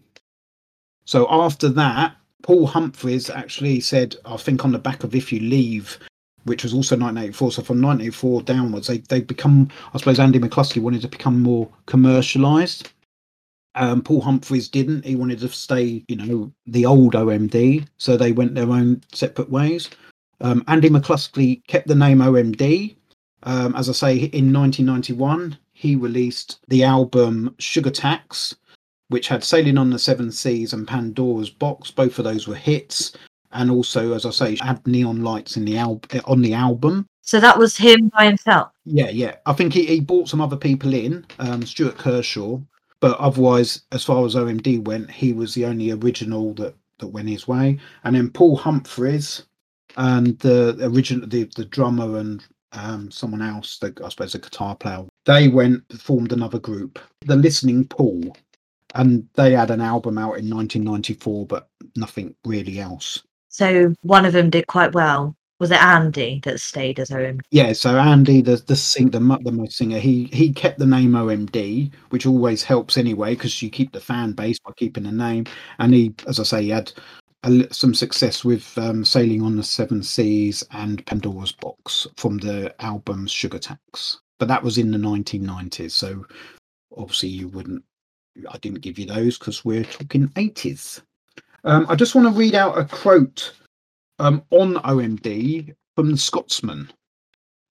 So 1.04 1.26
after 1.30 1.68
that, 1.70 2.16
Paul 2.44 2.66
Humphreys 2.66 3.30
actually 3.30 3.80
said, 3.80 4.16
I 4.26 4.36
think 4.36 4.66
on 4.66 4.72
the 4.72 4.78
back 4.78 5.02
of 5.02 5.14
If 5.14 5.32
You 5.32 5.40
Leave, 5.40 5.98
which 6.44 6.62
was 6.62 6.74
also 6.74 6.94
1984. 6.94 7.52
So 7.52 7.62
from 7.62 7.80
1984 7.80 8.42
downwards, 8.42 8.86
they 8.86 8.98
they 8.98 9.22
become. 9.22 9.70
I 9.94 9.98
suppose 9.98 10.20
Andy 10.20 10.38
McCluskey 10.38 10.82
wanted 10.82 11.00
to 11.00 11.08
become 11.08 11.42
more 11.42 11.70
commercialised. 11.86 12.90
Um, 13.76 14.02
Paul 14.02 14.20
Humphreys 14.20 14.68
didn't. 14.68 15.06
He 15.06 15.16
wanted 15.16 15.38
to 15.38 15.48
stay, 15.48 16.04
you 16.06 16.16
know, 16.16 16.52
the 16.66 16.84
old 16.84 17.14
OMD. 17.14 17.88
So 17.96 18.18
they 18.18 18.32
went 18.32 18.54
their 18.54 18.70
own 18.70 19.02
separate 19.10 19.50
ways. 19.50 19.88
Um, 20.42 20.62
Andy 20.68 20.90
McCluskey 20.90 21.66
kept 21.66 21.88
the 21.88 21.94
name 21.94 22.18
OMD. 22.18 22.94
Um, 23.44 23.74
as 23.74 23.88
I 23.88 23.92
say, 23.92 24.16
in 24.16 24.52
1991, 24.52 25.56
he 25.72 25.96
released 25.96 26.58
the 26.68 26.84
album 26.84 27.54
Sugar 27.58 27.90
Tax, 27.90 28.54
which 29.08 29.28
had 29.28 29.44
Sailing 29.44 29.78
on 29.78 29.90
the 29.90 29.98
Seven 29.98 30.30
Seas 30.30 30.72
and 30.72 30.88
Pandora's 30.88 31.50
Box. 31.50 31.90
Both 31.90 32.18
of 32.18 32.24
those 32.24 32.48
were 32.48 32.54
hits. 32.54 33.12
And 33.52 33.70
also, 33.70 34.14
as 34.14 34.26
I 34.26 34.30
say, 34.30 34.56
had 34.56 34.84
neon 34.86 35.22
lights 35.22 35.56
in 35.56 35.64
the 35.64 35.78
al- 35.78 36.00
on 36.24 36.42
the 36.42 36.54
album. 36.54 37.06
So 37.22 37.40
that 37.40 37.56
was 37.56 37.76
him 37.76 38.08
by 38.08 38.26
himself. 38.26 38.68
Yeah, 38.84 39.08
yeah. 39.10 39.36
I 39.46 39.52
think 39.52 39.72
he, 39.72 39.86
he 39.86 40.00
brought 40.00 40.28
some 40.28 40.40
other 40.40 40.56
people 40.56 40.92
in, 40.92 41.24
um, 41.38 41.64
Stuart 41.64 41.96
Kershaw, 41.96 42.58
but 43.00 43.16
otherwise, 43.18 43.82
as 43.92 44.04
far 44.04 44.26
as 44.26 44.34
OMD 44.34 44.84
went, 44.84 45.10
he 45.10 45.32
was 45.32 45.54
the 45.54 45.66
only 45.66 45.92
original 45.92 46.52
that 46.54 46.74
that 46.98 47.08
went 47.08 47.28
his 47.28 47.48
way. 47.48 47.78
And 48.04 48.16
then 48.16 48.30
Paul 48.30 48.56
Humphreys 48.56 49.44
and 49.96 50.38
the 50.40 50.76
original 50.82 51.26
the, 51.26 51.44
the 51.56 51.64
drummer 51.64 52.18
and 52.18 52.44
um, 52.72 53.10
someone 53.10 53.42
else, 53.42 53.78
the, 53.78 53.94
I 54.04 54.08
suppose 54.08 54.34
a 54.34 54.38
guitar 54.38 54.74
player, 54.76 55.04
they 55.24 55.48
went 55.48 55.82
formed 56.00 56.32
another 56.32 56.58
group, 56.58 56.98
the 57.22 57.36
Listening 57.36 57.86
Pool, 57.86 58.36
and 58.94 59.28
they 59.34 59.52
had 59.52 59.70
an 59.70 59.80
album 59.80 60.18
out 60.18 60.38
in 60.38 60.48
1994, 60.48 61.46
but 61.46 61.68
nothing 61.96 62.34
really 62.44 62.80
else. 62.80 63.22
So 63.48 63.94
one 64.02 64.24
of 64.24 64.32
them 64.32 64.50
did 64.50 64.66
quite 64.66 64.94
well. 64.94 65.36
Was 65.60 65.70
it 65.70 65.82
Andy 65.82 66.40
that 66.42 66.60
stayed 66.60 66.98
as 66.98 67.10
OMD? 67.10 67.40
Yeah, 67.50 67.72
so 67.72 67.96
Andy, 67.96 68.40
the 68.40 68.56
the 68.56 68.74
sing 68.74 69.10
the 69.10 69.20
mu- 69.20 69.38
the 69.42 69.52
most 69.52 69.76
singer, 69.76 70.00
he 70.00 70.24
he 70.32 70.52
kept 70.52 70.80
the 70.80 70.86
name 70.86 71.12
OMD, 71.12 71.92
which 72.10 72.26
always 72.26 72.64
helps 72.64 72.96
anyway 72.96 73.34
because 73.34 73.62
you 73.62 73.70
keep 73.70 73.92
the 73.92 74.00
fan 74.00 74.32
base 74.32 74.58
by 74.58 74.72
keeping 74.76 75.04
the 75.04 75.12
name. 75.12 75.46
And 75.78 75.94
he, 75.94 76.12
as 76.26 76.40
I 76.40 76.42
say, 76.42 76.62
he 76.62 76.68
had 76.70 76.92
a 77.44 77.72
some 77.72 77.94
success 77.94 78.44
with 78.44 78.76
um, 78.78 79.04
Sailing 79.04 79.42
on 79.42 79.56
the 79.56 79.62
Seven 79.62 80.02
Seas 80.02 80.64
and 80.72 81.06
Pandora's 81.06 81.52
Box 81.52 82.06
from 82.16 82.38
the 82.38 82.74
album 82.84 83.26
Sugar 83.28 83.58
Tax. 83.58 84.20
But 84.38 84.48
that 84.48 84.64
was 84.64 84.78
in 84.78 84.90
the 84.90 84.98
1990s, 84.98 85.92
so 85.92 86.26
obviously 86.96 87.28
you 87.28 87.48
wouldn't. 87.48 87.84
I 88.50 88.58
didn't 88.58 88.80
give 88.80 88.98
you 88.98 89.06
those 89.06 89.38
because 89.38 89.64
we're 89.64 89.84
talking 89.84 90.28
80s. 90.28 91.02
Um, 91.64 91.86
I 91.88 91.94
just 91.94 92.14
want 92.14 92.28
to 92.28 92.38
read 92.38 92.54
out 92.54 92.78
a 92.78 92.84
quote 92.84 93.52
um, 94.18 94.42
on 94.50 94.74
OMD 94.74 95.74
from 95.96 96.10
the 96.10 96.18
Scotsman, 96.18 96.90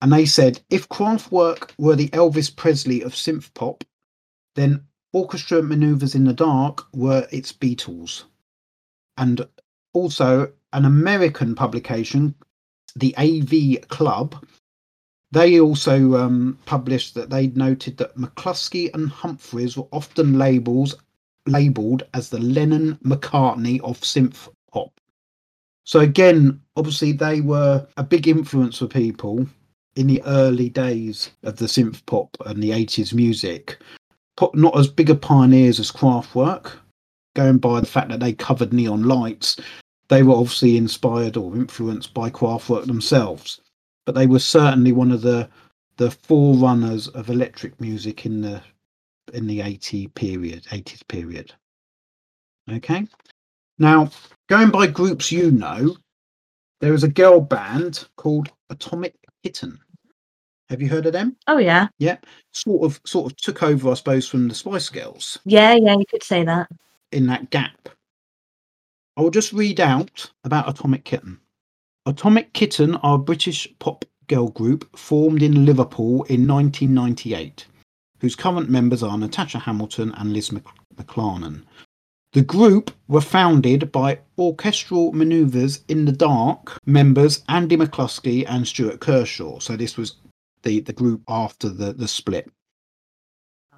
and 0.01 0.11
they 0.11 0.25
said 0.25 0.61
if 0.69 0.89
Kraftwerk 0.89 1.71
were 1.77 1.95
the 1.95 2.09
Elvis 2.09 2.53
Presley 2.55 3.01
of 3.01 3.13
synth 3.13 3.53
pop, 3.53 3.83
then 4.55 4.83
Orchestra 5.13 5.61
Maneuvers 5.61 6.15
in 6.15 6.25
the 6.25 6.33
Dark 6.33 6.87
were 6.93 7.27
its 7.31 7.53
Beatles. 7.53 8.23
And 9.17 9.47
also 9.93 10.51
an 10.73 10.85
American 10.85 11.53
publication, 11.53 12.33
the 12.95 13.15
AV 13.17 13.87
Club, 13.89 14.43
they 15.33 15.59
also 15.59 16.15
um, 16.15 16.57
published 16.65 17.15
that 17.15 17.29
they 17.29 17.47
noted 17.47 17.97
that 17.97 18.15
McCluskey 18.15 18.93
and 18.93 19.09
Humphreys 19.09 19.75
were 19.75 19.87
often 19.91 20.37
labels 20.37 20.95
labeled 21.45 22.03
as 22.13 22.29
the 22.29 22.39
Lennon 22.39 22.97
McCartney 23.03 23.81
of 23.81 23.99
synth 24.01 24.47
pop. 24.71 24.91
So 25.83 25.99
again, 25.99 26.61
obviously 26.75 27.11
they 27.11 27.41
were 27.41 27.85
a 27.97 28.03
big 28.03 28.27
influence 28.27 28.77
for 28.77 28.87
people 28.87 29.45
in 29.95 30.07
the 30.07 30.23
early 30.25 30.69
days 30.69 31.31
of 31.43 31.57
the 31.57 31.65
synth 31.65 32.05
pop 32.05 32.29
and 32.45 32.61
the 32.61 32.69
80s 32.69 33.13
music. 33.13 33.79
Not 34.53 34.77
as 34.77 34.87
big 34.87 35.09
a 35.09 35.15
pioneers 35.15 35.79
as 35.79 35.91
Kraftwerk, 35.91 36.71
going 37.35 37.57
by 37.57 37.79
the 37.79 37.85
fact 37.85 38.09
that 38.09 38.19
they 38.19 38.33
covered 38.33 38.73
neon 38.73 39.03
lights. 39.03 39.59
They 40.09 40.23
were 40.23 40.35
obviously 40.35 40.77
inspired 40.77 41.37
or 41.37 41.55
influenced 41.55 42.13
by 42.13 42.29
Kraftwerk 42.29 42.85
themselves, 42.85 43.61
but 44.05 44.15
they 44.15 44.27
were 44.27 44.39
certainly 44.39 44.91
one 44.91 45.11
of 45.11 45.21
the 45.21 45.49
the 45.97 46.11
forerunners 46.11 47.07
of 47.09 47.29
electric 47.29 47.79
music 47.79 48.25
in 48.25 48.41
the 48.41 48.61
in 49.33 49.47
the 49.47 49.61
80 49.61 50.07
period 50.09 50.63
80s 50.65 51.07
period 51.07 51.53
okay 52.71 53.07
now 53.79 54.09
going 54.49 54.69
by 54.69 54.87
groups 54.87 55.31
you 55.31 55.51
know 55.51 55.95
there 56.81 56.91
was 56.91 57.03
a 57.03 57.09
girl 57.09 57.39
band 57.39 58.07
called 58.17 58.51
atomic 58.69 59.15
kitten 59.43 59.79
have 60.73 60.81
you 60.81 60.89
heard 60.89 61.05
of 61.05 61.13
them? 61.13 61.35
Oh 61.45 61.59
yeah. 61.59 61.87
Yeah. 61.99 62.17
Sort 62.51 62.83
of 62.83 62.99
sort 63.05 63.31
of 63.31 63.37
took 63.37 63.61
over, 63.61 63.91
I 63.91 63.93
suppose, 63.93 64.27
from 64.27 64.47
the 64.47 64.55
Spice 64.55 64.89
Girls. 64.89 65.37
Yeah, 65.45 65.75
yeah, 65.75 65.95
you 65.95 66.05
could 66.09 66.23
say 66.23 66.43
that. 66.45 66.67
In 67.11 67.27
that 67.27 67.51
gap. 67.51 67.89
I 69.15 69.21
will 69.21 69.29
just 69.29 69.53
read 69.53 69.79
out 69.79 70.31
about 70.43 70.67
Atomic 70.67 71.03
Kitten. 71.03 71.39
Atomic 72.05 72.51
Kitten 72.51 72.95
are 72.97 73.15
a 73.15 73.17
British 73.17 73.65
pop 73.79 74.03
girl 74.27 74.49
group 74.49 74.97
formed 74.97 75.41
in 75.41 75.65
Liverpool 75.65 76.23
in 76.23 76.45
1998, 76.45 77.65
whose 78.19 78.35
current 78.35 78.69
members 78.69 79.01
are 79.01 79.17
Natasha 79.17 79.59
Hamilton 79.59 80.11
and 80.17 80.33
Liz 80.33 80.51
McClarnon. 80.95 81.63
The 82.33 82.41
group 82.41 82.91
were 83.07 83.21
founded 83.21 83.89
by 83.93 84.19
Orchestral 84.37 85.13
Maneuvers 85.13 85.81
in 85.87 86.03
the 86.03 86.11
Dark 86.11 86.77
members 86.85 87.41
Andy 87.47 87.77
McCluskey 87.77 88.43
and 88.49 88.67
Stuart 88.67 88.99
Kershaw. 88.99 89.59
So 89.59 89.77
this 89.77 89.95
was 89.95 90.15
the, 90.63 90.81
the 90.81 90.93
group 90.93 91.21
after 91.29 91.69
the, 91.69 91.93
the 91.93 92.09
split. 92.09 92.51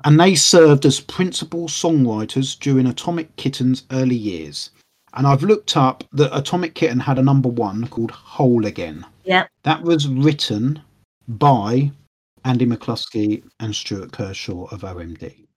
And 0.03 0.19
they 0.19 0.33
served 0.33 0.85
as 0.87 0.99
principal 0.99 1.67
songwriters 1.67 2.57
during 2.57 2.87
Atomic 2.87 3.35
Kitten's 3.35 3.83
early 3.91 4.15
years. 4.15 4.71
And 5.15 5.25
I've 5.25 5.43
looked 5.43 5.77
up 5.77 6.03
that 6.13 6.37
Atomic 6.37 6.75
Kitten 6.75 6.99
had 6.99 7.17
a 7.17 7.23
number 7.23 7.49
one 7.49 7.87
called 7.87 8.11
Whole 8.11 8.65
Again. 8.65 9.05
Yeah. 9.23 9.47
That 9.63 9.81
was 9.81 10.07
written 10.07 10.81
by 11.27 11.91
Andy 12.43 12.65
McCluskey 12.65 13.43
and 13.59 13.75
Stuart 13.75 14.11
Kershaw 14.11 14.65
of 14.65 14.81
OMD. 14.81 15.47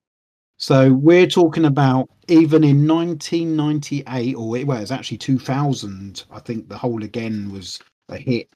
So 0.56 0.92
we're 0.92 1.26
talking 1.26 1.66
about 1.66 2.08
even 2.28 2.64
in 2.64 2.86
1998, 2.86 4.34
or 4.34 4.56
it 4.56 4.66
was 4.66 4.90
actually 4.90 5.18
2000, 5.18 6.24
I 6.30 6.40
think 6.40 6.68
the 6.68 6.76
Whole 6.76 7.02
Again 7.02 7.50
was 7.52 7.78
a 8.08 8.16
hit. 8.16 8.48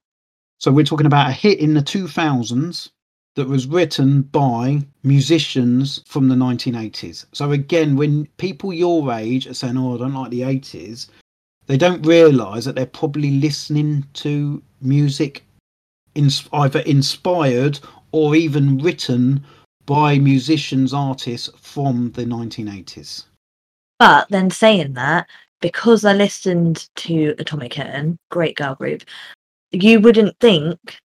So 0.59 0.73
we're 0.73 0.85
talking 0.85 1.07
about 1.07 1.31
a 1.31 1.33
hit 1.33 1.59
in 1.59 1.75
the 1.75 1.81
2000s 1.81 2.91
that 3.35 3.49
was 3.49 3.67
written 3.67 4.23
by 4.23 4.83
musicians 5.03 6.03
from 6.07 6.29
the 6.29 6.35
1980s. 6.35 7.25
So 7.33 7.53
again, 7.53 7.97
when 7.97 8.27
people 8.37 8.73
your 8.73 9.11
age 9.13 9.47
are 9.47 9.55
saying, 9.55 9.77
"Oh, 9.77 9.95
I 9.95 9.99
don't 9.99 10.15
like 10.15 10.31
the 10.31 10.43
80s," 10.43 11.09
they 11.67 11.77
don't 11.77 12.07
realise 12.07 12.65
that 12.65 12.75
they're 12.75 12.87
probably 12.87 13.31
listening 13.39 14.07
to 14.15 14.63
music 14.81 15.45
ins- 16.15 16.49
either 16.53 16.81
inspired 16.81 17.81
or 18.13 18.35
even 18.37 18.79
written 18.79 19.43
by 19.87 20.19
musicians, 20.19 20.93
artists 20.93 21.49
from 21.57 22.13
the 22.13 22.25
1980s. 22.25 23.25
But 23.99 24.29
then 24.29 24.51
saying 24.51 24.95
that, 24.95 25.29
because 25.61 26.05
I 26.05 26.13
listened 26.13 26.89
to 26.97 27.35
Atomic 27.39 27.73
Kitten, 27.73 28.19
great 28.31 28.57
girl 28.57 28.75
group, 28.75 29.03
you 29.71 30.01
wouldn't 30.01 30.39
think 30.41 30.99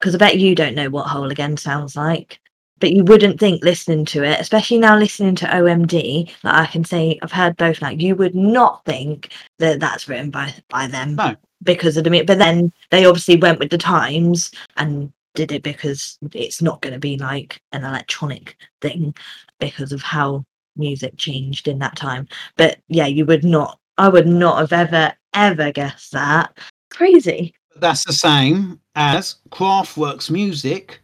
because 0.00 0.14
I 0.14 0.18
bet 0.18 0.38
you 0.38 0.54
don't 0.54 0.74
know 0.74 0.90
what 0.90 1.06
Whole 1.06 1.30
Again 1.30 1.56
sounds 1.56 1.94
like, 1.94 2.40
but 2.78 2.92
you 2.92 3.04
wouldn't 3.04 3.38
think 3.38 3.62
listening 3.62 4.04
to 4.06 4.24
it, 4.24 4.40
especially 4.40 4.78
now 4.78 4.98
listening 4.98 5.34
to 5.36 5.46
OMD, 5.46 6.32
that 6.42 6.54
I 6.54 6.66
can 6.66 6.84
say 6.84 7.18
I've 7.22 7.32
heard 7.32 7.56
both 7.56 7.82
now. 7.82 7.90
You 7.90 8.16
would 8.16 8.34
not 8.34 8.84
think 8.84 9.32
that 9.58 9.78
that's 9.78 10.08
written 10.08 10.30
by 10.30 10.54
by 10.68 10.86
them 10.86 11.14
no. 11.14 11.36
because 11.62 11.96
of 11.96 12.04
the 12.04 12.22
but 12.22 12.38
then 12.38 12.72
they 12.90 13.04
obviously 13.04 13.36
went 13.36 13.58
with 13.58 13.70
the 13.70 13.78
times 13.78 14.50
and 14.76 15.12
did 15.34 15.52
it 15.52 15.62
because 15.62 16.18
it's 16.32 16.60
not 16.60 16.80
going 16.80 16.94
to 16.94 16.98
be 16.98 17.16
like 17.16 17.60
an 17.72 17.84
electronic 17.84 18.56
thing 18.80 19.14
because 19.60 19.92
of 19.92 20.02
how 20.02 20.44
music 20.76 21.16
changed 21.16 21.68
in 21.68 21.78
that 21.78 21.94
time. 21.94 22.26
But 22.56 22.78
yeah, 22.88 23.06
you 23.06 23.26
would 23.26 23.44
not. 23.44 23.78
I 23.98 24.08
would 24.08 24.26
not 24.26 24.58
have 24.58 24.72
ever 24.72 25.12
ever 25.34 25.70
guessed 25.70 26.12
that. 26.12 26.56
Crazy 26.90 27.54
that's 27.76 28.04
the 28.04 28.12
same 28.12 28.79
as 28.94 29.36
Kraftwerk's 29.50 30.30
music 30.30 31.00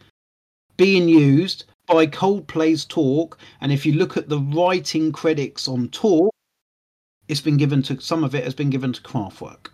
being 0.77 1.09
used 1.09 1.65
by 1.87 2.07
Coldplay's 2.07 2.85
Talk. 2.85 3.39
And 3.61 3.73
if 3.73 3.87
you 3.87 3.95
look 3.95 4.17
at 4.17 4.29
the 4.29 4.41
writing 4.41 5.13
credits 5.13 5.69
on 5.69 5.89
Talk, 5.89 6.33
it's 7.29 7.41
been 7.41 7.57
given 7.57 7.83
to 7.85 8.01
some 8.01 8.25
of 8.25 8.35
it 8.35 8.45
has 8.45 8.55
been 8.55 8.71
given 8.71 8.93
to 8.93 9.03
Kraftwerk 9.03 9.69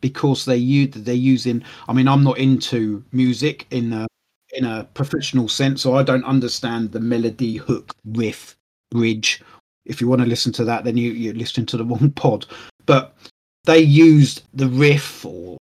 because 0.00 0.44
they 0.44 0.56
use 0.56 0.90
they're 0.94 1.14
using. 1.14 1.64
I 1.88 1.92
mean, 1.92 2.08
I'm 2.08 2.22
not 2.22 2.38
into 2.38 3.04
music 3.12 3.66
in 3.70 3.92
a 3.92 4.06
in 4.54 4.64
a 4.64 4.84
professional 4.94 5.48
sense, 5.48 5.82
so 5.82 5.96
I 5.96 6.02
don't 6.02 6.24
understand 6.24 6.92
the 6.92 7.00
melody, 7.00 7.56
hook, 7.56 7.94
riff, 8.04 8.54
bridge. 8.90 9.42
If 9.86 10.00
you 10.00 10.06
want 10.06 10.20
to 10.20 10.28
listen 10.28 10.52
to 10.54 10.64
that, 10.64 10.84
then 10.84 10.96
you 10.96 11.12
you're 11.12 11.34
listening 11.34 11.66
to 11.66 11.76
the 11.76 11.84
wrong 11.86 12.10
pod. 12.10 12.46
But 12.86 13.16
they 13.64 13.78
used 13.80 14.42
the 14.54 14.68
riff 14.68 15.24
or 15.24 15.56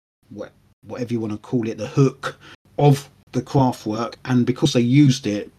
whatever 0.88 1.14
you 1.14 1.20
want 1.20 1.34
to 1.34 1.40
call 1.40 1.68
it, 1.68 1.78
the 1.78 1.88
hook 1.88 2.40
of 2.78 3.10
the 3.32 3.42
Kraftwerk, 3.42 4.16
and 4.26 4.46
because 4.46 4.74
they 4.74 4.82
used 4.82 5.28
it, 5.28 5.52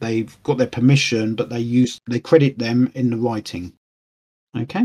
they've 0.00 0.36
got 0.42 0.58
their 0.58 0.66
permission, 0.66 1.34
but 1.34 1.48
they 1.48 1.60
use 1.60 2.00
they 2.08 2.20
credit 2.20 2.58
them 2.58 2.90
in 2.94 3.10
the 3.10 3.16
writing. 3.16 3.72
Okay, 4.56 4.84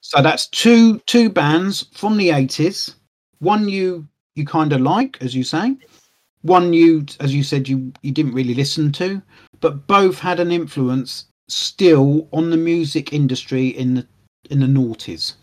so 0.00 0.22
that's 0.22 0.46
two 0.48 0.98
two 1.06 1.30
bands 1.30 1.86
from 1.92 2.16
the 2.16 2.30
eighties. 2.30 2.96
One 3.38 3.68
you 3.68 4.06
you 4.34 4.44
kind 4.44 4.72
of 4.72 4.80
like, 4.80 5.18
as 5.20 5.34
you 5.34 5.44
say. 5.44 5.76
One 6.42 6.72
you, 6.72 7.04
as 7.20 7.34
you 7.34 7.42
said, 7.42 7.68
you 7.68 7.92
you 8.02 8.12
didn't 8.12 8.32
really 8.32 8.54
listen 8.54 8.92
to, 8.92 9.20
but 9.60 9.86
both 9.86 10.18
had 10.18 10.40
an 10.40 10.50
influence 10.50 11.26
still 11.48 12.28
on 12.32 12.50
the 12.50 12.56
music 12.56 13.12
industry 13.12 13.68
in 13.68 13.94
the 13.94 14.06
in 14.50 14.60
the 14.60 14.66
noughties. 14.66 15.34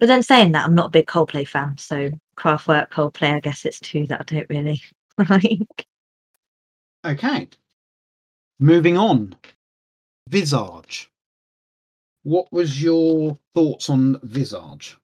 But 0.00 0.06
then 0.06 0.22
saying 0.22 0.52
that, 0.52 0.64
I'm 0.64 0.74
not 0.74 0.86
a 0.86 0.90
big 0.90 1.06
Coldplay 1.06 1.46
fan, 1.46 1.76
so 1.78 2.10
Kraftwerk, 2.36 2.90
Coldplay, 2.90 3.34
I 3.34 3.40
guess 3.40 3.64
it's 3.64 3.80
two 3.80 4.06
that 4.06 4.20
I 4.20 4.24
don't 4.24 4.50
really 4.50 4.82
like. 5.28 5.86
Okay. 7.04 7.48
Moving 8.58 8.96
on. 8.96 9.34
Visage. 10.28 11.10
What 12.22 12.52
was 12.52 12.82
your 12.82 13.38
thoughts 13.54 13.90
on 13.90 14.20
Visage? 14.22 14.96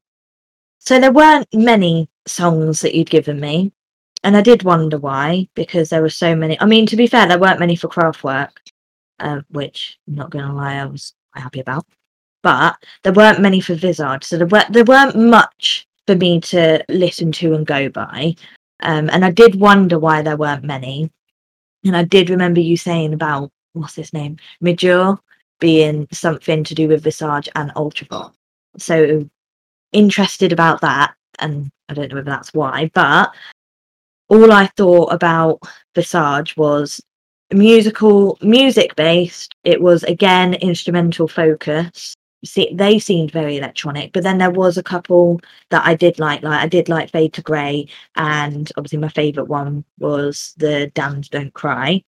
So 0.78 1.00
there 1.00 1.12
weren't 1.12 1.48
many 1.52 2.08
songs 2.26 2.80
that 2.80 2.94
you'd 2.94 3.10
given 3.10 3.40
me. 3.40 3.72
And 4.24 4.36
I 4.36 4.40
did 4.40 4.62
wonder 4.62 4.98
why, 4.98 5.48
because 5.54 5.90
there 5.90 6.02
were 6.02 6.08
so 6.08 6.34
many. 6.34 6.60
I 6.60 6.66
mean, 6.66 6.86
to 6.86 6.96
be 6.96 7.06
fair, 7.06 7.26
there 7.26 7.38
weren't 7.38 7.60
many 7.60 7.76
for 7.76 7.88
Kraftwerk, 7.88 8.50
uh, 9.20 9.40
which 9.50 9.98
I'm 10.08 10.14
not 10.14 10.30
going 10.30 10.46
to 10.46 10.52
lie, 10.52 10.76
I 10.76 10.86
was 10.86 11.14
quite 11.32 11.42
happy 11.42 11.60
about 11.60 11.86
but 12.42 12.76
there 13.02 13.12
weren't 13.12 13.40
many 13.40 13.60
for 13.60 13.74
Visage, 13.74 14.24
so 14.24 14.38
there, 14.38 14.46
were, 14.46 14.64
there 14.70 14.84
weren't 14.84 15.16
much 15.16 15.86
for 16.08 16.16
me 16.16 16.40
to 16.40 16.82
listen 16.88 17.30
to 17.30 17.52
and 17.52 17.66
go 17.66 17.90
by. 17.90 18.34
Um, 18.80 19.10
and 19.10 19.26
I 19.26 19.30
did 19.30 19.60
wonder 19.60 19.98
why 19.98 20.22
there 20.22 20.38
weren't 20.38 20.64
many. 20.64 21.10
And 21.84 21.94
I 21.94 22.04
did 22.04 22.30
remember 22.30 22.60
you 22.60 22.78
saying 22.78 23.12
about 23.12 23.50
what's 23.74 23.94
his 23.94 24.14
name, 24.14 24.38
Midge 24.62 24.84
Ure, 24.84 25.20
being 25.60 26.08
something 26.10 26.64
to 26.64 26.74
do 26.74 26.88
with 26.88 27.02
Visage 27.02 27.50
and 27.54 27.70
Ultravox. 27.74 28.32
So 28.78 29.28
interested 29.92 30.50
about 30.50 30.80
that, 30.80 31.14
and 31.40 31.70
I 31.90 31.94
don't 31.94 32.08
know 32.08 32.16
whether 32.16 32.30
that's 32.30 32.54
why, 32.54 32.90
but 32.94 33.30
all 34.30 34.50
I 34.50 34.68
thought 34.78 35.12
about 35.12 35.60
Visage 35.94 36.56
was 36.56 37.02
musical, 37.52 38.38
music 38.40 38.96
based. 38.96 39.54
It 39.62 39.82
was 39.82 40.04
again 40.04 40.54
instrumental 40.54 41.28
focus, 41.28 42.14
see 42.44 42.72
they 42.72 42.98
seemed 42.98 43.30
very 43.30 43.56
electronic 43.56 44.12
but 44.12 44.22
then 44.22 44.38
there 44.38 44.50
was 44.50 44.78
a 44.78 44.82
couple 44.82 45.40
that 45.70 45.84
i 45.86 45.94
did 45.94 46.18
like 46.18 46.42
like 46.42 46.62
i 46.62 46.68
did 46.68 46.88
like 46.88 47.10
fade 47.10 47.32
to 47.32 47.42
grey 47.42 47.86
and 48.16 48.70
obviously 48.76 48.98
my 48.98 49.08
favorite 49.08 49.48
one 49.48 49.84
was 49.98 50.54
the 50.56 50.90
damned 50.94 51.28
don't 51.30 51.54
cry. 51.54 52.02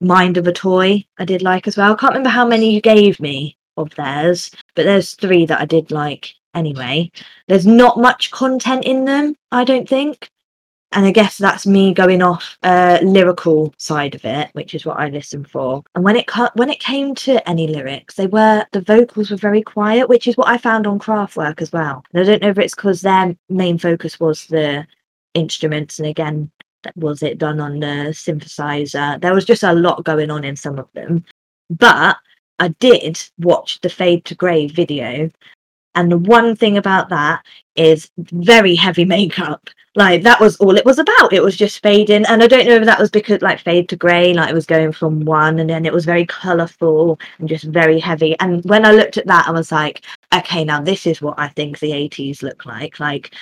Mind 0.00 0.36
of 0.36 0.46
a 0.46 0.52
toy 0.52 1.04
i 1.18 1.24
did 1.24 1.42
like 1.42 1.66
as 1.66 1.76
well. 1.76 1.92
I 1.92 1.96
can't 1.96 2.12
remember 2.12 2.30
how 2.30 2.46
many 2.46 2.74
you 2.74 2.80
gave 2.80 3.20
me 3.20 3.56
of 3.76 3.94
theirs 3.94 4.50
but 4.74 4.84
there's 4.84 5.14
three 5.14 5.46
that 5.46 5.60
i 5.60 5.64
did 5.64 5.90
like 5.90 6.34
anyway. 6.54 7.10
There's 7.48 7.66
not 7.66 7.98
much 7.98 8.30
content 8.30 8.84
in 8.84 9.04
them 9.04 9.36
i 9.52 9.64
don't 9.64 9.88
think 9.88 10.30
and 10.92 11.04
I 11.04 11.10
guess 11.10 11.36
that's 11.36 11.66
me 11.66 11.92
going 11.92 12.22
off 12.22 12.56
uh, 12.62 12.98
lyrical 13.02 13.74
side 13.76 14.14
of 14.14 14.24
it, 14.24 14.50
which 14.52 14.74
is 14.74 14.86
what 14.86 14.98
I 14.98 15.08
listen 15.08 15.44
for. 15.44 15.82
And 15.94 16.04
when 16.04 16.16
it 16.16 16.30
when 16.54 16.70
it 16.70 16.80
came 16.80 17.14
to 17.16 17.46
any 17.48 17.66
lyrics, 17.66 18.14
they 18.14 18.26
were 18.26 18.64
the 18.72 18.80
vocals 18.80 19.30
were 19.30 19.36
very 19.36 19.62
quiet, 19.62 20.08
which 20.08 20.26
is 20.26 20.36
what 20.36 20.48
I 20.48 20.58
found 20.58 20.86
on 20.86 20.98
Kraftwerk 20.98 21.60
as 21.60 21.72
well. 21.72 22.04
And 22.12 22.22
I 22.22 22.24
don't 22.24 22.42
know 22.42 22.50
if 22.50 22.58
it's 22.58 22.74
because 22.74 23.00
their 23.00 23.36
main 23.48 23.78
focus 23.78 24.18
was 24.20 24.46
the 24.46 24.86
instruments, 25.34 25.98
and 25.98 26.08
again, 26.08 26.50
was 26.94 27.22
it 27.22 27.38
done 27.38 27.60
on 27.60 27.80
the 27.80 28.12
synthesizer? 28.12 29.20
There 29.20 29.34
was 29.34 29.44
just 29.44 29.64
a 29.64 29.72
lot 29.72 30.04
going 30.04 30.30
on 30.30 30.44
in 30.44 30.56
some 30.56 30.78
of 30.78 30.88
them, 30.94 31.24
but 31.68 32.16
I 32.58 32.68
did 32.68 33.20
watch 33.38 33.80
the 33.80 33.90
Fade 33.90 34.24
to 34.26 34.34
Grey 34.34 34.68
video, 34.68 35.30
and 35.96 36.12
the 36.12 36.18
one 36.18 36.54
thing 36.54 36.76
about 36.76 37.08
that 37.08 37.44
is 37.74 38.10
very 38.16 38.74
heavy 38.74 39.04
makeup. 39.04 39.68
Like 39.96 40.22
that 40.24 40.40
was 40.40 40.56
all 40.58 40.76
it 40.76 40.84
was 40.84 40.98
about. 40.98 41.32
It 41.32 41.42
was 41.42 41.56
just 41.56 41.82
fading. 41.82 42.26
And 42.26 42.42
I 42.42 42.46
don't 42.46 42.66
know 42.66 42.76
if 42.76 42.84
that 42.84 42.98
was 42.98 43.10
because 43.10 43.40
like 43.40 43.60
fade 43.60 43.88
to 43.88 43.96
grey, 43.96 44.34
like 44.34 44.50
it 44.50 44.54
was 44.54 44.66
going 44.66 44.92
from 44.92 45.24
one 45.24 45.58
and 45.58 45.70
then 45.70 45.86
it 45.86 45.92
was 45.92 46.04
very 46.04 46.26
colourful 46.26 47.18
and 47.38 47.48
just 47.48 47.64
very 47.64 47.98
heavy. 47.98 48.38
And 48.40 48.62
when 48.66 48.84
I 48.84 48.92
looked 48.92 49.16
at 49.16 49.26
that, 49.26 49.48
I 49.48 49.52
was 49.52 49.72
like, 49.72 50.04
okay, 50.34 50.64
now 50.64 50.82
this 50.82 51.06
is 51.06 51.22
what 51.22 51.38
I 51.38 51.48
think 51.48 51.78
the 51.78 51.92
80s 51.92 52.42
look 52.42 52.66
like. 52.66 53.00
Like 53.00 53.34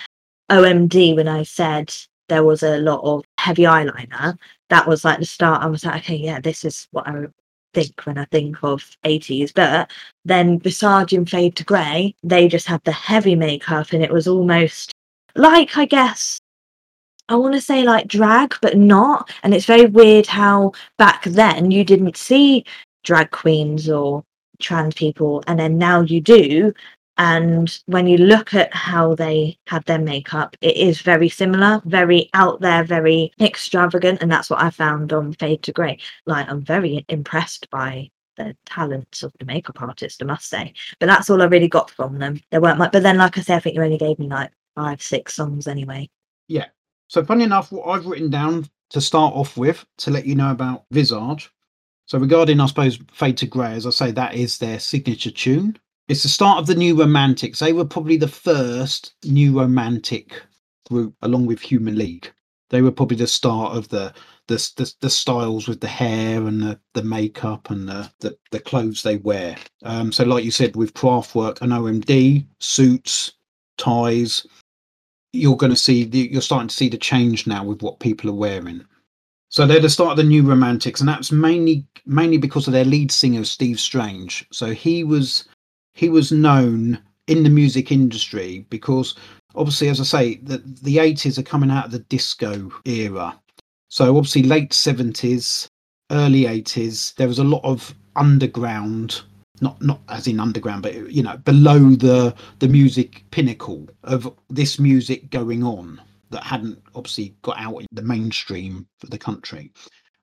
OMD, 0.51 1.17
when 1.17 1.29
I 1.29 1.43
said 1.43 1.93
there 2.29 2.45
was 2.45 2.63
a 2.63 2.79
lot 2.79 3.01
of 3.03 3.25
heavy 3.39 3.65
eyeliner, 3.65 4.39
that 4.71 4.87
was 4.87 5.05
like 5.05 5.19
the 5.19 5.27
start. 5.27 5.63
I 5.63 5.67
was 5.67 5.85
like, 5.85 6.03
okay, 6.05 6.17
yeah, 6.17 6.39
this 6.39 6.65
is 6.65 6.87
what 6.93 7.09
I 7.09 7.27
think 7.75 8.01
when 8.07 8.19
I 8.19 8.25
think 8.27 8.63
of 8.63 8.97
80s. 9.05 9.53
But 9.55 9.91
then 10.25 10.59
Visage 10.61 11.13
and 11.13 11.29
Fade 11.29 11.57
to 11.57 11.65
Grey, 11.65 12.15
they 12.23 12.49
just 12.49 12.67
had 12.67 12.83
the 12.85 12.93
heavy 12.93 13.35
makeup 13.35 13.93
and 13.93 14.03
it 14.03 14.13
was 14.13 14.27
almost 14.29 14.93
like, 15.35 15.77
I 15.77 15.85
guess, 15.85 16.41
I 17.29 17.37
want 17.37 17.55
to 17.55 17.61
say 17.61 17.83
like 17.83 18.07
drag, 18.07 18.55
but 18.63 18.77
not. 18.77 19.31
And 19.43 19.55
it's 19.55 19.67
very 19.67 19.87
weird 19.87 20.27
how 20.27 20.73
back 20.99 21.25
then 21.25 21.71
you 21.71 21.85
didn't 21.85 22.17
see 22.17 22.65
drag 23.03 23.31
queens 23.31 23.89
or 23.89 24.25
trans 24.61 24.95
people, 24.95 25.43
and 25.47 25.59
then 25.59 25.79
now 25.79 26.01
you 26.03 26.21
do. 26.21 26.73
And 27.17 27.79
when 27.87 28.07
you 28.07 28.19
look 28.19 28.55
at 28.55 28.75
how 28.75 29.15
they 29.15 29.59
had 29.67 29.85
their 29.85 29.99
makeup, 29.99 30.57
it 30.61 30.77
is 30.77 31.01
very 31.01 31.29
similar, 31.29 31.81
very 31.85 32.29
out 32.35 32.61
there, 32.61 32.83
very 32.83 33.33
extravagant. 33.41 34.21
And 34.21 34.31
that's 34.31 34.51
what 34.51 34.61
I 34.61 34.71
found 34.71 35.13
on 35.13 35.33
Fade 35.35 35.63
to 35.65 35.73
Grey. 35.73 35.99
Like, 36.27 36.49
I'm 36.49 36.63
very 36.63 37.05
impressed 37.09 37.71
by 37.71 38.11
the 38.37 38.57
talents 38.67 39.23
of 39.23 39.33
the 39.39 39.45
makeup 39.45 39.81
artist, 39.81 40.23
I 40.23 40.27
must 40.27 40.49
say. 40.49 40.75
But 40.99 41.07
that's 41.07 41.31
all 41.31 41.43
I 41.43 41.47
really 41.47 41.69
got 41.69 41.91
from 41.91 42.19
them. 42.19 42.41
There 42.51 42.61
weren't 42.61 42.79
much, 42.79 42.93
but 42.93 43.03
then, 43.03 43.19
like 43.19 43.39
I 43.39 43.43
said, 43.43 43.57
I 43.57 43.61
think 43.61 43.77
you 43.77 43.83
only 43.83 43.99
gave 43.99 44.19
me 44.19 44.29
like 44.29 44.51
five, 44.75 45.01
six 45.01 45.35
songs 45.35 45.69
anyway. 45.69 46.09
Yeah. 46.49 46.67
So, 47.09 47.25
funny 47.25 47.45
enough, 47.45 47.71
what 47.71 47.87
I've 47.87 48.07
written 48.07 48.31
down 48.31 48.69
to 48.91 49.01
start 49.01 49.35
off 49.35 49.57
with 49.57 49.85
to 49.99 50.11
let 50.11 50.27
you 50.27 50.35
know 50.35 50.51
about 50.51 50.85
Visage. 50.91 51.51
So, 52.07 52.19
regarding, 52.19 52.61
I 52.61 52.67
suppose, 52.67 52.99
Fade 53.13 53.37
to 53.39 53.47
Grey, 53.47 53.73
as 53.75 53.87
I 53.87 53.91
say, 53.91 54.11
that 54.11 54.35
is 54.35 54.59
their 54.59 54.81
signature 54.81 55.31
tune. 55.31 55.79
It's 56.07 56.23
the 56.23 56.29
start 56.29 56.59
of 56.59 56.67
the 56.67 56.75
New 56.75 56.99
Romantics. 56.99 57.59
They 57.59 57.73
were 57.73 57.85
probably 57.85 58.19
the 58.19 58.29
first 58.29 59.15
New 59.25 59.59
Romantic 59.59 60.43
group, 60.89 61.15
along 61.23 61.47
with 61.47 61.61
Human 61.61 61.97
League. 61.97 62.31
They 62.69 62.83
were 62.83 62.93
probably 62.93 63.17
the 63.17 63.27
start 63.27 63.75
of 63.75 63.89
the 63.89 64.13
the 64.47 64.57
the, 64.77 64.93
the 65.01 65.09
styles 65.09 65.67
with 65.67 65.81
the 65.81 65.89
hair 65.89 66.47
and 66.47 66.61
the, 66.61 66.79
the 66.93 67.03
makeup 67.03 67.71
and 67.71 67.89
the, 67.89 68.11
the, 68.21 68.37
the 68.51 68.61
clothes 68.61 69.03
they 69.03 69.17
wear. 69.17 69.57
Um, 69.83 70.13
so, 70.13 70.25
like 70.25 70.45
you 70.45 70.51
said, 70.51 70.77
with 70.77 70.93
Kraftwerk 70.93 71.63
and 71.63 71.73
OMD, 71.73 72.47
suits, 72.61 73.33
ties, 73.79 74.47
you're 75.33 75.57
going 75.57 75.73
to 75.73 75.77
see 75.77 76.05
the, 76.05 76.29
you're 76.31 76.43
starting 76.43 76.69
to 76.69 76.75
see 76.75 76.91
the 76.91 76.99
change 76.99 77.47
now 77.47 77.65
with 77.65 77.81
what 77.81 78.01
people 78.01 78.29
are 78.29 78.35
wearing. 78.35 78.85
So 79.49 79.67
they're 79.67 79.81
the 79.81 79.89
start 79.89 80.11
of 80.11 80.17
the 80.19 80.25
new 80.25 80.43
romantics, 80.43 81.01
and 81.01 81.09
that's 81.09 81.33
mainly 81.33 81.87
mainly 82.05 82.37
because 82.39 82.67
of 82.67 82.73
their 82.73 82.85
lead 82.85 83.11
singer 83.11 83.45
Steve 83.45 83.81
Strange. 83.81 84.47
So 84.53 84.73
he 84.73 85.05
was 85.05 85.45
he 85.95 86.09
was 86.09 86.33
known 86.33 86.99
in 87.27 87.43
the 87.43 87.51
music 87.51 87.91
industry 87.91 88.67
because 88.69 89.15
obviously 89.55 89.89
as 89.89 90.01
i 90.01 90.05
say 90.05 90.35
the, 90.43 90.59
the 90.83 90.97
80s 90.97 91.39
are 91.39 91.43
coming 91.43 91.71
out 91.71 91.87
of 91.87 91.93
the 91.93 92.01
disco 92.01 92.71
era. 92.85 93.39
So 93.89 94.17
obviously 94.17 94.43
late 94.43 94.71
70s 94.71 95.69
early 96.11 96.43
80s 96.43 97.15
there 97.15 97.29
was 97.29 97.39
a 97.39 97.45
lot 97.45 97.65
of 97.65 97.95
underground 98.17 99.23
not 99.61 99.81
not 99.81 100.01
as 100.09 100.27
in 100.27 100.41
underground 100.41 100.83
but 100.83 100.95
you 101.11 101.23
know 101.23 101.37
below 101.39 101.91
the 101.91 102.35
the 102.59 102.69
music 102.69 103.25
pinnacle 103.31 103.89
of 104.03 104.33
this 104.51 104.79
music 104.79 105.31
going 105.31 105.63
on 105.63 106.01
that 106.31 106.43
hadn't 106.43 106.83
obviously 106.95 107.35
got 107.43 107.59
out 107.59 107.79
in 107.79 107.87
the 107.93 108.03
mainstream 108.03 108.87
for 108.99 109.07
the 109.07 109.19
country. 109.19 109.71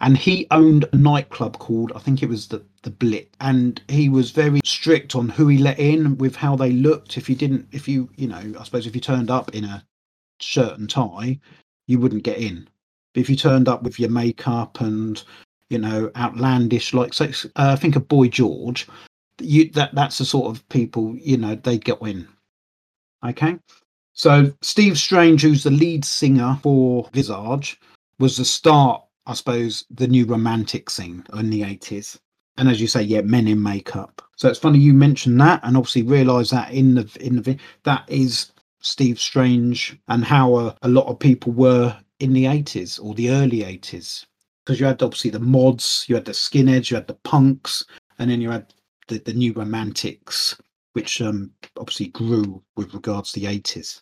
And 0.02 0.18
he 0.18 0.48
owned 0.52 0.86
a 0.92 0.98
nightclub 0.98 1.58
called 1.60 1.94
I 1.96 2.00
think 2.00 2.22
it 2.22 2.30
was 2.30 2.48
the 2.48 2.64
the 2.84 2.92
Blitz, 2.92 3.36
and 3.40 3.82
he 3.88 4.10
was 4.10 4.32
very 4.32 4.60
strict 4.64 5.16
on 5.16 5.30
who 5.30 5.48
he 5.48 5.58
let 5.58 5.80
in 5.80 6.18
with 6.18 6.36
how 6.36 6.56
they 6.56 6.72
looked. 6.72 7.18
If 7.18 7.30
you 7.30 7.36
didn't, 7.36 7.68
if 7.72 7.88
you 7.88 8.10
you 8.16 8.28
know, 8.28 8.54
I 8.60 8.64
suppose 8.64 8.88
if 8.88 8.96
you 8.96 9.02
turned 9.02 9.30
up 9.30 9.54
in 9.54 9.64
a 9.64 9.86
shirt 10.40 10.78
and 10.78 10.90
tie, 10.90 11.40
you 11.88 12.00
wouldn't 12.00 12.24
get 12.24 12.38
in. 12.38 12.68
But 13.14 13.22
if 13.22 13.30
you 13.30 13.36
turned 13.36 13.68
up 13.68 13.84
with 13.84 14.00
your 14.00 14.10
makeup 14.10 14.82
and 14.82 15.24
you 15.70 15.78
know 15.78 16.12
outlandish, 16.16 16.94
like 16.94 17.14
say, 17.14 17.34
uh, 17.56 17.76
think 17.76 17.96
of 17.96 18.08
Boy 18.08 18.28
George, 18.28 18.88
you 19.40 19.70
that 19.72 19.94
that's 19.96 20.18
the 20.18 20.26
sort 20.26 20.56
of 20.56 20.68
people 20.70 21.16
you 21.18 21.38
know 21.38 21.56
they 21.56 21.78
get 21.78 22.02
in. 22.02 22.28
Okay. 23.24 23.58
So 24.14 24.52
Steve 24.62 24.98
Strange, 24.98 25.42
who's 25.42 25.64
the 25.64 25.72
lead 25.72 26.04
singer 26.04 26.60
for 26.62 27.10
Visage, 27.14 27.80
was 28.20 28.38
the 28.38 28.46
start 28.46 29.04
I 29.26 29.34
suppose, 29.34 29.86
the 29.90 30.08
new 30.08 30.26
romantic 30.26 30.90
scene 30.90 31.26
in 31.34 31.50
the 31.50 31.62
80s. 31.62 32.20
And 32.58 32.70
as 32.70 32.82
you 32.82 32.88
say, 32.88 33.02
yeah, 33.02 33.22
men 33.22 33.48
in 33.48 33.62
makeup. 33.62 34.22
So 34.36 34.50
it's 34.50 34.60
funny 34.60 34.80
you 34.80 34.94
mentioned 34.94 35.40
that, 35.42 35.62
and 35.64 35.78
obviously 35.78 36.04
realise 36.04 36.50
that 36.50 36.72
in 36.72 36.96
the 36.96 37.18
in 37.20 37.42
the 37.42 37.58
that 37.84 38.04
is 38.08 38.52
Steve 38.82 39.20
Strange 39.20 39.98
and 40.08 40.24
how 40.24 40.56
a, 40.56 40.76
a 40.82 40.90
lot 40.90 41.08
of 41.08 41.20
people 41.20 41.54
were 41.54 41.96
in 42.20 42.34
the 42.34 42.46
80s 42.46 43.04
or 43.04 43.14
the 43.14 43.30
early 43.32 43.60
80s 43.60 44.26
because 44.66 44.80
you 44.80 44.86
had 44.86 45.02
obviously 45.02 45.32
the 45.32 45.40
mods, 45.40 46.06
you 46.08 46.16
had 46.16 46.26
the 46.26 46.32
skinheads, 46.32 46.90
you 46.90 46.96
had 46.96 47.08
the 47.08 47.16
punks, 47.16 47.86
and 48.20 48.30
then 48.30 48.42
you 48.42 48.50
had 48.52 48.74
the, 49.08 49.18
the 49.20 49.34
new 49.34 49.54
romantics, 49.54 50.56
which 50.94 51.22
um, 51.22 51.52
obviously 51.78 52.08
grew 52.08 52.62
with 52.76 52.94
regards 52.94 53.32
to 53.32 53.40
the 53.40 53.48
80s. 53.48 54.02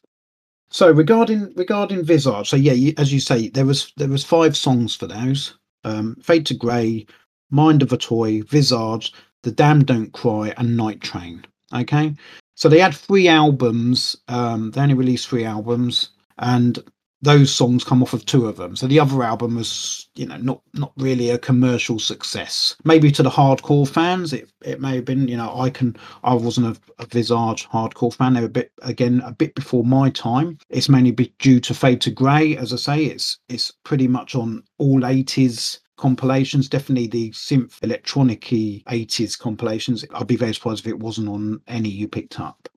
So 0.72 0.92
regarding 0.92 1.52
regarding 1.56 2.04
Visage, 2.04 2.50
so 2.50 2.56
yeah, 2.56 2.74
you, 2.74 2.94
as 2.98 3.12
you 3.12 3.20
say, 3.20 3.50
there 3.50 3.66
was 3.66 3.92
there 3.98 4.08
was 4.08 4.24
five 4.24 4.56
songs 4.56 4.96
for 4.96 5.08
those. 5.08 5.58
Um, 5.84 6.16
Fade 6.22 6.46
to 6.48 6.54
Grey, 6.54 7.08
Mind 7.50 7.82
of 7.82 7.92
a 7.94 7.98
Toy, 7.98 8.42
Visage, 8.44 9.14
The 9.44 9.52
Damned 9.52 9.88
Don't 9.88 10.14
Cry, 10.14 10.54
and 10.58 10.78
Night 10.78 11.02
Train. 11.02 11.46
Okay, 11.74 12.16
so 12.56 12.68
they 12.68 12.80
had 12.80 12.96
three 12.96 13.28
albums. 13.28 14.16
Um, 14.28 14.72
they 14.72 14.82
only 14.82 14.96
released 14.96 15.28
three 15.28 15.46
albums, 15.46 16.10
and 16.40 16.80
those 17.22 17.54
songs 17.54 17.84
come 17.84 18.02
off 18.02 18.14
of 18.14 18.26
two 18.26 18.48
of 18.48 18.56
them. 18.56 18.76
So 18.76 18.88
the 18.88 19.00
other 19.00 19.24
album 19.24 19.56
was, 19.56 20.08
you 20.16 20.26
know, 20.26 20.38
not 20.38 20.62
not 20.74 20.94
really 20.98 21.30
a 21.30 21.38
commercial 21.38 22.00
success. 22.00 22.76
Maybe 22.86 23.12
to 23.12 23.24
the 23.24 23.30
hardcore 23.30 23.88
fans, 23.88 24.32
it 24.34 24.50
it 24.64 24.80
may 24.80 24.96
have 24.96 25.06
been. 25.06 25.28
You 25.28 25.38
know, 25.38 25.54
I 25.60 25.70
can 25.70 25.98
I 26.24 26.34
wasn't 26.34 26.78
a, 26.78 27.04
a 27.04 27.06
Visage 27.06 27.68
hardcore 27.68 28.14
fan. 28.14 28.34
They 28.34 28.42
were 28.42 28.48
a 28.48 28.50
bit 28.50 28.72
again 28.82 29.22
a 29.26 29.32
bit 29.32 29.54
before 29.56 29.84
my 29.84 30.10
time. 30.12 30.58
It's 30.70 30.90
mainly 30.90 31.12
due 31.40 31.60
to 31.60 31.74
Fade 31.74 32.02
to 32.02 32.12
Grey. 32.12 32.56
As 32.56 32.74
I 32.74 32.78
say, 32.78 33.06
it's 33.06 33.38
it's 33.50 33.72
pretty 33.84 34.08
much 34.08 34.36
on 34.36 34.64
all 34.78 35.06
eighties 35.06 35.82
compilations. 36.00 36.68
Definitely 36.68 37.08
the 37.08 37.30
synth 37.32 37.84
electronic 37.84 38.42
80s 38.42 39.38
compilations. 39.38 40.04
I'd 40.14 40.28
be 40.28 40.36
very 40.36 40.54
surprised 40.54 40.86
if 40.86 40.92
it 40.92 41.00
wasn't 41.00 41.30
on 41.30 41.62
any 41.68 41.90
you 41.90 42.08
picked 42.08 42.40
up. 42.40 42.68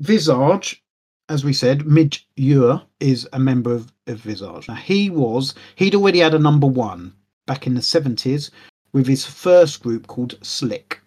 Visage 0.00 0.82
as 1.28 1.44
we 1.44 1.52
said, 1.52 1.86
Midge 1.86 2.28
Ure 2.36 2.82
is 3.00 3.28
a 3.32 3.38
member 3.38 3.72
of, 3.72 3.92
of 4.06 4.18
Visage. 4.18 4.68
Now 4.68 4.74
he 4.74 5.10
was 5.10 5.54
he'd 5.74 5.94
already 5.94 6.20
had 6.20 6.34
a 6.34 6.38
number 6.38 6.66
one 6.66 7.14
back 7.46 7.66
in 7.66 7.74
the 7.74 7.82
seventies 7.82 8.50
with 8.92 9.06
his 9.06 9.24
first 9.24 9.82
group 9.82 10.06
called 10.06 10.38
Slick. 10.42 11.00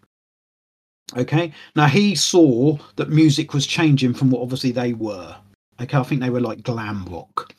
Okay, 1.18 1.54
now 1.76 1.88
he 1.88 2.14
saw 2.16 2.78
that 2.98 3.10
music 3.10 3.54
was 3.54 3.66
changing 3.66 4.14
from 4.14 4.30
what 4.30 4.42
obviously 4.42 4.72
they 4.72 4.94
were. 4.94 5.36
Okay, 5.82 5.98
I 5.98 6.04
think 6.04 6.22
they 6.22 6.30
were 6.30 6.42
like 6.42 6.64
glam 6.64 7.06
rock, 7.06 7.54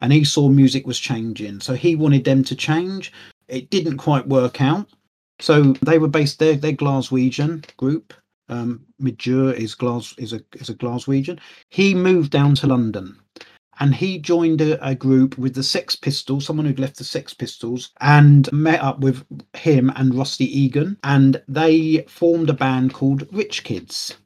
and 0.00 0.12
he 0.12 0.24
saw 0.24 0.48
music 0.48 0.86
was 0.86 0.98
changing, 0.98 1.60
so 1.60 1.74
he 1.74 1.96
wanted 1.96 2.24
them 2.24 2.44
to 2.44 2.56
change. 2.56 3.12
It 3.48 3.70
didn't 3.70 3.98
quite 3.98 4.26
work 4.28 4.60
out, 4.60 4.88
so 5.40 5.74
they 5.82 5.98
were 5.98 6.08
based 6.08 6.38
their 6.38 6.56
They're 6.56 6.72
Glaswegian 6.72 7.64
group, 7.76 8.14
Um, 8.48 8.86
Midge 8.98 9.26
Ure 9.26 9.52
is 9.52 9.74
Glas 9.74 10.14
is 10.18 10.32
a 10.32 10.40
is 10.54 10.68
a 10.68 10.74
Glaswegian. 10.74 11.38
He 11.70 11.94
moved 11.94 12.30
down 12.30 12.54
to 12.56 12.66
London, 12.66 13.16
and 13.80 13.94
he 13.94 14.18
joined 14.18 14.60
a, 14.60 14.86
a, 14.86 14.94
group 14.94 15.36
with 15.38 15.54
the 15.54 15.62
Sex 15.62 15.96
Pistols, 15.96 16.46
someone 16.46 16.66
who'd 16.66 16.78
left 16.78 16.98
the 16.98 17.04
Sex 17.04 17.34
Pistols, 17.34 17.90
and 18.00 18.50
met 18.52 18.80
up 18.80 19.00
with 19.00 19.24
him 19.54 19.92
and 19.96 20.14
Rusty 20.14 20.46
Egan, 20.46 20.98
and 21.02 21.42
they 21.48 22.04
formed 22.08 22.50
a 22.50 22.54
band 22.54 22.94
called 22.94 23.28
Rich 23.32 23.64
Kids. 23.64 24.16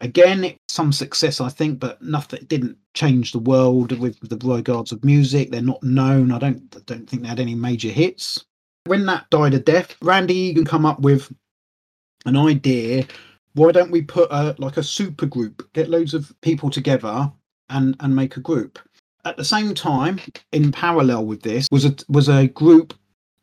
Again, 0.00 0.56
some 0.68 0.92
success, 0.92 1.40
I 1.40 1.48
think, 1.48 1.80
but 1.80 2.02
nothing 2.02 2.44
didn't 2.48 2.76
change 2.96 3.30
the 3.30 3.38
world 3.38 3.96
with 4.00 4.18
the 4.20 4.38
regards 4.48 4.90
of 4.90 5.04
music. 5.04 5.50
They're 5.50 5.62
not 5.62 5.82
known. 5.82 6.32
I 6.32 6.38
don't 6.38 6.74
I 6.74 6.80
don't 6.86 7.08
think 7.08 7.22
they 7.22 7.28
had 7.28 7.38
any 7.38 7.54
major 7.54 7.90
hits. 7.90 8.44
When 8.86 9.06
that 9.06 9.30
died 9.30 9.54
a 9.54 9.60
death, 9.60 9.94
Randy 10.00 10.34
Egan 10.34 10.64
come 10.64 10.86
up 10.86 11.00
with 11.00 11.32
an 12.24 12.36
idea. 12.36 13.06
Why 13.54 13.72
don't 13.72 13.90
we 13.90 14.02
put 14.02 14.30
a 14.32 14.56
like 14.58 14.76
a 14.76 14.82
super 14.82 15.26
group, 15.26 15.72
get 15.72 15.90
loads 15.90 16.14
of 16.14 16.34
people 16.40 16.70
together 16.70 17.30
and 17.68 17.96
and 18.00 18.16
make 18.16 18.36
a 18.36 18.40
group? 18.40 18.78
At 19.24 19.36
the 19.36 19.44
same 19.44 19.74
time, 19.74 20.20
in 20.52 20.72
parallel 20.72 21.26
with 21.26 21.42
this, 21.42 21.68
was 21.70 21.84
a 21.84 21.94
was 22.08 22.28
a 22.28 22.48
group 22.48 22.94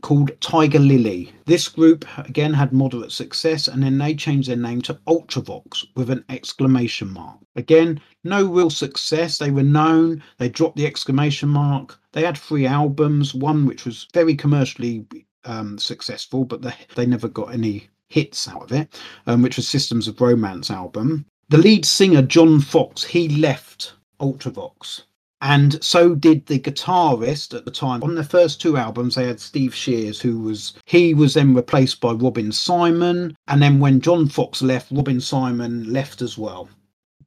called 0.04 0.30
Tiger 0.42 0.80
Lily. 0.80 1.32
This 1.46 1.70
group 1.70 2.06
again 2.18 2.54
had 2.54 2.74
moderate 2.74 3.12
success 3.12 3.68
and 3.68 3.82
then 3.82 3.98
they 3.98 4.14
changed 4.14 4.50
their 4.50 4.58
name 4.58 4.82
to 4.84 5.00
Ultravox 5.08 5.86
with 5.96 6.10
an 6.10 6.24
exclamation 6.30 7.12
mark. 7.12 7.38
Again, 7.56 8.00
no 8.24 8.46
real 8.46 8.70
success. 8.70 9.38
They 9.38 9.50
were 9.50 9.64
known, 9.64 10.22
they 10.38 10.50
dropped 10.50 10.76
the 10.76 10.86
exclamation 10.86 11.50
mark. 11.50 11.98
They 12.12 12.24
had 12.24 12.38
three 12.38 12.68
albums, 12.68 13.34
one 13.34 13.66
which 13.66 13.86
was 13.86 14.08
very 14.14 14.36
commercially 14.36 15.08
um, 15.46 15.80
successful, 15.80 16.44
but 16.44 16.62
they, 16.62 16.76
they 16.96 17.06
never 17.06 17.30
got 17.30 17.54
any 17.54 17.88
hits 18.10 18.48
out 18.48 18.64
of 18.64 18.72
it, 18.74 19.00
um, 19.26 19.42
which 19.42 19.56
was 19.56 19.68
Systems 19.68 20.10
of 20.10 20.20
Romance 20.20 20.70
album. 20.70 21.26
The 21.48 21.58
lead 21.58 21.86
singer, 21.86 22.22
John 22.22 22.60
Foxx, 22.60 23.04
he 23.04 23.30
left 23.30 23.94
Ultravox 24.20 25.04
and 25.44 25.84
so 25.84 26.16
did 26.16 26.46
the 26.46 26.58
guitarist 26.58 27.54
at 27.54 27.66
the 27.66 27.72
time. 27.72 28.02
On 28.02 28.16
the 28.16 28.24
first 28.24 28.62
two 28.62 28.78
albums, 28.78 29.16
they 29.16 29.28
had 29.28 29.42
Steve 29.42 29.76
Shears, 29.76 30.22
who 30.22 30.40
was 30.40 30.74
he 30.86 31.14
was 31.14 31.34
then 31.34 31.54
replaced 31.54 32.00
by 32.00 32.14
Robin 32.14 32.54
Simon, 32.54 33.36
and 33.50 33.62
then 33.62 33.82
when 33.82 34.00
John 34.00 34.30
Foxx 34.30 34.62
left, 34.62 34.90
Robin 34.90 35.20
Simon 35.20 35.92
left 35.92 36.22
as 36.22 36.38
well. 36.38 36.70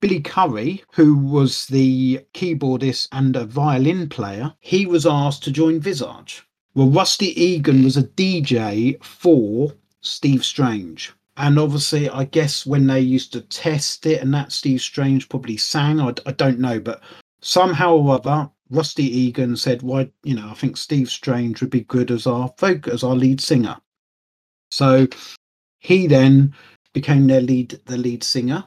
Billy 0.01 0.21
Currie, 0.21 0.83
who 0.95 1.14
was 1.14 1.67
the 1.67 2.21
keyboardist 2.33 3.09
and 3.12 3.37
a 3.37 3.45
violin 3.45 4.09
player, 4.09 4.55
he 4.61 4.87
was 4.87 5.05
asked 5.05 5.45
to 5.45 5.51
join 5.51 5.79
Visage. 5.79 6.43
Well, 6.75 6.89
Rusty 6.89 7.39
Egan 7.39 7.85
was 7.85 7.99
a 7.99 8.03
DJ 8.03 9.03
for 9.05 9.75
Steve 10.01 10.43
Strange. 10.43 11.12
And 11.37 11.59
obviously, 11.59 12.09
I 12.09 12.25
guess 12.25 12.64
when 12.64 12.87
they 12.87 13.01
used 13.01 13.35
to 13.35 13.43
test 13.43 14.07
it 14.07 14.23
and 14.23 14.33
that, 14.33 14.53
Steve 14.53 14.81
Strange 14.81 15.29
probably 15.29 15.59
sang. 15.59 16.01
I, 16.01 16.14
I 16.25 16.33
don't 16.33 16.59
know, 16.59 16.81
but 16.81 17.03
somehow 17.47 17.94
or 17.94 18.14
other, 18.16 18.51
Rusty 18.70 19.05
Egan 19.05 19.57
said, 19.57 19.82
"Why, 19.82 20.11
you 20.24 20.34
know, 20.34 20.49
I 20.49 20.55
think 20.55 20.76
Steve 20.76 21.09
Strange 21.11 21.61
would 21.61 21.70
be 21.70 21.82
good 21.82 22.11
as 22.11 22.26
our 22.26 22.53
folk 22.59 22.88
as 22.88 23.05
our 23.05 23.14
lead 23.14 23.40
singer." 23.40 23.76
So 24.70 25.07
he 25.78 26.07
then 26.07 26.53
became 26.92 27.26
their 27.28 27.40
lead, 27.40 27.80
the 27.86 27.97
lead 27.97 28.24
singer, 28.24 28.64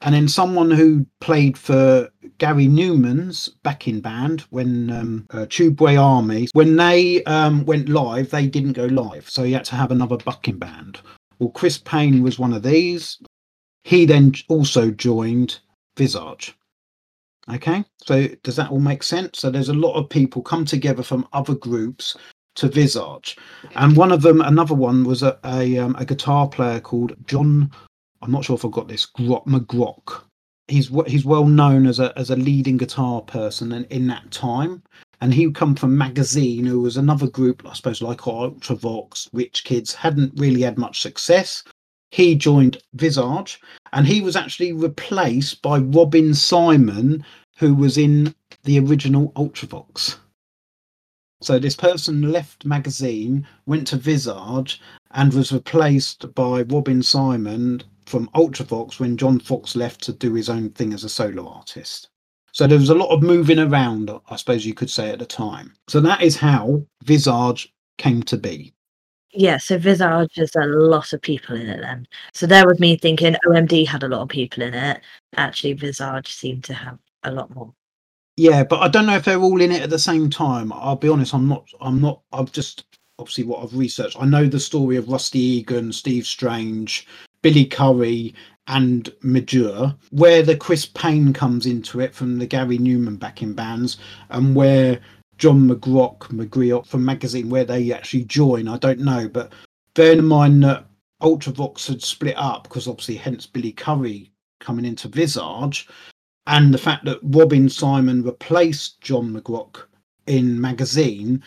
and 0.00 0.14
then 0.14 0.28
someone 0.28 0.70
who 0.70 1.06
played 1.20 1.56
for 1.56 2.10
Gary 2.38 2.66
Numan's 2.66 3.48
backing 3.62 4.00
band 4.00 4.40
when 4.50 4.90
um, 4.90 5.26
uh, 5.30 5.46
Tubeway 5.46 6.00
Army, 6.00 6.48
when 6.52 6.76
they 6.76 7.22
um, 7.24 7.64
went 7.64 7.88
live, 7.88 8.30
they 8.30 8.46
didn't 8.48 8.72
go 8.72 8.86
live, 8.86 9.30
so 9.30 9.44
he 9.44 9.52
had 9.52 9.64
to 9.66 9.76
have 9.76 9.92
another 9.92 10.16
backing 10.16 10.58
band. 10.58 11.00
Well, 11.38 11.50
Chris 11.50 11.78
Payne 11.78 12.22
was 12.22 12.38
one 12.38 12.52
of 12.52 12.62
these. 12.62 13.18
He 13.84 14.04
then 14.04 14.34
also 14.48 14.90
joined 14.90 15.60
Visage. 15.96 16.56
Okay, 17.52 17.84
so 18.04 18.26
does 18.42 18.56
that 18.56 18.70
all 18.70 18.80
make 18.80 19.04
sense? 19.04 19.38
So 19.38 19.50
there's 19.50 19.68
a 19.68 19.74
lot 19.74 19.94
of 19.94 20.10
people 20.10 20.42
come 20.42 20.64
together 20.64 21.04
from 21.04 21.28
other 21.32 21.54
groups 21.54 22.16
to 22.56 22.68
Visage, 22.68 23.36
and 23.76 23.96
one 23.96 24.10
of 24.10 24.22
them, 24.22 24.40
another 24.40 24.74
one, 24.74 25.04
was 25.04 25.22
a 25.22 25.38
a, 25.44 25.78
um, 25.78 25.94
a 25.98 26.04
guitar 26.04 26.48
player 26.48 26.80
called 26.80 27.14
John. 27.26 27.70
I'm 28.22 28.32
not 28.32 28.44
sure 28.44 28.56
if 28.56 28.64
I 28.64 28.68
got 28.68 28.88
this. 28.88 29.06
Grot 29.06 29.46
McGrock. 29.46 30.22
He's 30.66 30.90
he's 31.06 31.24
well 31.24 31.46
known 31.46 31.86
as 31.86 32.00
a 32.00 32.12
as 32.18 32.30
a 32.30 32.36
leading 32.36 32.78
guitar 32.78 33.20
person 33.20 33.70
in, 33.70 33.84
in 33.84 34.08
that 34.08 34.28
time, 34.32 34.82
and 35.20 35.32
he'd 35.32 35.54
come 35.54 35.76
from 35.76 35.96
Magazine, 35.96 36.66
who 36.66 36.80
was 36.80 36.96
another 36.96 37.28
group, 37.28 37.62
I 37.64 37.74
suppose, 37.74 38.02
like 38.02 38.18
Ultravox, 38.18 39.28
Rich 39.32 39.62
Kids, 39.62 39.94
hadn't 39.94 40.32
really 40.36 40.62
had 40.62 40.78
much 40.78 41.00
success. 41.00 41.62
He 42.10 42.34
joined 42.34 42.78
Visage, 42.94 43.60
and 43.92 44.06
he 44.06 44.20
was 44.20 44.36
actually 44.36 44.72
replaced 44.72 45.62
by 45.62 45.78
Robin 45.78 46.34
Simon, 46.34 47.24
who 47.58 47.74
was 47.74 47.98
in 47.98 48.34
the 48.64 48.78
original 48.78 49.32
Ultravox. 49.32 50.16
So 51.42 51.58
this 51.58 51.76
person 51.76 52.32
left 52.32 52.64
magazine, 52.64 53.46
went 53.66 53.86
to 53.88 53.96
Visage, 53.96 54.80
and 55.10 55.32
was 55.34 55.52
replaced 55.52 56.34
by 56.34 56.62
Robin 56.62 57.02
Simon 57.02 57.82
from 58.06 58.30
Ultravox 58.34 58.98
when 59.00 59.16
John 59.16 59.40
Foxx 59.40 59.76
left 59.76 60.02
to 60.04 60.12
do 60.12 60.34
his 60.34 60.48
own 60.48 60.70
thing 60.70 60.94
as 60.94 61.04
a 61.04 61.08
solo 61.08 61.48
artist. 61.48 62.08
So 62.52 62.66
there 62.66 62.78
was 62.78 62.88
a 62.88 62.94
lot 62.94 63.10
of 63.10 63.22
moving 63.22 63.58
around, 63.58 64.10
I 64.30 64.36
suppose 64.36 64.64
you 64.64 64.72
could 64.72 64.90
say, 64.90 65.10
at 65.10 65.18
the 65.18 65.26
time. 65.26 65.74
So 65.88 66.00
that 66.00 66.22
is 66.22 66.36
how 66.36 66.86
Visage 67.04 67.72
came 67.98 68.22
to 68.22 68.38
be. 68.38 68.72
Yeah, 69.38 69.58
so 69.58 69.76
Visage 69.76 70.34
has 70.36 70.56
a 70.56 70.64
lot 70.64 71.12
of 71.12 71.20
people 71.20 71.56
in 71.56 71.68
it 71.68 71.80
then. 71.82 72.08
So 72.32 72.46
there 72.46 72.66
was 72.66 72.80
me 72.80 72.96
thinking 72.96 73.36
OMD 73.46 73.86
had 73.86 74.02
a 74.02 74.08
lot 74.08 74.22
of 74.22 74.28
people 74.30 74.62
in 74.62 74.72
it. 74.72 75.02
Actually, 75.36 75.74
Visage 75.74 76.32
seemed 76.32 76.64
to 76.64 76.74
have 76.74 76.98
a 77.22 77.30
lot 77.30 77.54
more. 77.54 77.72
Yeah, 78.38 78.64
but 78.64 78.80
I 78.80 78.88
don't 78.88 79.04
know 79.04 79.16
if 79.16 79.26
they're 79.26 79.38
all 79.38 79.60
in 79.60 79.72
it 79.72 79.82
at 79.82 79.90
the 79.90 79.98
same 79.98 80.30
time. 80.30 80.72
I'll 80.72 80.96
be 80.96 81.10
honest, 81.10 81.34
I'm 81.34 81.48
not 81.48 81.68
I'm 81.82 82.00
not 82.00 82.22
I've 82.32 82.50
just 82.50 82.84
obviously 83.18 83.44
what 83.44 83.62
I've 83.62 83.76
researched. 83.76 84.16
I 84.18 84.24
know 84.24 84.46
the 84.46 84.60
story 84.60 84.96
of 84.96 85.08
Rusty 85.08 85.38
Egan, 85.38 85.92
Steve 85.92 86.26
Strange, 86.26 87.06
Billy 87.42 87.66
Currie, 87.66 88.34
and 88.68 89.12
Midge 89.22 89.54
Ure, 89.54 89.94
where 90.10 90.42
the 90.42 90.56
Chris 90.56 90.86
Payne 90.86 91.32
comes 91.32 91.66
into 91.66 92.00
it 92.00 92.14
from 92.14 92.38
the 92.38 92.46
Gary 92.46 92.78
Numan 92.78 93.18
backing 93.18 93.52
bands, 93.52 93.98
and 94.30 94.56
where 94.56 94.98
John 95.38 95.68
McGrock, 95.68 96.18
McGreock 96.28 96.86
from 96.86 97.04
Magazine, 97.04 97.50
where 97.50 97.64
they 97.64 97.92
actually 97.92 98.24
join. 98.24 98.68
I 98.68 98.78
don't 98.78 99.00
know, 99.00 99.28
but 99.28 99.52
bearing 99.94 100.20
in 100.20 100.26
mind 100.26 100.62
that 100.64 100.86
Ultravox 101.22 101.86
had 101.88 102.02
split 102.02 102.36
up 102.36 102.64
because 102.64 102.88
obviously, 102.88 103.16
hence 103.16 103.46
Billy 103.46 103.72
Currie 103.72 104.32
coming 104.60 104.84
into 104.84 105.08
Visage, 105.08 105.88
and 106.46 106.72
the 106.72 106.78
fact 106.78 107.04
that 107.04 107.18
Robin 107.22 107.68
Simon 107.68 108.22
replaced 108.22 109.00
John 109.00 109.34
McGrock 109.34 109.84
in 110.26 110.60
Magazine, 110.60 111.42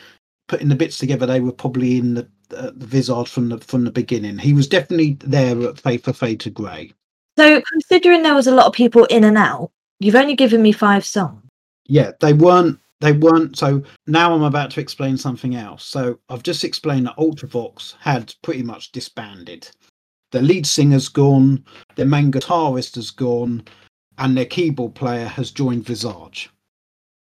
putting 0.47 0.69
the 0.69 0.75
bits 0.75 0.97
together, 0.97 1.25
they 1.25 1.39
were 1.39 1.51
probably 1.51 1.97
in 1.97 2.13
the, 2.15 2.27
uh, 2.55 2.71
the 2.75 2.85
Visage 2.85 3.29
from 3.29 3.49
the 3.49 3.57
from 3.59 3.83
the 3.83 3.91
beginning. 3.91 4.37
He 4.37 4.53
was 4.53 4.67
definitely 4.67 5.17
there 5.21 5.61
at 5.63 5.79
Faith 5.79 6.03
for 6.03 6.13
Fade 6.13 6.39
to 6.41 6.49
Grey. 6.49 6.93
So, 7.37 7.61
considering 7.71 8.23
there 8.23 8.35
was 8.35 8.47
a 8.47 8.55
lot 8.55 8.65
of 8.65 8.73
people 8.73 9.05
in 9.05 9.23
and 9.23 9.37
out, 9.37 9.71
you've 9.99 10.15
only 10.15 10.35
given 10.35 10.61
me 10.61 10.71
five 10.71 11.05
songs. 11.05 11.41
Yeah, 11.85 12.11
they 12.19 12.33
weren't 12.33 12.79
they 13.01 13.13
weren't 13.13 13.57
so 13.57 13.81
now 14.07 14.33
i'm 14.33 14.43
about 14.43 14.71
to 14.71 14.81
explain 14.81 15.17
something 15.17 15.55
else. 15.55 15.85
So 15.85 16.19
i've 16.29 16.43
just 16.43 16.63
explained 16.63 17.07
that 17.07 17.17
ultravox 17.17 17.95
had 17.99 18.33
pretty 18.41 18.63
much 18.63 18.91
disbanded. 18.91 19.69
Their 20.31 20.41
lead 20.41 20.65
singer's 20.65 21.09
gone 21.09 21.63
their 21.95 22.05
main 22.05 22.31
guitarist 22.31 22.95
has 22.95 23.11
gone 23.11 23.63
and 24.17 24.35
their 24.35 24.45
keyboard 24.45 24.95
player 24.95 25.25
has 25.25 25.51
joined 25.51 25.85
visage. 25.85 26.49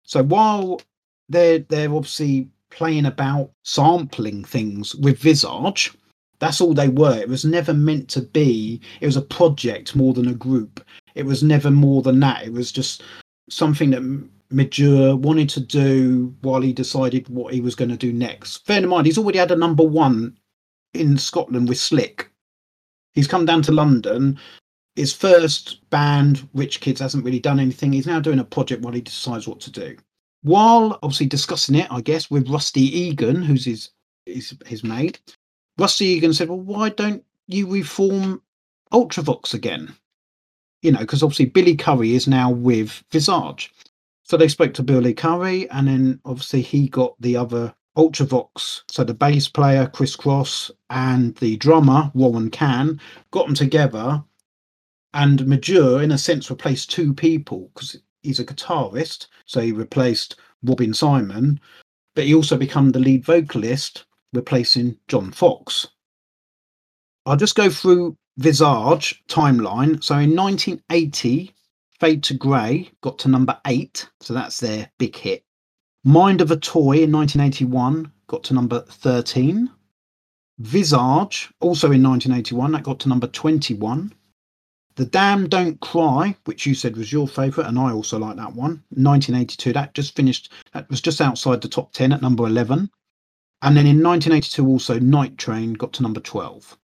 So 0.04 0.24
while 0.24 0.82
they're 1.30 1.60
they're 1.60 1.94
obviously 1.94 2.50
playing 2.70 3.06
about 3.06 3.52
sampling 3.64 4.44
things 4.44 4.96
with 4.96 5.20
visage 5.20 5.94
that's 6.40 6.60
all 6.60 6.74
they 6.74 6.90
were. 6.90 7.18
It 7.18 7.30
was 7.30 7.46
never 7.46 7.74
meant 7.74 8.10
to 8.10 8.22
be 8.22 8.82
it 9.00 9.06
was 9.06 9.16
a 9.16 9.22
project 9.22 9.96
more 9.96 10.14
than 10.14 10.28
a 10.28 10.34
group. 10.34 10.84
It 11.16 11.26
was 11.26 11.42
never 11.42 11.72
more 11.72 12.02
than 12.02 12.20
that. 12.20 12.46
It 12.46 12.52
was 12.52 12.70
just 12.72 13.04
something 13.50 13.92
that 13.92 14.30
Midge 14.54 14.80
Ure 14.80 15.16
wanted 15.16 15.50
to 15.50 15.60
do 15.60 16.34
while 16.42 16.62
he 16.62 16.74
decided 16.74 17.28
what 17.30 17.54
he 17.54 17.62
was 17.62 17.76
going 17.76 17.90
to 17.90 17.98
do 17.98 18.14
next. 18.14 18.66
Bear 18.68 18.80
in 18.80 18.90
mind, 18.90 19.06
he's 19.06 19.18
already 19.18 19.40
had 19.40 19.52
a 19.52 19.56
number 19.56 19.84
one 19.84 20.38
in 20.94 21.18
Scotland 21.18 21.68
with 21.68 21.78
Slick. 21.78 22.30
He's 23.14 23.28
come 23.28 23.46
down 23.46 23.62
to 23.64 23.72
London. 23.72 24.40
His 24.96 25.14
first 25.14 25.90
band, 25.90 26.48
Rich 26.54 26.82
Kids, 26.82 27.02
hasn't 27.02 27.26
really 27.26 27.40
done 27.40 27.60
anything. 27.60 27.94
He's 27.94 28.08
now 28.08 28.20
doing 28.20 28.40
a 28.40 28.44
project 28.44 28.82
while 28.82 28.94
he 28.94 29.02
decides 29.02 29.48
what 29.48 29.60
to 29.62 29.72
do. 29.72 29.98
While 30.44 31.00
obviously 31.02 31.26
discussing 31.28 31.76
it, 31.76 31.88
I 31.92 32.02
guess, 32.02 32.30
with 32.30 32.50
Rusty 32.50 32.82
Egan, 32.82 33.42
who's 33.42 33.66
his 33.66 33.90
his, 34.26 34.56
his 34.66 34.84
mate, 34.84 35.20
Rusty 35.78 36.06
Egan 36.06 36.34
said, 36.34 36.50
Well, 36.50 36.60
why 36.60 36.90
don't 36.90 37.24
you 37.48 37.68
reform 37.68 38.42
Ultravox 38.92 39.54
again? 39.54 39.96
You 40.82 40.92
know, 40.92 41.00
because 41.00 41.24
obviously 41.24 41.46
Billy 41.46 41.76
Currie 41.76 42.14
is 42.16 42.28
now 42.28 42.52
with 42.52 43.04
Visage. 43.12 43.73
So 44.24 44.38
they 44.38 44.48
spoke 44.48 44.74
to 44.76 44.84
Billy 44.84 45.14
Currie, 45.14 45.70
and 45.70 45.88
then 45.88 46.22
obviously 46.26 46.62
he 46.62 46.90
got 46.90 47.16
the 47.22 47.38
other 47.38 47.76
Ultravox. 47.98 48.84
So 48.90 49.04
the 49.04 49.14
bass 49.14 49.48
player 49.48 49.88
Chris 49.88 50.16
Cross 50.16 50.72
and 50.90 51.36
the 51.38 51.58
drummer 51.58 52.12
Warren 52.14 52.50
Cann 52.50 53.00
got 53.32 53.46
them 53.46 53.56
together 53.56 54.24
And 55.14 55.46
Midge 55.48 55.70
Ure, 55.70 56.02
in 56.02 56.12
a 56.12 56.18
sense, 56.18 56.50
replaced 56.50 56.92
two 56.92 57.14
people 57.14 57.72
because 57.74 57.98
he's 58.24 58.40
a 58.40 58.46
guitarist. 58.46 59.28
So 59.46 59.62
he 59.62 59.72
replaced 59.72 60.38
Robin 60.64 60.94
Simon, 60.94 61.60
but 62.16 62.26
he 62.26 62.34
also 62.34 62.58
became 62.58 62.92
the 62.92 63.00
lead 63.00 63.26
vocalist, 63.26 64.06
replacing 64.34 64.98
John 65.08 65.32
Foxx. 65.32 65.88
I'll 67.26 67.38
just 67.38 67.56
go 67.56 67.70
through 67.70 68.18
Visage 68.38 69.24
timeline. 69.28 70.04
So 70.04 70.18
in 70.18 70.36
1980, 70.36 71.54
Fade 72.00 72.24
to 72.24 72.34
Grey 72.34 72.90
got 73.02 73.20
to 73.20 73.30
number 73.30 73.60
eight. 73.68 74.10
So 74.20 74.34
that's 74.34 74.60
their 74.60 74.90
big 74.98 75.16
hit. 75.16 75.44
Mind 76.04 76.42
of 76.42 76.52
a 76.52 76.58
Toy 76.58 77.04
in 77.04 77.12
1981 77.12 78.12
got 78.28 78.44
to 78.46 78.54
number 78.54 78.82
13. 78.82 79.70
Visage, 80.60 81.50
also 81.62 81.92
in 81.92 82.04
1981, 82.04 82.72
that 82.72 82.84
got 82.84 83.00
to 83.00 83.10
number 83.10 83.28
21. 83.28 84.14
The 84.96 85.06
Damned 85.06 85.50
Don't 85.50 85.80
Cry, 85.82 86.36
which 86.46 86.66
you 86.66 86.76
said 86.76 86.96
was 86.96 87.12
your 87.12 87.28
favourite, 87.28 87.68
and 87.68 87.80
I 87.80 87.92
also 87.92 88.20
like 88.20 88.36
that 88.36 88.54
one. 88.54 88.84
1982, 88.92 89.74
that 89.74 89.94
just 89.94 90.16
finished, 90.16 90.52
that 90.74 90.88
was 90.90 91.02
just 91.02 91.22
outside 91.22 91.62
the 91.62 91.68
top 91.68 91.92
10 91.94 92.12
at 92.12 92.22
number 92.22 92.46
11. 92.46 92.90
And 93.64 93.78
then 93.78 93.88
in 93.88 94.04
1982, 94.04 94.68
also 94.68 95.00
Night 95.00 95.38
Train 95.38 95.74
got 95.74 95.94
to 95.94 96.04
number 96.04 96.20
12. 96.20 96.78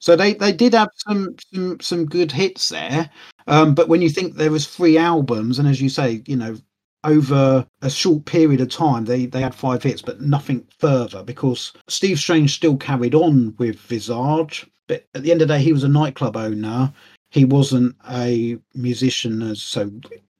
So 0.00 0.14
they, 0.14 0.34
they 0.34 0.52
did 0.52 0.74
have 0.74 0.90
some 0.94 1.34
some 1.52 1.80
some 1.80 2.06
good 2.06 2.30
hits 2.30 2.68
there, 2.68 3.10
um, 3.48 3.74
but 3.74 3.88
when 3.88 4.02
you 4.02 4.10
think 4.10 4.34
there 4.34 4.50
was 4.50 4.66
three 4.66 4.98
albums, 4.98 5.58
and 5.58 5.66
as 5.66 5.80
you 5.80 5.88
say, 5.88 6.22
you 6.26 6.36
know, 6.36 6.56
over 7.04 7.66
a 7.80 7.90
short 7.90 8.26
period 8.26 8.60
of 8.60 8.68
time, 8.68 9.06
they 9.06 9.26
they 9.26 9.40
had 9.40 9.54
five 9.54 9.82
hits, 9.82 10.02
but 10.02 10.20
nothing 10.20 10.66
further 10.78 11.22
because 11.22 11.72
Steve 11.88 12.18
Strange 12.18 12.54
still 12.54 12.76
carried 12.76 13.14
on 13.14 13.54
with 13.58 13.80
Visage, 13.80 14.66
but 14.86 15.06
at 15.14 15.22
the 15.22 15.32
end 15.32 15.40
of 15.40 15.48
the 15.48 15.54
day, 15.54 15.62
he 15.62 15.72
was 15.72 15.84
a 15.84 15.88
nightclub 15.88 16.36
owner. 16.36 16.92
He 17.30 17.44
wasn't 17.44 17.96
a 18.10 18.58
musician 18.74 19.54
so 19.54 19.90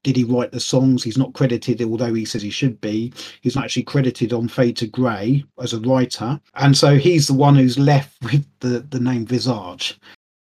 did 0.03 0.15
he 0.15 0.23
write 0.23 0.51
the 0.51 0.59
songs? 0.59 1.03
He's 1.03 1.17
not 1.17 1.33
credited 1.33 1.81
although 1.81 2.13
he 2.13 2.25
says 2.25 2.41
he 2.41 2.49
should 2.49 2.79
be. 2.79 3.11
He's 3.41 3.55
not 3.55 3.65
actually 3.65 3.83
credited 3.83 4.33
on 4.33 4.47
fade 4.47 4.77
to 4.77 4.87
grey 4.87 5.43
as 5.61 5.73
a 5.73 5.79
writer. 5.81 6.39
And 6.55 6.77
so 6.77 6.97
he's 6.97 7.27
the 7.27 7.33
one 7.33 7.55
who's 7.55 7.79
left 7.79 8.15
with 8.23 8.45
the 8.59 8.79
the 8.79 8.99
name 8.99 9.25
visage 9.25 9.99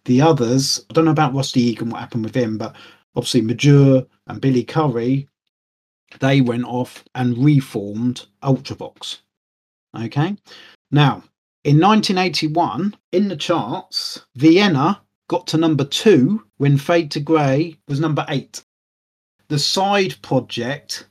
the 0.08 0.20
others 0.20 0.84
i 0.90 0.92
don't 0.92 1.04
know 1.04 1.12
about 1.12 1.34
rusty 1.34 1.62
egan 1.62 1.90
what 1.90 2.00
happened 2.00 2.24
with 2.24 2.34
him 2.34 2.58
but 2.58 2.74
obviously 3.14 3.40
Midge 3.40 3.64
Ure 3.64 4.06
and 4.26 4.40
billy 4.40 4.64
Currie, 4.64 5.28
they 6.20 6.40
went 6.40 6.64
off 6.64 7.04
and 7.14 7.38
reformed 7.38 8.26
ultravox 8.42 9.18
okay 9.96 10.36
now 10.90 11.22
in 11.64 11.78
1981 11.80 12.96
in 13.12 13.28
the 13.28 13.36
charts 13.36 14.26
vienna 14.34 15.00
got 15.28 15.46
to 15.46 15.58
number 15.58 15.84
two 15.84 16.42
when 16.56 16.76
Fade 16.76 17.10
to 17.12 17.20
Grey 17.20 17.76
was 17.86 18.00
number 18.00 18.24
eight. 18.28 18.64
The 19.48 19.58
side 19.58 20.20
project 20.22 21.06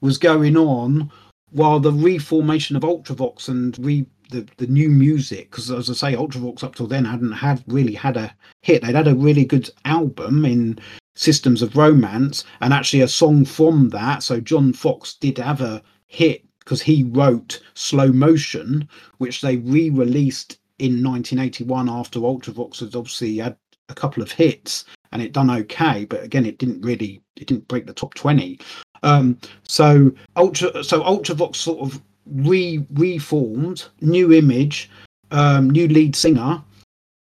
was 0.00 0.16
going 0.16 0.56
on 0.56 1.10
while 1.50 1.80
the 1.80 1.92
reformation 1.92 2.76
of 2.76 2.82
Ultravox 2.82 3.48
and 3.48 3.76
re 3.84 4.06
the, 4.28 4.46
the 4.56 4.66
new 4.66 4.88
music, 4.88 5.50
because 5.50 5.70
as 5.70 5.90
I 5.90 5.94
say, 5.94 6.16
Ultravox 6.16 6.62
up 6.62 6.74
till 6.74 6.86
then 6.86 7.04
hadn't 7.04 7.32
had 7.32 7.62
really 7.66 7.94
had 7.94 8.16
a 8.16 8.34
hit. 8.62 8.82
They'd 8.82 8.94
had 8.94 9.08
a 9.08 9.14
really 9.14 9.44
good 9.44 9.70
album 9.84 10.44
in 10.44 10.78
Systems 11.14 11.62
of 11.62 11.76
Romance, 11.76 12.44
and 12.60 12.72
actually 12.72 13.00
a 13.00 13.08
song 13.08 13.44
from 13.44 13.88
that. 13.90 14.22
So 14.22 14.40
John 14.40 14.72
Foxx 14.72 15.14
did 15.14 15.38
have 15.38 15.60
a 15.60 15.82
hit 16.06 16.44
because 16.60 16.82
he 16.82 17.04
wrote 17.04 17.60
Slow 17.74 18.12
Motion, 18.12 18.88
which 19.18 19.40
they 19.40 19.56
re-released 19.56 20.58
in 20.78 21.02
1981 21.02 21.88
after 21.88 22.20
Ultravox 22.20 22.80
had 22.80 22.94
obviously 22.94 23.38
had 23.38 23.56
a 23.88 23.94
couple 23.94 24.22
of 24.22 24.30
hits 24.30 24.84
and 25.12 25.22
it 25.22 25.32
done 25.32 25.50
okay, 25.50 26.04
but 26.04 26.22
again, 26.22 26.46
it 26.46 26.58
didn't 26.58 26.82
really 26.82 27.22
it 27.36 27.46
didn't 27.46 27.68
break 27.68 27.86
the 27.86 27.92
top 27.92 28.14
20. 28.14 28.60
Um, 29.02 29.38
so 29.66 30.12
Ultra 30.36 30.84
so 30.84 31.02
Ultravox 31.02 31.56
sort 31.56 31.80
of 31.80 32.02
re 32.30 32.84
reformed, 32.92 33.86
new 34.00 34.32
image, 34.32 34.90
um, 35.30 35.70
new 35.70 35.88
lead 35.88 36.16
singer, 36.16 36.62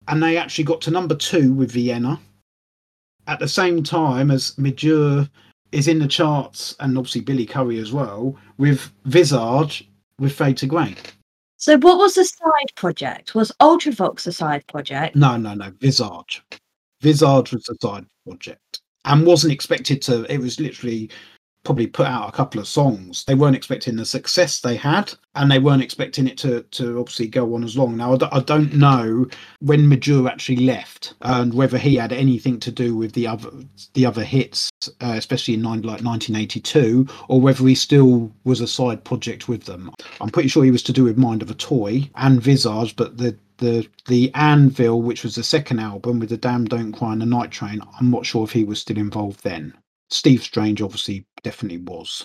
and 0.09 0.23
they 0.23 0.37
actually 0.37 0.65
got 0.65 0.81
to 0.83 0.91
number 0.91 1.15
two 1.15 1.53
with 1.53 1.73
Vienna 1.73 2.21
at 3.27 3.39
the 3.39 3.49
same 3.49 3.83
time 3.83 4.31
as 4.31 4.57
Midge 4.59 4.85
Ure 4.85 5.29
is 5.73 5.89
in 5.89 5.99
the 5.99 6.09
charts 6.09 6.77
and 6.81 6.97
obviously 6.97 7.21
Billy 7.21 7.47
Currie 7.47 7.79
as 7.79 7.93
well 7.93 8.37
with 8.59 8.93
Visage 9.05 9.89
with 10.19 10.33
Fade 10.33 10.57
to 10.59 10.67
Grey. 10.67 10.95
So, 11.57 11.79
what 11.79 11.99
was 11.99 12.15
the 12.15 12.25
side 12.25 12.75
project? 12.77 13.35
Was 13.35 13.51
Ultravox 13.61 14.27
a 14.27 14.33
side 14.33 14.67
project? 14.67 15.17
No, 15.17 15.37
no, 15.37 15.55
no. 15.55 15.73
Visage. 15.81 16.43
Visage 17.01 17.53
was 17.53 17.69
a 17.69 17.75
side 17.81 18.07
project 18.27 18.81
and 19.05 19.27
wasn't 19.27 19.53
expected 19.53 20.03
to. 20.03 20.31
It 20.33 20.39
was 20.39 20.61
literally 20.61 21.11
probably 21.65 21.87
put 21.87 22.07
out 22.07 22.29
a 22.29 22.33
couple 22.33 22.61
of 22.61 22.69
songs. 22.69 23.25
They 23.25 23.35
weren't 23.35 23.57
expecting 23.57 23.97
the 23.97 24.05
success 24.05 24.61
they 24.61 24.77
had, 24.77 25.13
and 25.35 25.51
they 25.51 25.59
weren't 25.59 25.83
expecting 25.83 26.29
it 26.29 26.39
to 26.39 26.63
to 26.63 27.01
obviously 27.01 27.27
go 27.27 27.55
on 27.55 27.65
as 27.65 27.77
long. 27.77 27.97
Now 27.97 28.17
I 28.31 28.41
don't 28.41 28.75
know 28.75 29.27
when 29.61 29.89
Midge 29.89 30.09
Ure 30.09 30.29
actually 30.29 30.65
left 30.65 31.15
and 31.23 31.55
whether 31.55 31.79
he 31.79 31.97
had 31.97 32.13
anything 32.13 32.61
to 32.61 32.71
do 32.71 32.97
with 32.97 33.13
the 33.13 33.27
other 33.27 33.51
the 33.95 34.07
other 34.07 34.25
hits, 34.25 34.71
uh, 35.01 35.15
especially 35.17 35.55
in 35.55 35.63
nine, 35.63 35.83
like 35.83 36.03
1982, 36.03 37.07
or 37.29 37.41
whether 37.41 37.67
he 37.67 37.75
still 37.75 38.31
was 38.45 38.61
a 38.61 38.69
side 38.69 39.03
project 39.05 39.49
with 39.49 39.65
them. 39.65 39.91
I'm 40.21 40.31
pretty 40.31 40.49
sure 40.49 40.65
he 40.65 40.71
was 40.71 40.83
to 40.85 40.93
do 40.93 41.05
with 41.05 41.19
Mind 41.19 41.43
of 41.43 41.51
a 41.51 41.55
Toy 41.55 42.09
and 42.17 42.41
Visage, 42.41 42.95
but 42.97 43.17
the 43.17 43.37
the 43.59 43.87
the 44.07 44.31
Anvil, 44.35 45.01
which 45.01 45.23
was 45.23 45.37
the 45.37 45.43
second 45.43 45.79
album 45.79 46.19
with 46.19 46.29
the 46.29 46.37
Damn 46.37 46.65
Don't 46.67 46.93
Cry 46.93 47.13
and 47.13 47.23
the 47.23 47.27
Night 47.27 47.51
Train, 47.51 47.81
I'm 47.99 48.11
not 48.11 48.27
sure 48.27 48.45
if 48.45 48.53
he 48.53 48.65
was 48.65 48.81
still 48.81 48.99
involved 48.99 49.43
then. 49.45 49.75
Steve 50.15 50.45
Strange 50.45 50.81
obviously 50.81 51.27
definitely 51.43 51.79
was. 51.79 52.25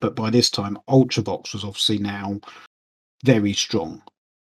But 0.00 0.14
by 0.14 0.28
this 0.28 0.50
time, 0.50 0.78
Ultravox 0.88 1.54
was 1.54 1.64
obviously 1.64 1.98
now 1.98 2.38
very 3.24 3.54
strong. 3.54 4.02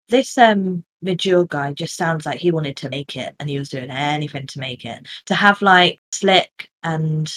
This 0.08 0.38
um 0.38 0.84
Midge 1.02 1.26
Ure 1.26 1.46
guy 1.46 1.74
just 1.74 1.98
sounds 1.98 2.26
like 2.26 2.40
he 2.40 2.52
wanted 2.52 2.78
to 2.78 2.90
make 2.90 3.16
it 3.16 3.36
and 3.40 3.50
he 3.50 3.60
was 3.60 3.70
doing 3.70 3.90
anything 3.90 4.48
to 4.48 4.60
make 4.60 4.86
it. 4.86 5.08
To 5.26 5.36
have 5.36 5.62
like 5.62 6.00
Slick 6.12 6.70
and 6.84 7.32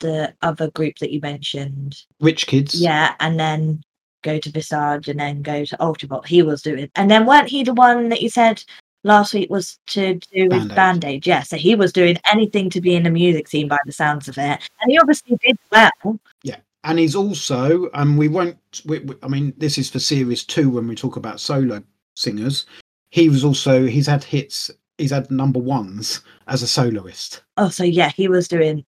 the 0.00 0.34
other 0.42 0.70
group 0.72 0.98
that 0.98 1.12
you 1.12 1.20
mentioned. 1.20 1.96
Rich 2.20 2.46
Kids. 2.46 2.74
Yeah, 2.80 3.14
and 3.20 3.40
then 3.40 3.82
go 4.22 4.38
to 4.38 4.50
Visage 4.50 5.08
and 5.08 5.18
then 5.18 5.42
go 5.42 5.64
to 5.64 5.76
Ultravox. 5.78 6.26
He 6.26 6.42
was 6.42 6.60
doing 6.60 6.90
and 6.94 7.10
then 7.10 7.24
weren't 7.24 7.48
he 7.48 7.64
the 7.64 7.74
one 7.74 8.10
that 8.10 8.20
you 8.20 8.28
said 8.28 8.62
last 9.04 9.34
week 9.34 9.50
was 9.50 9.78
to 9.86 10.14
do 10.32 10.48
with 10.50 10.74
Band 10.74 11.04
Aid. 11.04 11.26
Yeah, 11.26 11.42
so 11.42 11.56
he 11.56 11.74
was 11.74 11.92
doing 11.92 12.18
anything 12.30 12.68
to 12.70 12.80
be 12.80 12.96
in 12.96 13.04
the 13.04 13.10
music 13.10 13.46
scene 13.46 13.68
by 13.68 13.78
the 13.86 13.92
sounds 13.92 14.28
of 14.28 14.36
it, 14.36 14.68
and 14.80 14.90
he 14.90 14.98
obviously 14.98 15.36
did 15.36 15.56
well. 15.70 16.18
Yeah, 16.42 16.56
and 16.82 16.98
he's 16.98 17.14
also, 17.14 17.84
and 17.90 17.94
um, 17.94 18.16
we 18.16 18.28
won't. 18.28 18.58
We, 18.84 18.98
we, 19.00 19.14
I 19.22 19.28
mean, 19.28 19.54
this 19.56 19.78
is 19.78 19.88
for 19.88 20.00
series 20.00 20.44
two 20.44 20.70
when 20.70 20.88
we 20.88 20.94
talk 20.94 21.16
about 21.16 21.40
solo 21.40 21.82
singers. 22.14 22.66
He 23.10 23.28
was 23.28 23.44
also 23.44 23.86
he's 23.86 24.08
had 24.08 24.24
hits. 24.24 24.70
He's 24.98 25.12
had 25.12 25.30
number 25.30 25.60
ones 25.60 26.22
as 26.48 26.62
a 26.62 26.66
soloist. 26.66 27.42
Oh, 27.56 27.68
so 27.68 27.84
yeah, 27.84 28.10
he 28.10 28.28
was 28.28 28.48
doing. 28.48 28.84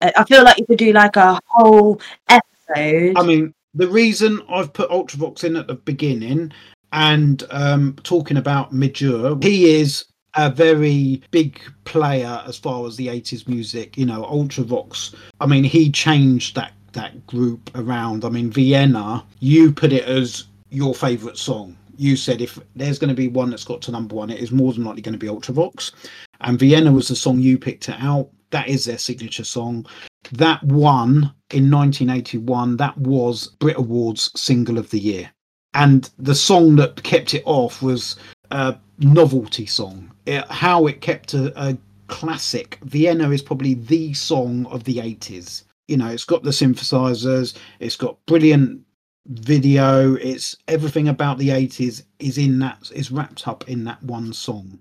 I 0.00 0.24
feel 0.24 0.44
like 0.44 0.58
you 0.58 0.66
could 0.66 0.78
do 0.78 0.92
like 0.92 1.16
a 1.16 1.40
whole 1.46 2.00
episode. 2.28 3.18
I 3.18 3.22
mean, 3.22 3.52
the 3.74 3.88
reason 3.88 4.40
I've 4.48 4.72
put 4.72 4.90
Ultravox 4.90 5.44
in 5.44 5.56
at 5.56 5.66
the 5.66 5.74
beginning 5.74 6.52
and 6.92 7.44
um, 7.50 7.96
talking 8.02 8.36
about 8.36 8.72
Midge 8.72 9.02
Ure, 9.02 9.38
he 9.42 9.78
is 9.80 10.04
a 10.34 10.50
very 10.50 11.22
big 11.30 11.60
player 11.84 12.42
as 12.46 12.56
far 12.56 12.86
as 12.86 12.96
the 12.96 13.08
80s 13.08 13.48
music. 13.48 13.96
You 13.96 14.06
know, 14.06 14.24
Ultravox. 14.24 15.14
I 15.40 15.46
mean, 15.46 15.64
he 15.64 15.90
changed 15.90 16.54
that 16.54 16.72
that 16.92 17.26
group 17.26 17.70
around. 17.74 18.24
I 18.24 18.30
mean, 18.30 18.50
Vienna. 18.50 19.24
You 19.40 19.72
put 19.72 19.92
it 19.92 20.04
as 20.04 20.44
your 20.70 20.94
favourite 20.94 21.36
song. 21.36 21.76
You 21.96 22.16
said 22.16 22.40
if 22.40 22.58
there's 22.76 22.98
going 22.98 23.08
to 23.08 23.14
be 23.14 23.28
one 23.28 23.50
that's 23.50 23.64
got 23.64 23.82
to 23.82 23.90
number 23.90 24.14
one, 24.14 24.30
it 24.30 24.38
is 24.38 24.52
more 24.52 24.72
than 24.72 24.84
likely 24.84 25.02
going 25.02 25.12
to 25.12 25.18
be 25.18 25.26
Ultravox. 25.26 25.92
And 26.40 26.58
Vienna 26.58 26.92
was 26.92 27.08
the 27.08 27.16
song 27.16 27.40
you 27.40 27.58
picked 27.58 27.88
it 27.88 27.96
out. 27.98 28.30
That 28.50 28.68
is 28.68 28.84
their 28.84 28.98
signature 28.98 29.44
song. 29.44 29.84
That 30.32 30.62
won 30.62 31.32
in 31.50 31.70
1981. 31.70 32.76
That 32.76 32.96
was 32.98 33.48
Brit 33.58 33.76
Awards 33.76 34.30
Single 34.40 34.78
of 34.78 34.90
the 34.90 35.00
Year 35.00 35.30
and 35.74 36.10
the 36.18 36.34
song 36.34 36.76
that 36.76 37.02
kept 37.02 37.34
it 37.34 37.42
off 37.44 37.82
was 37.82 38.16
a 38.50 38.76
novelty 38.98 39.66
song. 39.66 40.10
It, 40.26 40.44
how 40.50 40.86
it 40.86 41.00
kept 41.00 41.34
a, 41.34 41.52
a 41.62 41.76
classic. 42.08 42.78
Vienna 42.82 43.30
is 43.30 43.42
probably 43.42 43.74
the 43.74 44.12
song 44.14 44.66
of 44.66 44.84
the 44.84 44.96
80s. 44.96 45.64
You 45.86 45.96
know, 45.96 46.08
it's 46.08 46.24
got 46.24 46.42
the 46.42 46.50
synthesizers, 46.50 47.56
it's 47.80 47.96
got 47.96 48.24
brilliant 48.26 48.82
video, 49.26 50.14
it's 50.14 50.56
everything 50.68 51.08
about 51.08 51.38
the 51.38 51.48
80s 51.48 52.02
is 52.18 52.38
in 52.38 52.58
that 52.58 52.90
is 52.94 53.10
wrapped 53.10 53.46
up 53.46 53.68
in 53.68 53.84
that 53.84 54.02
one 54.02 54.32
song. 54.32 54.78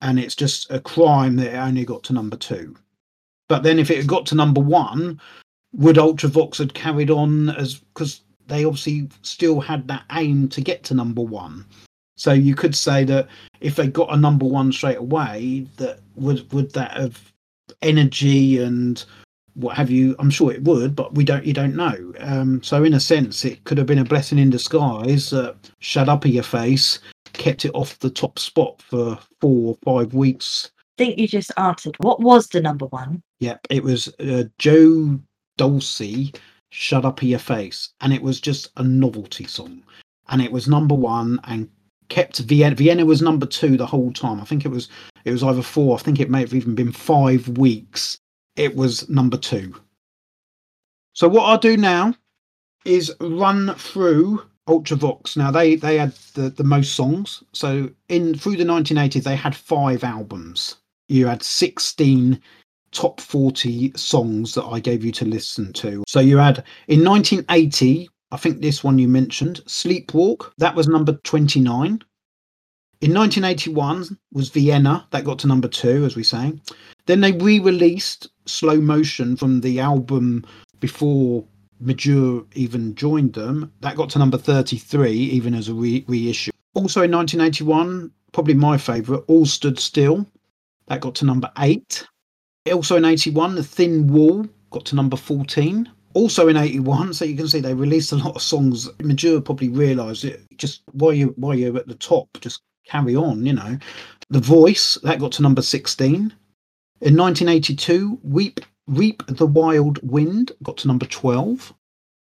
And 0.00 0.18
it's 0.18 0.34
just 0.34 0.70
a 0.70 0.80
crime 0.80 1.36
that 1.36 1.54
it 1.54 1.56
only 1.56 1.84
got 1.84 2.02
to 2.04 2.12
number 2.12 2.36
two. 2.36 2.76
But 3.48 3.62
then 3.62 3.78
if 3.78 3.90
it 3.90 3.96
had 3.96 4.06
got 4.06 4.26
to 4.26 4.34
number 4.34 4.60
one, 4.60 5.20
would 5.72 5.96
Ultravox 5.96 6.58
had 6.58 6.74
carried 6.74 7.10
on 7.10 7.50
as 7.50 7.76
because 7.76 8.22
they 8.48 8.64
obviously 8.64 9.08
still 9.22 9.60
had 9.60 9.86
that 9.88 10.04
aim 10.12 10.48
to 10.48 10.60
get 10.60 10.82
to 10.84 10.94
number 10.94 11.22
one. 11.22 11.64
So 12.16 12.32
you 12.32 12.54
could 12.54 12.74
say 12.74 13.04
that 13.04 13.28
if 13.60 13.76
they 13.76 13.86
got 13.86 14.12
a 14.12 14.16
number 14.16 14.44
one 14.44 14.72
straight 14.72 14.98
away, 14.98 15.66
that 15.76 16.00
would 16.16 16.50
would 16.52 16.72
that 16.72 16.96
have 16.96 17.32
energy 17.82 18.58
and 18.58 19.04
what 19.54 19.76
have 19.76 19.90
you. 19.90 20.16
I'm 20.18 20.30
sure 20.30 20.52
it 20.52 20.64
would, 20.64 20.96
but 20.96 21.14
we 21.14 21.24
don't. 21.24 21.44
You 21.44 21.52
don't 21.52 21.76
know. 21.76 22.12
Um, 22.20 22.62
so 22.62 22.82
in 22.84 22.94
a 22.94 23.00
sense, 23.00 23.44
it 23.44 23.62
could 23.64 23.78
have 23.78 23.86
been 23.86 23.98
a 23.98 24.04
blessing 24.04 24.38
in 24.38 24.50
disguise. 24.50 25.32
Uh, 25.32 25.54
shut 25.78 26.08
up 26.08 26.26
in 26.26 26.32
your 26.32 26.42
face, 26.42 26.98
kept 27.32 27.64
it 27.64 27.74
off 27.74 27.98
the 27.98 28.10
top 28.10 28.38
spot 28.38 28.82
for 28.82 29.18
four 29.40 29.76
or 29.76 29.78
five 29.84 30.14
weeks. 30.14 30.70
I 30.98 31.04
think 31.04 31.18
you 31.18 31.28
just 31.28 31.52
answered. 31.56 31.96
What 31.98 32.20
was 32.20 32.48
the 32.48 32.60
number 32.60 32.86
one? 32.86 33.22
Yep, 33.40 33.66
it 33.70 33.84
was 33.84 34.08
uh, 34.18 34.44
Joe 34.58 35.20
Dolce. 35.56 36.32
Shut 36.70 37.04
up 37.04 37.22
your 37.22 37.38
face, 37.38 37.90
and 38.00 38.12
it 38.12 38.22
was 38.22 38.40
just 38.40 38.68
a 38.76 38.82
novelty 38.82 39.46
song, 39.46 39.82
and 40.28 40.42
it 40.42 40.52
was 40.52 40.68
number 40.68 40.94
one 40.94 41.40
and 41.44 41.68
kept 42.08 42.38
Vienna. 42.38 42.74
Vienna 42.74 43.04
was 43.04 43.22
number 43.22 43.46
two 43.46 43.76
the 43.76 43.86
whole 43.86 44.12
time. 44.12 44.40
I 44.40 44.44
think 44.44 44.64
it 44.64 44.70
was 44.70 44.88
it 45.24 45.32
was 45.32 45.42
either 45.42 45.62
four. 45.62 45.96
I 45.96 46.02
think 46.02 46.20
it 46.20 46.30
may 46.30 46.40
have 46.40 46.54
even 46.54 46.74
been 46.74 46.92
five 46.92 47.48
weeks. 47.58 48.18
It 48.56 48.74
was 48.76 49.08
number 49.08 49.36
two. 49.36 49.74
So 51.12 51.28
what 51.28 51.44
I'll 51.44 51.58
do 51.58 51.76
now 51.76 52.14
is 52.84 53.12
run 53.20 53.74
through 53.74 54.42
Ultravox. 54.68 55.36
Now 55.36 55.50
they 55.50 55.76
they 55.76 55.98
had 55.98 56.12
the, 56.34 56.50
the 56.50 56.64
most 56.64 56.94
songs. 56.94 57.42
So 57.52 57.90
in 58.08 58.34
through 58.34 58.56
the 58.56 58.64
1980s 58.64 59.24
they 59.24 59.36
had 59.36 59.56
five 59.56 60.04
albums. 60.04 60.76
You 61.08 61.26
had 61.26 61.42
16 61.42 62.40
top 62.92 63.20
40 63.20 63.92
songs 63.96 64.54
that 64.54 64.64
I 64.64 64.80
gave 64.80 65.04
you 65.04 65.12
to 65.12 65.24
listen 65.24 65.72
to. 65.74 66.04
So 66.08 66.20
you 66.20 66.38
had 66.38 66.64
in 66.88 67.04
1980 67.04 68.08
I 68.30 68.36
think 68.36 68.60
this 68.60 68.84
one 68.84 68.98
you 68.98 69.08
mentioned, 69.08 69.62
Sleepwalk, 69.66 70.52
that 70.58 70.74
was 70.74 70.86
number 70.86 71.14
29. 71.24 72.02
In 73.00 73.14
1981 73.14 74.18
was 74.32 74.50
Vienna, 74.50 75.06
that 75.10 75.24
got 75.24 75.38
to 75.40 75.46
number 75.46 75.68
two, 75.68 76.04
as 76.04 76.14
we 76.16 76.22
say. 76.22 76.52
Then 77.06 77.20
they 77.20 77.32
re 77.32 77.58
released 77.58 78.28
Slow 78.44 78.80
Motion 78.80 79.36
from 79.36 79.60
the 79.60 79.80
album 79.80 80.44
before 80.80 81.44
Midge 81.80 82.06
Ure 82.06 82.44
even 82.54 82.94
joined 82.94 83.32
them. 83.32 83.72
That 83.80 83.96
got 83.96 84.10
to 84.10 84.18
number 84.18 84.36
33, 84.36 85.10
even 85.12 85.54
as 85.54 85.68
a 85.68 85.74
re- 85.74 86.04
reissue. 86.06 86.50
Also 86.74 87.02
in 87.02 87.12
1981, 87.12 88.10
probably 88.32 88.54
my 88.54 88.76
favourite, 88.76 89.22
All 89.26 89.46
Stood 89.46 89.78
Still. 89.78 90.26
That 90.88 91.00
got 91.00 91.14
to 91.16 91.24
number 91.24 91.50
eight. 91.58 92.06
Also 92.72 92.96
in 92.96 93.04
81, 93.04 93.54
The 93.54 93.62
Thin 93.62 94.08
Wall 94.08 94.46
got 94.70 94.84
to 94.86 94.96
number 94.96 95.16
14 95.16 95.90
also 96.14 96.48
in 96.48 96.56
81 96.56 97.14
so 97.14 97.24
you 97.24 97.36
can 97.36 97.46
see 97.48 97.60
they 97.60 97.74
released 97.74 98.12
a 98.12 98.16
lot 98.16 98.34
of 98.34 98.42
songs. 98.42 98.88
Midge 99.00 99.24
Ure 99.24 99.40
probably 99.40 99.68
realized 99.68 100.24
it. 100.24 100.42
Just 100.56 100.82
while 100.92 101.12
you 101.12 101.34
while 101.36 101.54
you're 101.54 101.76
at 101.76 101.86
the 101.86 101.94
top 101.94 102.28
just 102.40 102.62
carry 102.86 103.14
on 103.14 103.46
you 103.46 103.52
know. 103.52 103.78
The 104.30 104.40
voice 104.40 104.98
that 105.04 105.20
got 105.20 105.32
to 105.32 105.42
number 105.42 105.62
16 105.62 106.14
in 107.00 107.16
1982 107.16 108.18
weep 108.22 108.60
reap 108.86 109.22
the 109.26 109.46
wild 109.46 109.98
wind 110.02 110.52
got 110.62 110.78
to 110.78 110.88
number 110.88 111.06
12 111.06 111.74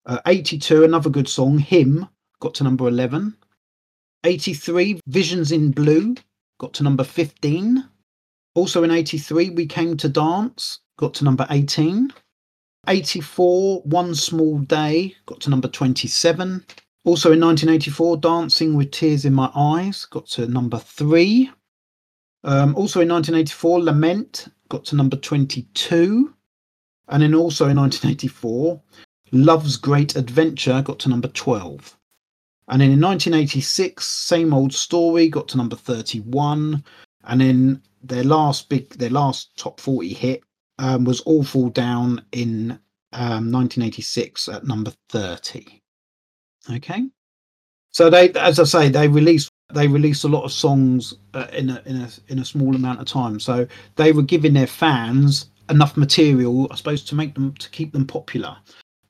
uh, 0.07 0.21
82 0.27 0.85
another 0.85 1.11
good 1.11 1.29
song 1.29 1.59
Hymn 1.59 2.07
got 2.41 2.55
to 2.55 2.65
number 2.65 2.87
11 2.87 3.37
83 4.25 5.01
visions 5.07 5.53
in 5.53 5.73
blue 5.73 6.15
got 6.59 6.75
to 6.75 6.83
number 6.83 7.03
15 7.03 7.89
also 8.55 8.83
in 8.83 8.91
83 8.91 9.51
we 9.51 9.67
came 9.67 9.97
to 9.97 10.09
dance 10.09 10.81
got 10.97 11.15
to 11.15 11.25
number 11.25 11.47
18 11.51 12.13
84, 12.89 13.83
One 13.83 14.15
Small 14.15 14.59
Day, 14.59 15.15
got 15.27 15.41
to 15.41 15.51
number 15.51 15.69
27. 15.69 16.65
Also 17.05 17.33
in 17.33 17.41
1984, 17.41 18.17
Dancing 18.19 18.75
with 18.75 18.91
Tears 18.91 19.25
in 19.25 19.35
My 19.35 19.51
Eyes, 19.55 20.05
got 20.07 20.27
to 20.29 20.47
number 20.47 20.79
three. 20.79 21.51
Um, 22.43 22.75
also 22.75 23.01
in 23.01 23.09
1984, 23.09 23.83
Lament, 23.83 24.49
got 24.69 24.85
to 24.87 24.97
number 24.97 25.17
22. 25.17 26.35
And 27.09 27.23
then 27.23 27.35
also 27.35 27.69
in 27.69 27.77
1984, 27.77 28.81
Love's 29.33 29.77
Great 29.77 30.17
Adventure, 30.17 30.83
got 30.83 30.99
to 31.01 31.09
number 31.09 31.29
12. 31.29 31.97
And 32.69 32.81
then 32.81 32.93
in 32.93 33.01
1986, 33.01 34.07
Same 34.07 34.55
Old 34.55 34.73
Story, 34.73 35.29
got 35.29 35.49
to 35.49 35.57
number 35.57 35.77
31. 35.77 36.83
And 37.25 37.41
then 37.41 37.83
their 38.03 38.25
last 38.25 38.69
big, 38.69 38.91
their 38.91 39.11
last 39.11 39.57
top 39.57 39.81
40 39.81 40.13
hit, 40.13 40.43
um, 40.79 41.05
was 41.05 41.21
All 41.21 41.45
Fall 41.45 41.69
Down 41.69 42.25
in 42.33 42.73
um, 43.13 43.51
1986 43.53 44.49
at 44.49 44.67
number 44.67 44.93
30. 45.11 45.83
Okay, 46.71 47.05
so 47.91 48.11
they, 48.11 48.31
as 48.33 48.59
I 48.59 48.65
say, 48.65 48.89
they 48.89 49.09
released 49.09 49.51
they 49.73 49.87
released 49.87 50.25
a 50.25 50.29
lot 50.29 50.45
of 50.45 50.53
songs 50.53 51.15
uh, 51.35 51.47
in 51.53 51.71
a 51.71 51.83
in 51.87 51.97
a 51.97 52.09
in 52.29 52.39
a 52.39 52.45
small 52.45 52.75
amount 52.75 53.01
of 53.01 53.07
time. 53.07 53.41
So 53.41 53.67
they 53.97 54.13
were 54.13 54.23
giving 54.23 54.53
their 54.53 54.67
fans 54.67 55.51
enough 55.69 55.97
material, 55.97 56.69
I 56.71 56.77
suppose, 56.77 57.05
to 57.05 57.15
make 57.15 57.35
them 57.35 57.55
to 57.55 57.71
keep 57.71 57.93
them 57.93 58.07
popular. 58.07 58.57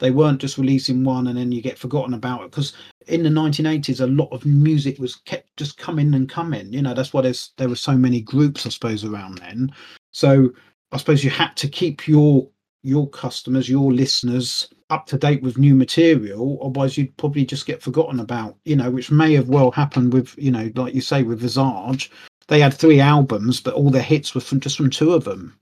They 0.01 0.11
weren't 0.11 0.40
just 0.40 0.59
releasing 0.59 1.05
one 1.05 1.28
and 1.28 1.38
then 1.38 1.53
you 1.53 1.62
get 1.62 1.78
forgotten 1.78 2.14
about 2.14 2.42
it 2.42 2.51
because 2.51 2.72
in 3.07 3.22
the 3.22 3.28
1980s 3.28 4.01
a 4.01 4.07
lot 4.07 4.32
of 4.32 4.44
music 4.44 4.98
was 4.98 5.16
kept 5.16 5.57
just 5.57 5.78
coming 5.78 6.14
and 6.14 6.28
coming. 6.28 6.72
You 6.72 6.82
know 6.82 6.94
that's 6.94 7.12
why 7.12 7.22
there's 7.22 7.53
there 7.57 7.68
were 7.68 7.76
so 7.76 7.96
many 7.96 8.20
groups, 8.20 8.66
I 8.66 8.70
suppose, 8.70 9.05
around 9.05 9.38
then. 9.38 9.72
So 10.11 10.51
I 10.92 10.96
suppose 10.96 11.22
you 11.22 11.30
had 11.30 11.57
to 11.57 11.68
keep 11.68 12.09
your 12.09 12.48
your 12.82 13.09
customers, 13.11 13.68
your 13.68 13.92
listeners 13.92 14.68
up 14.88 15.07
to 15.07 15.18
date 15.18 15.42
with 15.42 15.59
new 15.59 15.74
material, 15.74 16.59
otherwise 16.62 16.96
you'd 16.96 17.16
probably 17.16 17.44
just 17.44 17.66
get 17.66 17.82
forgotten 17.82 18.20
about, 18.20 18.57
you 18.64 18.74
know, 18.74 18.90
which 18.90 19.11
may 19.11 19.34
have 19.34 19.48
well 19.48 19.70
happened 19.70 20.12
with, 20.12 20.34
you 20.36 20.51
know, 20.51 20.70
like 20.74 20.94
you 20.94 21.01
say 21.01 21.22
with 21.22 21.40
Visage. 21.40 22.11
They 22.48 22.61
had 22.61 22.74
three 22.74 23.01
albums, 23.01 23.61
but 23.61 23.74
all 23.74 23.90
their 23.90 24.03
hits 24.03 24.34
were 24.34 24.40
from 24.40 24.61
just 24.61 24.76
from 24.76 24.90
two 24.90 25.12
of 25.12 25.24
them. 25.24 25.57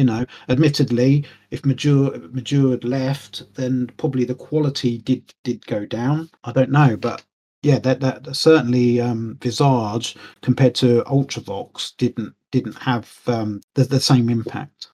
You 0.00 0.06
know, 0.06 0.24
admittedly, 0.48 1.26
if 1.50 1.66
Midge 1.66 1.84
Ure 1.84 2.12
Majur 2.12 2.70
had 2.70 2.84
left, 2.84 3.42
then 3.52 3.90
probably 3.98 4.24
the 4.24 4.34
quality 4.34 4.96
did 4.96 5.34
did 5.44 5.66
go 5.66 5.84
down. 5.84 6.30
I 6.42 6.52
don't 6.52 6.70
know, 6.70 6.96
but 6.96 7.22
yeah, 7.62 7.78
that 7.80 8.00
that 8.00 8.34
certainly 8.34 8.98
um, 8.98 9.36
Visage 9.42 10.16
compared 10.40 10.74
to 10.76 11.02
Ultravox 11.02 11.98
didn't 11.98 12.34
didn't 12.50 12.78
have 12.78 13.14
um, 13.26 13.60
the, 13.74 13.84
the 13.84 14.00
same 14.00 14.30
impact. 14.30 14.88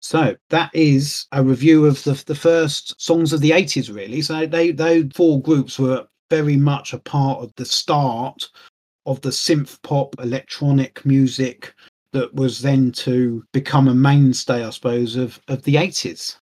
So 0.00 0.34
that 0.48 0.70
is 0.72 1.26
a 1.32 1.44
review 1.44 1.84
of 1.84 2.02
the, 2.04 2.14
the 2.26 2.34
first 2.34 2.98
songs 2.98 3.34
of 3.34 3.40
the 3.42 3.50
80s, 3.50 3.94
really. 3.94 4.22
So 4.22 4.46
they, 4.46 4.70
they 4.70 5.10
four 5.10 5.42
groups 5.42 5.78
were 5.78 6.06
very 6.30 6.56
much 6.56 6.94
a 6.94 6.98
part 6.98 7.40
of 7.40 7.54
the 7.56 7.66
start 7.66 8.48
of 9.04 9.20
the 9.20 9.28
synth 9.28 9.82
pop 9.82 10.14
electronic 10.18 11.04
music 11.04 11.74
that 12.12 12.34
was 12.34 12.60
then 12.60 12.92
to 12.92 13.44
become 13.52 13.88
a 13.88 13.94
mainstay, 13.94 14.64
I 14.64 14.70
suppose, 14.70 15.16
of, 15.16 15.40
of 15.48 15.62
the 15.62 15.76
80s. 15.76 16.36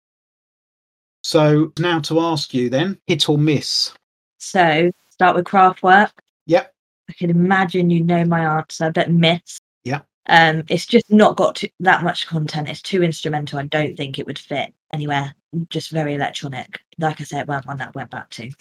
So 1.24 1.72
now 1.78 2.00
to 2.02 2.20
ask 2.20 2.54
you 2.54 2.70
then, 2.70 2.98
hit 3.08 3.30
or 3.30 3.38
miss? 3.38 3.94
So 4.38 4.92
start 5.10 5.36
with 5.36 5.46
Kraftwerk. 5.46 6.12
Yep. 6.48 6.74
I 7.10 7.14
can 7.14 7.30
imagine 7.30 7.90
you 7.90 8.04
know 8.04 8.26
my 8.26 8.58
answer, 8.58 8.92
but 8.92 9.12
miss. 9.12 9.60
Yeah. 9.84 10.02
Um, 10.28 10.64
it's 10.70 10.86
just 10.86 11.12
not 11.12 11.38
got 11.38 11.56
to, 11.58 11.70
that 11.82 12.04
much 12.04 12.28
content. 12.28 12.70
It's 12.70 12.82
too 12.82 13.04
instrumental. 13.04 13.60
I 13.60 13.64
don't 13.64 13.96
think 13.96 14.18
it 14.18 14.28
would 14.28 14.40
fit 14.40 14.74
anywhere. 14.94 15.36
Just 15.70 15.92
very 15.92 16.16
electronic. 16.16 16.80
Like 17.00 17.20
I 17.20 17.24
said, 17.24 17.48
well, 17.48 17.62
one 17.66 17.78
that 17.78 17.96
went 17.96 18.12
back 18.12 18.30
to 18.32 18.52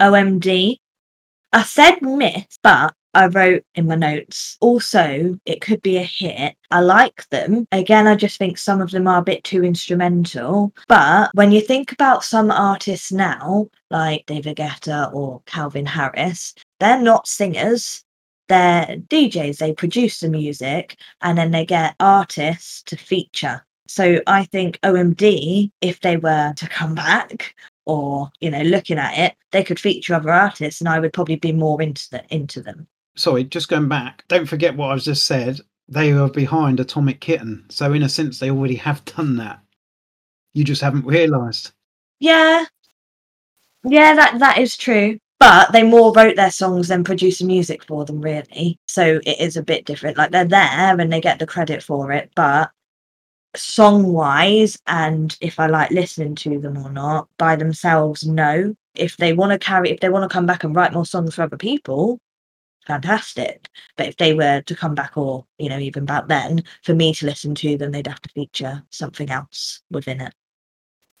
OMD. 0.00 0.76
I 1.52 1.62
said 1.62 2.02
miss, 2.02 2.58
but 2.62 2.92
I 3.14 3.26
wrote 3.26 3.64
in 3.74 3.86
my 3.86 3.94
notes. 3.94 4.56
Also, 4.60 5.38
it 5.46 5.60
could 5.60 5.80
be 5.82 5.96
a 5.96 6.02
hit. 6.02 6.54
I 6.70 6.80
like 6.80 7.28
them. 7.30 7.66
Again, 7.72 8.06
I 8.06 8.14
just 8.14 8.38
think 8.38 8.58
some 8.58 8.80
of 8.80 8.90
them 8.90 9.08
are 9.08 9.20
a 9.20 9.24
bit 9.24 9.42
too 9.44 9.64
instrumental. 9.64 10.74
But 10.88 11.30
when 11.34 11.50
you 11.50 11.60
think 11.60 11.92
about 11.92 12.24
some 12.24 12.50
artists 12.50 13.12
now, 13.12 13.68
like 13.90 14.26
David 14.26 14.58
Guetta 14.58 15.12
or 15.14 15.40
Calvin 15.46 15.86
Harris, 15.86 16.54
they're 16.78 17.00
not 17.00 17.26
singers 17.26 18.04
they're 18.48 18.96
DJs, 19.08 19.58
they 19.58 19.72
produce 19.72 20.20
the 20.20 20.28
music 20.28 20.96
and 21.22 21.36
then 21.36 21.50
they 21.50 21.66
get 21.66 21.96
artists 22.00 22.82
to 22.84 22.96
feature. 22.96 23.64
So 23.88 24.20
I 24.26 24.44
think 24.44 24.78
OMD, 24.82 25.70
if 25.80 26.00
they 26.00 26.16
were 26.16 26.52
to 26.56 26.68
come 26.68 26.94
back 26.94 27.54
or, 27.84 28.30
you 28.40 28.50
know, 28.50 28.62
looking 28.62 28.98
at 28.98 29.18
it, 29.18 29.36
they 29.52 29.62
could 29.62 29.78
feature 29.78 30.14
other 30.14 30.30
artists 30.30 30.80
and 30.80 30.88
I 30.88 30.98
would 30.98 31.12
probably 31.12 31.36
be 31.36 31.52
more 31.52 31.80
into 31.80 32.08
the, 32.10 32.24
into 32.30 32.62
them. 32.62 32.86
Sorry, 33.16 33.44
just 33.44 33.68
going 33.68 33.88
back, 33.88 34.24
don't 34.28 34.46
forget 34.46 34.76
what 34.76 34.90
I've 34.90 35.02
just 35.02 35.26
said. 35.26 35.60
They 35.88 36.12
are 36.12 36.28
behind 36.28 36.80
Atomic 36.80 37.20
Kitten. 37.20 37.64
So 37.68 37.92
in 37.92 38.02
a 38.02 38.08
sense 38.08 38.38
they 38.38 38.50
already 38.50 38.76
have 38.76 39.04
done 39.04 39.36
that. 39.36 39.60
You 40.52 40.64
just 40.64 40.82
haven't 40.82 41.06
realised. 41.06 41.72
Yeah. 42.18 42.64
Yeah, 43.84 44.14
that 44.14 44.38
that 44.40 44.58
is 44.58 44.76
true 44.76 45.18
but 45.38 45.70
they 45.72 45.82
more 45.82 46.12
wrote 46.12 46.36
their 46.36 46.50
songs 46.50 46.88
than 46.88 47.04
produced 47.04 47.42
music 47.42 47.84
for 47.84 48.04
them 48.04 48.20
really 48.20 48.78
so 48.86 49.20
it 49.24 49.40
is 49.40 49.56
a 49.56 49.62
bit 49.62 49.84
different 49.84 50.16
like 50.16 50.30
they're 50.30 50.44
there 50.44 50.98
and 50.98 51.12
they 51.12 51.20
get 51.20 51.38
the 51.38 51.46
credit 51.46 51.82
for 51.82 52.12
it 52.12 52.30
but 52.34 52.70
song 53.54 54.12
wise 54.12 54.78
and 54.86 55.36
if 55.40 55.58
i 55.58 55.66
like 55.66 55.90
listening 55.90 56.34
to 56.34 56.58
them 56.58 56.76
or 56.78 56.90
not 56.90 57.28
by 57.38 57.56
themselves 57.56 58.26
no 58.26 58.74
if 58.94 59.16
they 59.16 59.32
want 59.32 59.52
to 59.52 59.58
carry 59.58 59.90
if 59.90 60.00
they 60.00 60.08
want 60.08 60.28
to 60.28 60.32
come 60.32 60.46
back 60.46 60.64
and 60.64 60.74
write 60.74 60.92
more 60.92 61.06
songs 61.06 61.34
for 61.34 61.42
other 61.42 61.56
people 61.56 62.18
fantastic. 62.86 63.68
But 63.96 64.06
if 64.06 64.16
they 64.16 64.34
were 64.34 64.62
to 64.62 64.76
come 64.76 64.94
back, 64.94 65.16
or 65.16 65.46
you 65.58 65.68
know, 65.68 65.78
even 65.78 66.04
back 66.04 66.28
then, 66.28 66.64
for 66.82 66.94
me 66.94 67.12
to 67.14 67.26
listen 67.26 67.54
to 67.56 67.76
them, 67.76 67.92
they'd 67.92 68.06
have 68.06 68.22
to 68.22 68.28
feature 68.30 68.82
something 68.90 69.30
else 69.30 69.82
within 69.90 70.20
it. 70.20 70.34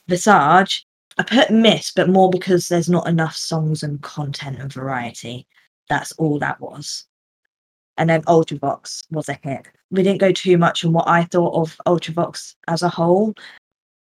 Visage, 0.08 0.86
I 1.18 1.22
put 1.22 1.50
miss, 1.50 1.92
but 1.92 2.08
more 2.08 2.30
because 2.30 2.68
there's 2.68 2.88
not 2.88 3.08
enough 3.08 3.36
songs 3.36 3.82
and 3.82 4.00
content 4.02 4.58
and 4.60 4.72
variety. 4.72 5.46
That's 5.88 6.12
all 6.12 6.38
that 6.40 6.60
was. 6.60 7.06
And 7.96 8.10
then 8.10 8.22
Ultravox 8.22 9.04
was 9.10 9.28
a 9.28 9.38
hit. 9.42 9.66
We 9.90 10.02
didn't 10.02 10.20
go 10.20 10.32
too 10.32 10.58
much 10.58 10.84
on 10.84 10.92
what 10.92 11.08
I 11.08 11.24
thought 11.24 11.54
of 11.54 11.76
Ultravox 11.86 12.54
as 12.68 12.82
a 12.82 12.88
whole, 12.88 13.34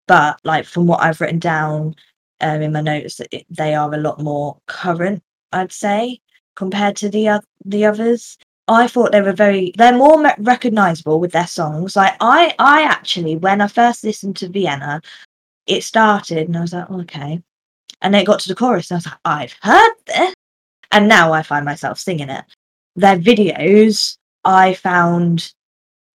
but 0.06 0.40
like 0.44 0.64
from 0.66 0.86
what 0.86 1.02
I've 1.02 1.20
written 1.20 1.38
down 1.38 1.94
um, 2.40 2.62
in 2.62 2.72
my 2.72 2.80
notes, 2.80 3.20
it, 3.32 3.46
they 3.50 3.74
are 3.74 3.92
a 3.92 3.98
lot 3.98 4.20
more 4.20 4.58
current, 4.66 5.22
I'd 5.52 5.72
say, 5.72 6.20
compared 6.56 6.96
to 6.96 7.08
the 7.08 7.40
the 7.64 7.84
others. 7.84 8.38
I 8.66 8.86
thought 8.86 9.12
they 9.12 9.20
were 9.20 9.32
very 9.32 9.72
they're 9.76 9.96
more 9.96 10.34
recognizable 10.38 11.20
with 11.20 11.32
their 11.32 11.46
songs. 11.46 11.96
Like 11.96 12.16
I 12.20 12.54
I 12.58 12.82
actually 12.82 13.36
when 13.36 13.60
I 13.60 13.68
first 13.68 14.04
listened 14.04 14.36
to 14.36 14.48
Vienna, 14.48 15.00
it 15.66 15.82
started 15.84 16.48
and 16.48 16.56
I 16.56 16.60
was 16.60 16.72
like, 16.72 16.86
oh, 16.90 17.00
okay. 17.00 17.42
And 18.02 18.12
then 18.14 18.22
it 18.22 18.26
got 18.26 18.40
to 18.40 18.48
the 18.48 18.54
chorus 18.54 18.90
and 18.90 18.96
I 18.96 18.98
was 18.98 19.06
like, 19.06 19.20
I've 19.24 19.56
heard 19.62 19.94
this. 20.06 20.34
And 20.92 21.08
now 21.08 21.32
I 21.32 21.42
find 21.42 21.64
myself 21.64 21.98
singing 21.98 22.30
it. 22.30 22.44
Their 22.96 23.18
videos, 23.18 24.16
I 24.44 24.74
found 24.74 25.52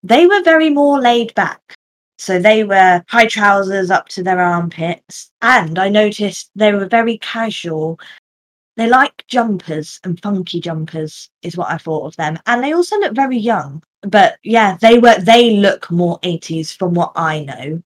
they 0.04 0.28
were 0.28 0.44
very 0.44 0.70
more 0.70 1.00
laid 1.00 1.34
back. 1.36 1.76
So 2.18 2.38
they 2.38 2.64
were 2.64 3.04
high 3.08 3.28
trousers 3.28 3.92
up 3.92 4.08
to 4.10 4.24
their 4.24 4.40
armpits. 4.40 5.32
And 5.42 5.80
I 5.80 5.90
noticed 5.90 6.52
they 6.56 6.74
were 6.74 6.86
very 6.86 7.18
casual. 7.18 8.00
They 8.80 8.88
like 8.88 9.26
jumpers 9.28 10.00
and 10.06 10.18
funky 10.22 10.62
jumpers, 10.62 11.30
is 11.42 11.58
what 11.58 11.70
I 11.70 11.78
thought 11.78 12.06
of 12.06 12.16
them. 12.16 12.40
And 12.46 12.64
they 12.64 12.72
also 12.72 12.98
look 12.98 13.14
very 13.14 13.38
young. 13.38 13.84
But 14.04 14.38
yeah, 14.42 14.78
they 14.80 15.00
were 15.00 15.20
they 15.20 15.58
look 15.58 15.92
more 15.92 16.18
80s 16.22 16.78
from 16.78 16.94
what 16.94 17.12
I 17.18 17.44
know 17.44 17.84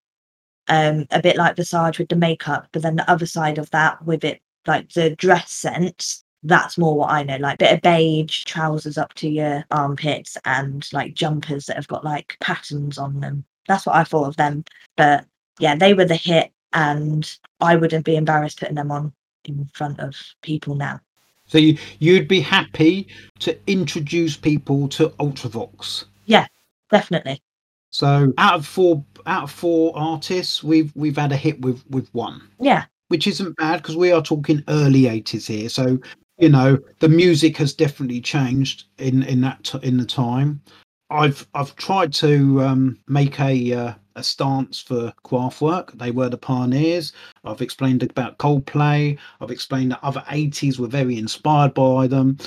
um, 0.68 1.08
a 1.10 1.20
bit 1.20 1.36
like 1.36 1.56
Visage 1.56 1.98
with 1.98 2.10
the 2.10 2.16
makeup, 2.16 2.68
but 2.72 2.84
then 2.84 2.96
the 2.96 3.10
other 3.10 3.26
side 3.26 3.58
of 3.58 3.72
that 3.72 4.06
with 4.06 4.24
it, 4.24 4.40
like 4.68 4.88
the 4.94 5.16
dress 5.16 5.52
sense, 5.52 6.24
that's 6.44 6.78
more 6.78 6.96
what 6.96 7.10
I 7.10 7.24
know, 7.24 7.38
like 7.38 7.58
bit 7.58 7.74
of 7.74 7.82
beige, 7.82 8.44
trousers 8.44 9.00
up 9.00 9.16
to 9.16 9.28
your 9.28 9.66
armpits, 9.72 10.38
and 10.46 10.88
like 10.94 11.16
jumpers 11.16 11.66
that 11.66 11.78
have 11.78 11.88
got 11.88 12.06
like 12.06 12.38
patterns 12.40 13.00
on 13.00 13.20
them. 13.20 13.46
That's 13.68 13.88
what 13.88 13.96
I 13.96 14.04
thought 14.04 14.28
of 14.28 14.38
them. 14.38 14.64
But 14.96 15.26
yeah, 15.58 15.76
they 15.76 15.96
were 15.96 16.06
the 16.06 16.16
hit, 16.16 16.52
and 16.72 17.28
I 17.60 17.78
wouldn't 17.78 18.06
be 18.06 18.16
embarrassed 18.16 18.60
putting 18.60 18.76
them 18.76 18.92
on 18.92 19.12
in 19.46 19.70
front 19.74 20.00
of 20.00 20.16
people 20.42 20.76
now. 20.76 21.00
So 21.46 21.58
you, 21.58 21.78
you'd 22.00 22.28
be 22.28 22.42
happy 22.42 23.08
to 23.40 23.58
introduce 23.68 24.38
people 24.38 24.88
to 24.90 25.10
Ultravox? 25.20 26.06
Yeah, 26.26 26.48
definitely. 26.90 27.42
So 27.90 28.34
out 28.40 28.56
of 28.56 28.66
four 28.66 29.04
out 29.28 29.44
of 29.44 29.52
four 29.52 29.94
artists, 29.96 30.64
we've 30.64 30.92
we've 30.96 31.18
had 31.18 31.32
a 31.32 31.38
hit 31.38 31.62
with 31.62 31.84
with 31.90 32.10
one. 32.14 32.42
Yeah. 32.60 32.86
Which 33.10 33.28
isn't 33.28 33.56
bad 33.58 33.84
because 33.84 33.96
we 33.96 34.12
are 34.12 34.22
talking 34.22 34.64
early 34.68 35.08
eighties 35.08 35.46
here. 35.46 35.70
So 35.70 36.00
you 36.40 36.50
know 36.50 36.80
the 37.00 37.10
music 37.10 37.56
has 37.58 37.74
definitely 37.74 38.20
changed 38.20 38.86
in 38.98 39.22
in 39.24 39.42
that 39.42 39.64
t- 39.64 39.80
in 39.84 39.98
the 39.98 40.06
time. 40.06 40.60
I've 41.12 41.46
I've 41.54 41.76
tried 41.76 42.14
to 42.14 42.64
um, 42.64 42.98
make 43.08 43.40
a 43.40 43.74
uh, 43.74 43.94
a 44.16 44.24
stance 44.24 44.80
for 44.80 45.14
Kraftwerk. 45.26 45.98
They 45.98 46.12
were 46.12 46.30
the 46.30 46.38
pioneers. 46.38 47.14
I've 47.44 47.62
explained 47.62 48.04
about 48.04 48.38
Coldplay. 48.38 49.18
I've 49.42 49.52
explained 49.52 49.92
that 49.92 50.04
other 50.04 50.24
80s 50.28 50.80
were 50.80 50.88
very 50.88 51.18
inspired 51.18 51.74
by 51.74 52.08
them. 52.08 52.38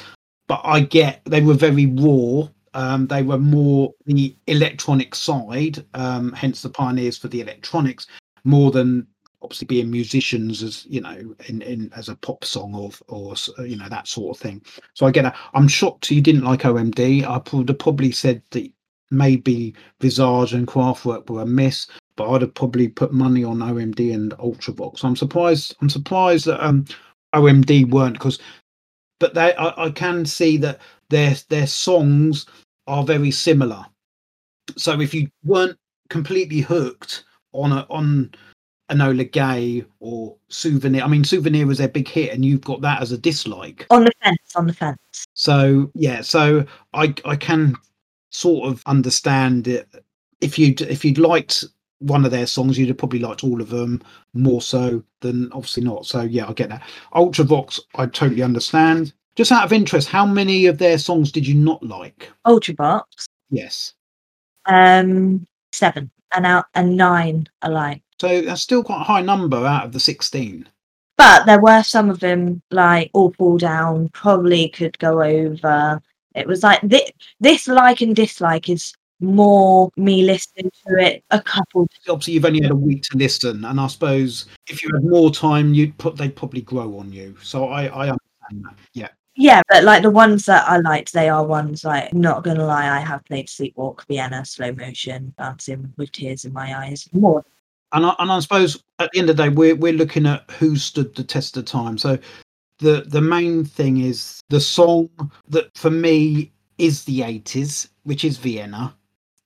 But 0.49 0.61
I 0.65 0.81
get 0.81 1.23
they 1.25 1.41
were 1.41 1.55
very 1.55 1.87
raw 1.87 2.49
um, 2.77 3.07
they 3.07 3.23
were 3.23 3.39
more 3.39 3.95
the 4.05 4.37
electronic 4.49 5.15
side, 5.15 5.83
um, 5.95 6.31
hence 6.33 6.61
the 6.61 6.69
pioneers 6.69 7.17
for 7.17 7.29
the 7.29 7.41
electronics, 7.41 8.07
more 8.45 8.71
than 8.71 9.07
obviously 9.41 9.67
being 9.67 9.91
musicians 9.91 10.63
as 10.63 10.85
you 10.87 11.01
know 11.01 11.35
in, 11.49 11.63
in 11.63 11.91
as 11.95 12.09
a 12.09 12.17
pop 12.17 12.45
song 12.45 12.75
or 12.75 12.91
or 13.09 13.35
you 13.65 13.77
know 13.77 13.89
that 13.89 14.07
sort 14.07 14.37
of 14.37 14.43
thing. 14.43 14.63
So 14.93 15.07
I 15.07 15.11
get. 15.11 15.35
I'm 15.55 15.69
shocked 15.69 16.11
you 16.11 16.21
didn't 16.21 16.45
like 16.45 16.63
OMD. 16.63 17.25
I 17.25 17.57
would 17.57 17.71
have 17.71 17.79
probably 17.79 18.13
said 18.13 18.43
that 18.51 18.71
maybe 19.11 19.75
Visage 20.01 20.53
and 20.53 20.67
Kraftwerk 20.67 21.29
were 21.29 21.43
a 21.43 21.47
miss, 21.47 21.87
but 22.17 22.31
I'd 22.31 22.43
have 22.43 22.55
probably 22.55 22.89
put 22.89 23.13
money 23.13 23.45
on 23.45 23.59
OMD 23.59 24.15
and 24.15 24.33
Ultravox. 24.33 25.05
I'm 25.05 25.17
surprised. 25.17 25.77
I'm 25.81 25.89
surprised 25.89 26.47
that 26.47 26.65
um, 26.65 26.85
OMD 27.35 27.91
weren't 27.91 28.15
because, 28.15 28.39
but 29.21 29.35
they 29.35 29.55
I, 29.55 29.87
I 29.87 29.91
can 29.91 30.25
see 30.25 30.57
that 30.59 30.81
their 31.11 31.37
their 31.49 31.67
songs 31.67 32.47
are 32.87 33.05
very 33.05 33.31
similar. 33.31 33.85
So 34.77 35.01
if 35.01 35.15
you 35.15 35.29
weren't 35.45 35.79
completely 36.09 36.61
hooked 36.61 37.25
on 37.53 37.73
a 37.73 37.87
on 37.91 38.33
Enola 38.91 39.31
Gay 39.31 39.85
or 40.01 40.37
Souvenir, 40.49 41.03
I 41.03 41.09
mean 41.09 41.25
Souvenir 41.25 41.67
was 41.67 41.79
their 41.79 41.89
big 41.89 42.09
hit, 42.09 42.33
and 42.33 42.45
you've 42.45 42.63
got 42.63 42.81
that 42.81 43.03
as 43.03 43.13
a 43.13 43.19
dislike. 43.19 43.87
On 43.91 44.05
the 44.05 44.13
fence, 44.23 44.57
on 44.57 44.67
the 44.67 44.73
fence. 44.73 44.99
So 45.35 45.91
yeah, 45.95 46.23
so 46.23 46.65
I 46.95 47.15
I 47.25 47.37
can 47.37 47.77
sort 48.37 48.69
of 48.69 48.83
understand 48.87 49.67
it. 49.67 49.89
If 50.41 50.59
you'd 50.59 50.83
if 50.83 51.05
you'd 51.05 51.19
liked 51.19 51.65
one 52.01 52.25
of 52.27 52.31
their 52.31 52.47
songs, 52.47 52.79
you'd 52.79 52.89
have 52.89 52.99
probably 52.99 53.19
liked 53.19 53.43
all 53.43 53.61
of 53.61 53.71
them 53.71 54.03
more 54.35 54.61
so 54.61 55.03
than 55.21 55.51
obviously 55.53 55.83
not. 55.83 56.05
So 56.07 56.23
yeah, 56.23 56.47
I 56.47 56.53
get 56.53 56.69
that. 56.69 56.83
Ultravox, 57.15 57.81
I 57.95 58.07
totally 58.07 58.43
understand. 58.43 59.15
Just 59.35 59.53
out 59.53 59.65
of 59.65 59.73
interest, 59.73 60.09
how 60.09 60.27
many 60.27 60.67
of 60.67 60.79
their 60.79 60.99
songs 60.99 61.33
did 61.33 61.47
you 61.47 61.55
not 61.55 61.83
like? 61.83 62.31
Ultravox. 62.47 63.27
Yes. 63.51 63.95
Um, 64.67 65.47
seven 65.73 66.11
and 66.35 66.45
out 66.45 66.67
and 66.75 66.97
nine 66.97 67.49
I 67.63 67.69
like. 67.69 68.03
So 68.21 68.43
that's 68.43 68.63
still 68.63 68.83
quite 68.83 69.01
a 69.01 69.05
high 69.05 69.23
number 69.23 69.65
out 69.65 69.87
of 69.87 69.93
the 69.93 70.01
sixteen. 70.01 70.69
But 71.17 71.47
there 71.47 71.61
were 71.61 71.83
some 71.83 72.11
of 72.11 72.21
them 72.21 72.61
like 72.71 73.11
all 73.15 73.33
fall 73.33 73.57
down. 73.57 74.11
Probably 74.11 74.69
could 74.69 74.99
go 74.99 75.23
over. 75.23 76.03
It 76.37 76.47
was 76.47 76.63
like 76.63 76.81
this, 76.83 77.11
this 77.41 77.67
like 77.67 78.03
and 78.03 78.15
dislike 78.15 78.69
is 78.69 78.93
more 79.21 79.91
me 79.97 80.23
listening 80.23 80.71
to 80.87 80.99
it 80.99 81.25
a 81.31 81.41
couple. 81.41 81.89
Obviously, 82.09 82.35
you've 82.35 82.45
only 82.45 82.63
had 82.63 82.71
a 82.71 82.77
week 82.77 83.03
to 83.05 83.17
listen, 83.17 83.65
and 83.65 83.81
I 83.81 83.87
suppose 83.87 84.47
if 84.69 84.83
you 84.83 84.91
had 84.93 85.05
more 85.05 85.31
time, 85.31 85.73
you'd 85.75 85.97
put 85.99 86.17
they'd 86.17 86.37
probably 86.37 86.61
grow 86.61 86.99
on 86.99 87.13
you. 87.13 87.37
So 87.43 87.69
I 87.69 87.87
I 87.87 88.01
understand 88.11 88.65
that. 88.65 88.75
Yeah. 88.93 89.09
Yeah, 89.39 89.61
but 89.69 89.85
like 89.85 90.03
the 90.03 90.11
ones 90.11 90.47
that 90.47 90.67
I 90.67 90.79
liked, 90.79 91.13
they 91.13 91.29
are 91.29 91.45
ones 91.45 91.85
like 91.85 92.13
not 92.15 92.43
gonna 92.43 92.65
lie, 92.65 92.97
I 92.97 93.01
have 93.01 93.25
played 93.27 93.49
Sleepwalk, 93.49 94.07
Vienna, 94.07 94.45
slow 94.45 94.73
motion, 94.73 95.35
dancing 95.37 95.93
with 95.99 96.13
tears 96.13 96.47
in 96.47 96.55
my 96.55 96.79
eyes. 96.79 97.07
More. 97.13 97.45
And 97.93 98.07
I, 98.07 98.15
and 98.19 98.33
I 98.33 98.41
suppose 98.41 98.83
at 98.99 99.11
the 99.13 99.19
end 99.19 99.31
of 99.31 99.37
the 99.37 99.45
day, 99.45 99.49
we're 99.51 99.75
we're 99.75 99.93
looking 99.93 100.27
at 100.27 100.51
who 100.53 100.77
stood 100.77 101.15
the 101.15 101.25
test 101.25 101.57
of 101.59 101.67
time. 101.67 101.99
So 101.99 102.19
the 102.79 103.05
the 103.07 103.21
main 103.21 103.65
thing 103.65 103.99
is 103.99 104.41
the 104.49 104.61
song 104.61 105.09
that 105.49 105.77
for 105.77 105.91
me 105.91 106.53
is 106.79 107.05
the 107.05 107.21
80s, 107.21 107.89
which 108.05 108.25
is 108.25 108.37
Vienna, 108.37 108.95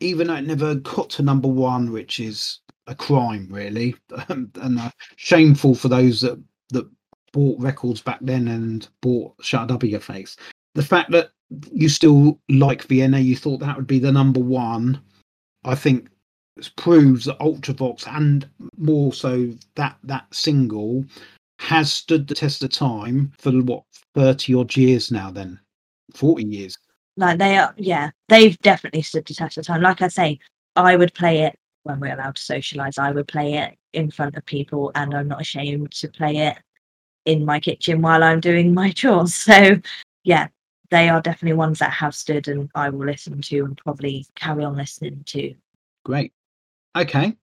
even 0.00 0.26
though 0.26 0.34
it 0.34 0.46
never 0.46 0.74
got 0.74 1.10
to 1.10 1.22
number 1.22 1.48
one, 1.48 1.92
which 1.92 2.18
is 2.18 2.58
a 2.86 2.94
crime 2.94 3.46
really, 3.50 3.94
and 4.28 4.50
uh, 4.56 4.90
shameful 5.16 5.74
for 5.74 5.88
those 5.88 6.20
that 6.20 6.42
that 6.70 6.88
bought 7.32 7.60
records 7.60 8.00
back 8.00 8.18
then 8.20 8.48
and 8.48 8.88
bought 9.00 9.32
Shut 9.40 9.70
Up 9.70 9.84
Your 9.84 10.00
Face. 10.00 10.36
The 10.74 10.82
fact 10.82 11.10
that 11.12 11.30
you 11.72 11.88
still 11.88 12.40
like 12.48 12.84
Vienna, 12.84 13.18
you 13.18 13.36
thought 13.36 13.58
that 13.58 13.76
would 13.76 13.86
be 13.86 13.98
the 13.98 14.12
number 14.12 14.40
one, 14.40 15.00
I 15.64 15.74
think 15.74 16.08
proves 16.76 17.24
that 17.24 17.38
Ultravox 17.38 18.06
and 18.06 18.48
more 18.76 19.12
so 19.12 19.50
that 19.76 19.96
that 20.04 20.26
single 20.32 21.04
has 21.60 21.92
stood 21.92 22.26
the 22.26 22.34
test 22.34 22.62
of 22.62 22.70
time 22.70 23.32
for 23.38 23.52
what 23.52 23.84
30 24.14 24.54
odd 24.54 24.76
years 24.76 25.10
now 25.10 25.30
then 25.30 25.58
40 26.14 26.44
years 26.44 26.76
like 27.16 27.38
they 27.38 27.58
are 27.58 27.74
yeah 27.76 28.10
they've 28.28 28.58
definitely 28.58 29.02
stood 29.02 29.26
the 29.26 29.34
test 29.34 29.58
of 29.58 29.66
time 29.66 29.82
like 29.82 30.02
i 30.02 30.08
say 30.08 30.38
i 30.76 30.96
would 30.96 31.14
play 31.14 31.42
it 31.42 31.58
when 31.82 32.00
we're 32.00 32.14
allowed 32.14 32.36
to 32.36 32.42
socialize 32.42 32.98
i 32.98 33.10
would 33.10 33.28
play 33.28 33.54
it 33.54 33.76
in 33.92 34.10
front 34.10 34.36
of 34.36 34.44
people 34.46 34.90
and 34.94 35.14
i'm 35.14 35.28
not 35.28 35.40
ashamed 35.40 35.90
to 35.92 36.08
play 36.08 36.36
it 36.38 36.56
in 37.26 37.44
my 37.44 37.60
kitchen 37.60 38.02
while 38.02 38.22
I'm 38.22 38.40
doing 38.40 38.74
my 38.74 38.90
chores. 38.94 39.34
So, 39.34 39.76
yeah, 40.24 40.48
they 40.90 41.08
are 41.08 41.20
definitely 41.20 41.56
ones 41.56 41.78
that 41.78 41.92
have 41.92 42.14
stood 42.14 42.48
and 42.48 42.70
I 42.74 42.90
will 42.90 43.06
listen 43.06 43.40
to 43.40 43.64
and 43.64 43.76
probably 43.76 44.26
carry 44.34 44.64
on 44.64 44.76
listening 44.76 45.22
to. 45.26 45.54
Great. 46.04 46.32
Okay. 46.96 47.36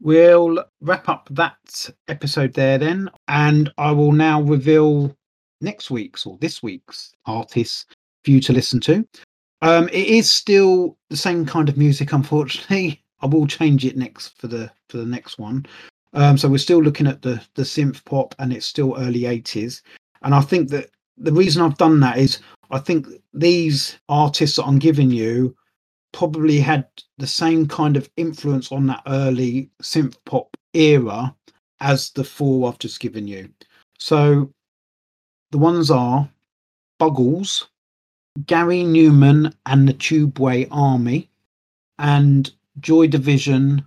We'll 0.00 0.62
wrap 0.80 1.08
up 1.08 1.28
that 1.32 1.90
episode 2.08 2.52
there 2.52 2.78
then, 2.78 3.10
and 3.28 3.72
I 3.78 3.92
will 3.92 4.12
now 4.12 4.42
reveal 4.42 5.16
next 5.60 5.90
week's 5.90 6.26
or 6.26 6.36
this 6.38 6.62
week's 6.62 7.12
artists 7.24 7.86
for 8.24 8.30
you 8.30 8.40
to 8.40 8.52
listen 8.52 8.80
to. 8.80 9.06
Um, 9.62 9.88
it 9.88 10.06
is 10.06 10.30
still 10.30 10.98
the 11.08 11.16
same 11.16 11.46
kind 11.46 11.68
of 11.68 11.78
music, 11.78 12.12
unfortunately. 12.12 13.02
I 13.22 13.26
will 13.26 13.46
change 13.46 13.86
it 13.86 13.96
next 13.96 14.38
for 14.38 14.46
the 14.46 14.70
for 14.90 14.98
the 14.98 15.06
next 15.06 15.38
one. 15.38 15.64
Um, 16.12 16.36
so 16.36 16.48
we're 16.48 16.58
still 16.58 16.82
looking 16.82 17.06
at 17.06 17.22
the 17.22 17.42
the 17.54 17.62
synth 17.62 18.04
pop, 18.04 18.34
and 18.38 18.52
it's 18.52 18.66
still 18.66 18.94
early 18.98 19.20
'80s. 19.20 19.80
And 20.22 20.34
I 20.34 20.42
think 20.42 20.68
that 20.70 20.90
the 21.16 21.32
reason 21.32 21.62
I've 21.62 21.78
done 21.78 22.00
that 22.00 22.18
is 22.18 22.40
I 22.70 22.78
think 22.78 23.06
these 23.32 23.98
artists 24.08 24.56
that 24.56 24.64
I'm 24.64 24.78
giving 24.78 25.10
you 25.10 25.56
probably 26.16 26.58
had 26.58 26.86
the 27.18 27.26
same 27.26 27.68
kind 27.68 27.94
of 27.94 28.08
influence 28.16 28.72
on 28.72 28.86
that 28.86 29.02
early 29.06 29.68
synth 29.82 30.16
pop 30.24 30.56
era 30.72 31.36
as 31.80 32.08
the 32.12 32.24
four 32.24 32.66
I've 32.66 32.78
just 32.78 33.00
given 33.00 33.28
you. 33.28 33.50
So 33.98 34.50
the 35.50 35.58
ones 35.58 35.90
are 35.90 36.26
Buggles, 36.98 37.66
Gary 38.46 38.82
Numan 38.82 39.52
and 39.66 39.86
the 39.86 39.92
Tubeway 39.92 40.66
Army, 40.70 41.28
and 41.98 42.50
Joy 42.80 43.08
Division 43.08 43.84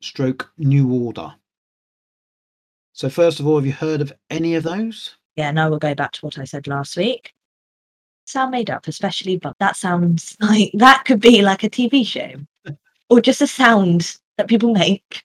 stroke 0.00 0.50
New 0.56 0.90
Order. 0.90 1.34
So, 2.94 3.10
first 3.10 3.40
of 3.40 3.46
all, 3.46 3.56
have 3.56 3.66
you 3.66 3.72
heard 3.72 4.00
of 4.00 4.10
any 4.30 4.54
of 4.54 4.62
those? 4.62 5.16
Yeah, 5.36 5.50
now 5.50 5.68
we'll 5.68 5.78
go 5.78 5.94
back 5.94 6.12
to 6.12 6.24
what 6.24 6.38
I 6.38 6.44
said 6.44 6.66
last 6.66 6.96
week. 6.96 7.34
Sound 8.28 8.50
made 8.50 8.68
up, 8.68 8.86
especially, 8.88 9.38
but 9.38 9.56
that 9.58 9.74
sounds 9.74 10.36
like 10.40 10.70
that 10.74 11.04
could 11.06 11.18
be 11.18 11.40
like 11.40 11.64
a 11.64 11.70
TV 11.70 12.06
show 12.06 12.30
or 13.08 13.22
just 13.22 13.40
a 13.40 13.46
sound 13.46 14.18
that 14.36 14.48
people 14.48 14.74
make. 14.74 15.24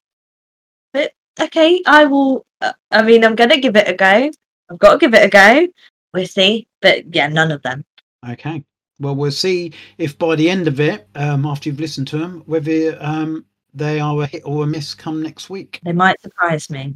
But 0.94 1.12
okay, 1.42 1.82
I 1.86 2.06
will. 2.06 2.46
Uh, 2.62 2.72
I 2.92 3.02
mean, 3.02 3.26
I'm 3.26 3.36
going 3.36 3.50
to 3.50 3.60
give 3.60 3.76
it 3.76 3.90
a 3.90 3.94
go. 3.94 4.32
I've 4.72 4.80
got 4.80 4.94
to 4.94 4.98
give 5.00 5.14
it 5.14 5.26
a 5.26 5.30
go. 5.30 5.68
We'll 6.14 6.28
see. 6.28 6.66
But 6.82 7.14
yeah, 7.14 7.28
none 7.28 7.52
of 7.52 7.62
them. 7.62 7.84
Okay. 8.26 8.64
Well, 9.02 9.16
we'll 9.18 9.32
see 9.32 9.74
if 9.98 10.18
by 10.18 10.38
the 10.38 10.50
end 10.50 10.70
of 10.70 10.80
it, 10.80 11.10
um, 11.16 11.46
after 11.46 11.68
you've 11.68 11.82
listened 11.82 12.08
to 12.10 12.18
them, 12.18 12.42
whether 12.46 12.98
um, 13.02 13.46
they 13.74 14.00
are 14.00 14.22
a 14.22 14.28
hit 14.28 14.44
or 14.46 14.64
a 14.64 14.68
miss 14.68 14.94
come 14.94 15.22
next 15.22 15.50
week. 15.50 15.82
They 15.84 15.92
might 15.92 16.22
surprise 16.22 16.70
me. 16.70 16.96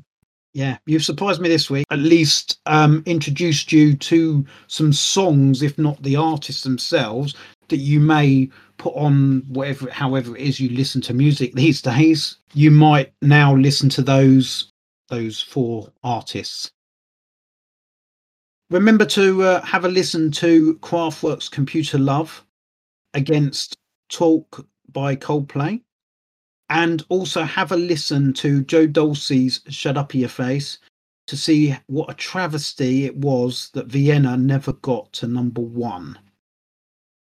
Yeah, 0.53 0.77
you've 0.85 1.03
surprised 1.03 1.41
me 1.41 1.49
this 1.49 1.69
week. 1.69 1.85
At 1.91 1.99
least 1.99 2.59
um, 2.65 3.03
introduced 3.05 3.71
you 3.71 3.95
to 3.95 4.45
some 4.67 4.91
songs, 4.91 5.61
if 5.61 5.77
not 5.77 6.01
the 6.01 6.15
artists 6.15 6.63
themselves, 6.63 7.35
that 7.67 7.77
you 7.77 7.99
may 7.99 8.49
put 8.77 8.95
on 8.95 9.43
whatever, 9.49 9.89
however 9.91 10.35
it 10.35 10.41
is 10.41 10.59
you 10.59 10.69
listen 10.69 11.01
to 11.01 11.13
music 11.13 11.53
these 11.53 11.81
days. 11.93 12.37
You 12.53 12.71
might 12.71 13.13
now 13.21 13.55
listen 13.55 13.89
to 13.89 14.01
those 14.01 14.71
those 15.09 15.41
four 15.41 15.89
artists. 16.03 16.71
Remember 18.69 19.05
to 19.05 19.43
uh, 19.43 19.61
have 19.61 19.85
a 19.85 19.89
listen 19.89 20.29
to 20.31 20.75
Kraftwerk's 20.79 21.47
Computer 21.47 21.97
Love 21.97 22.43
against 23.13 23.77
Talk 24.09 24.67
by 24.91 25.15
Coldplay. 25.15 25.81
And 26.69 27.03
also 27.09 27.43
have 27.43 27.71
a 27.71 27.77
listen 27.77 28.33
to 28.33 28.63
Joe 28.63 28.87
Dolce's 28.87 29.61
Shut 29.69 29.97
Up 29.97 30.13
Your 30.13 30.29
Face 30.29 30.79
to 31.27 31.37
see 31.37 31.75
what 31.87 32.09
a 32.09 32.13
travesty 32.13 33.05
it 33.05 33.15
was 33.15 33.69
that 33.73 33.87
Vienna 33.87 34.37
never 34.37 34.73
got 34.73 35.11
to 35.13 35.27
number 35.27 35.61
one. 35.61 36.17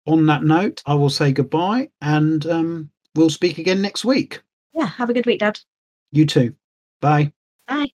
On 0.07 0.27
that 0.27 0.45
note, 0.45 0.83
I 0.87 0.95
will 0.95 1.11
say 1.11 1.33
goodbye 1.33 1.89
and 2.03 2.47
um, 2.47 2.91
we'll 3.15 3.31
speak 3.31 3.59
again 3.59 3.81
next 3.81 4.05
week. 4.05 4.43
Yeah, 4.75 4.87
have 4.87 5.11
a 5.11 5.15
good 5.15 5.27
week, 5.27 5.41
Dad. 5.41 5.59
You 6.13 6.27
too. 6.27 6.55
Bye. 7.01 7.33
Bye. 7.67 7.93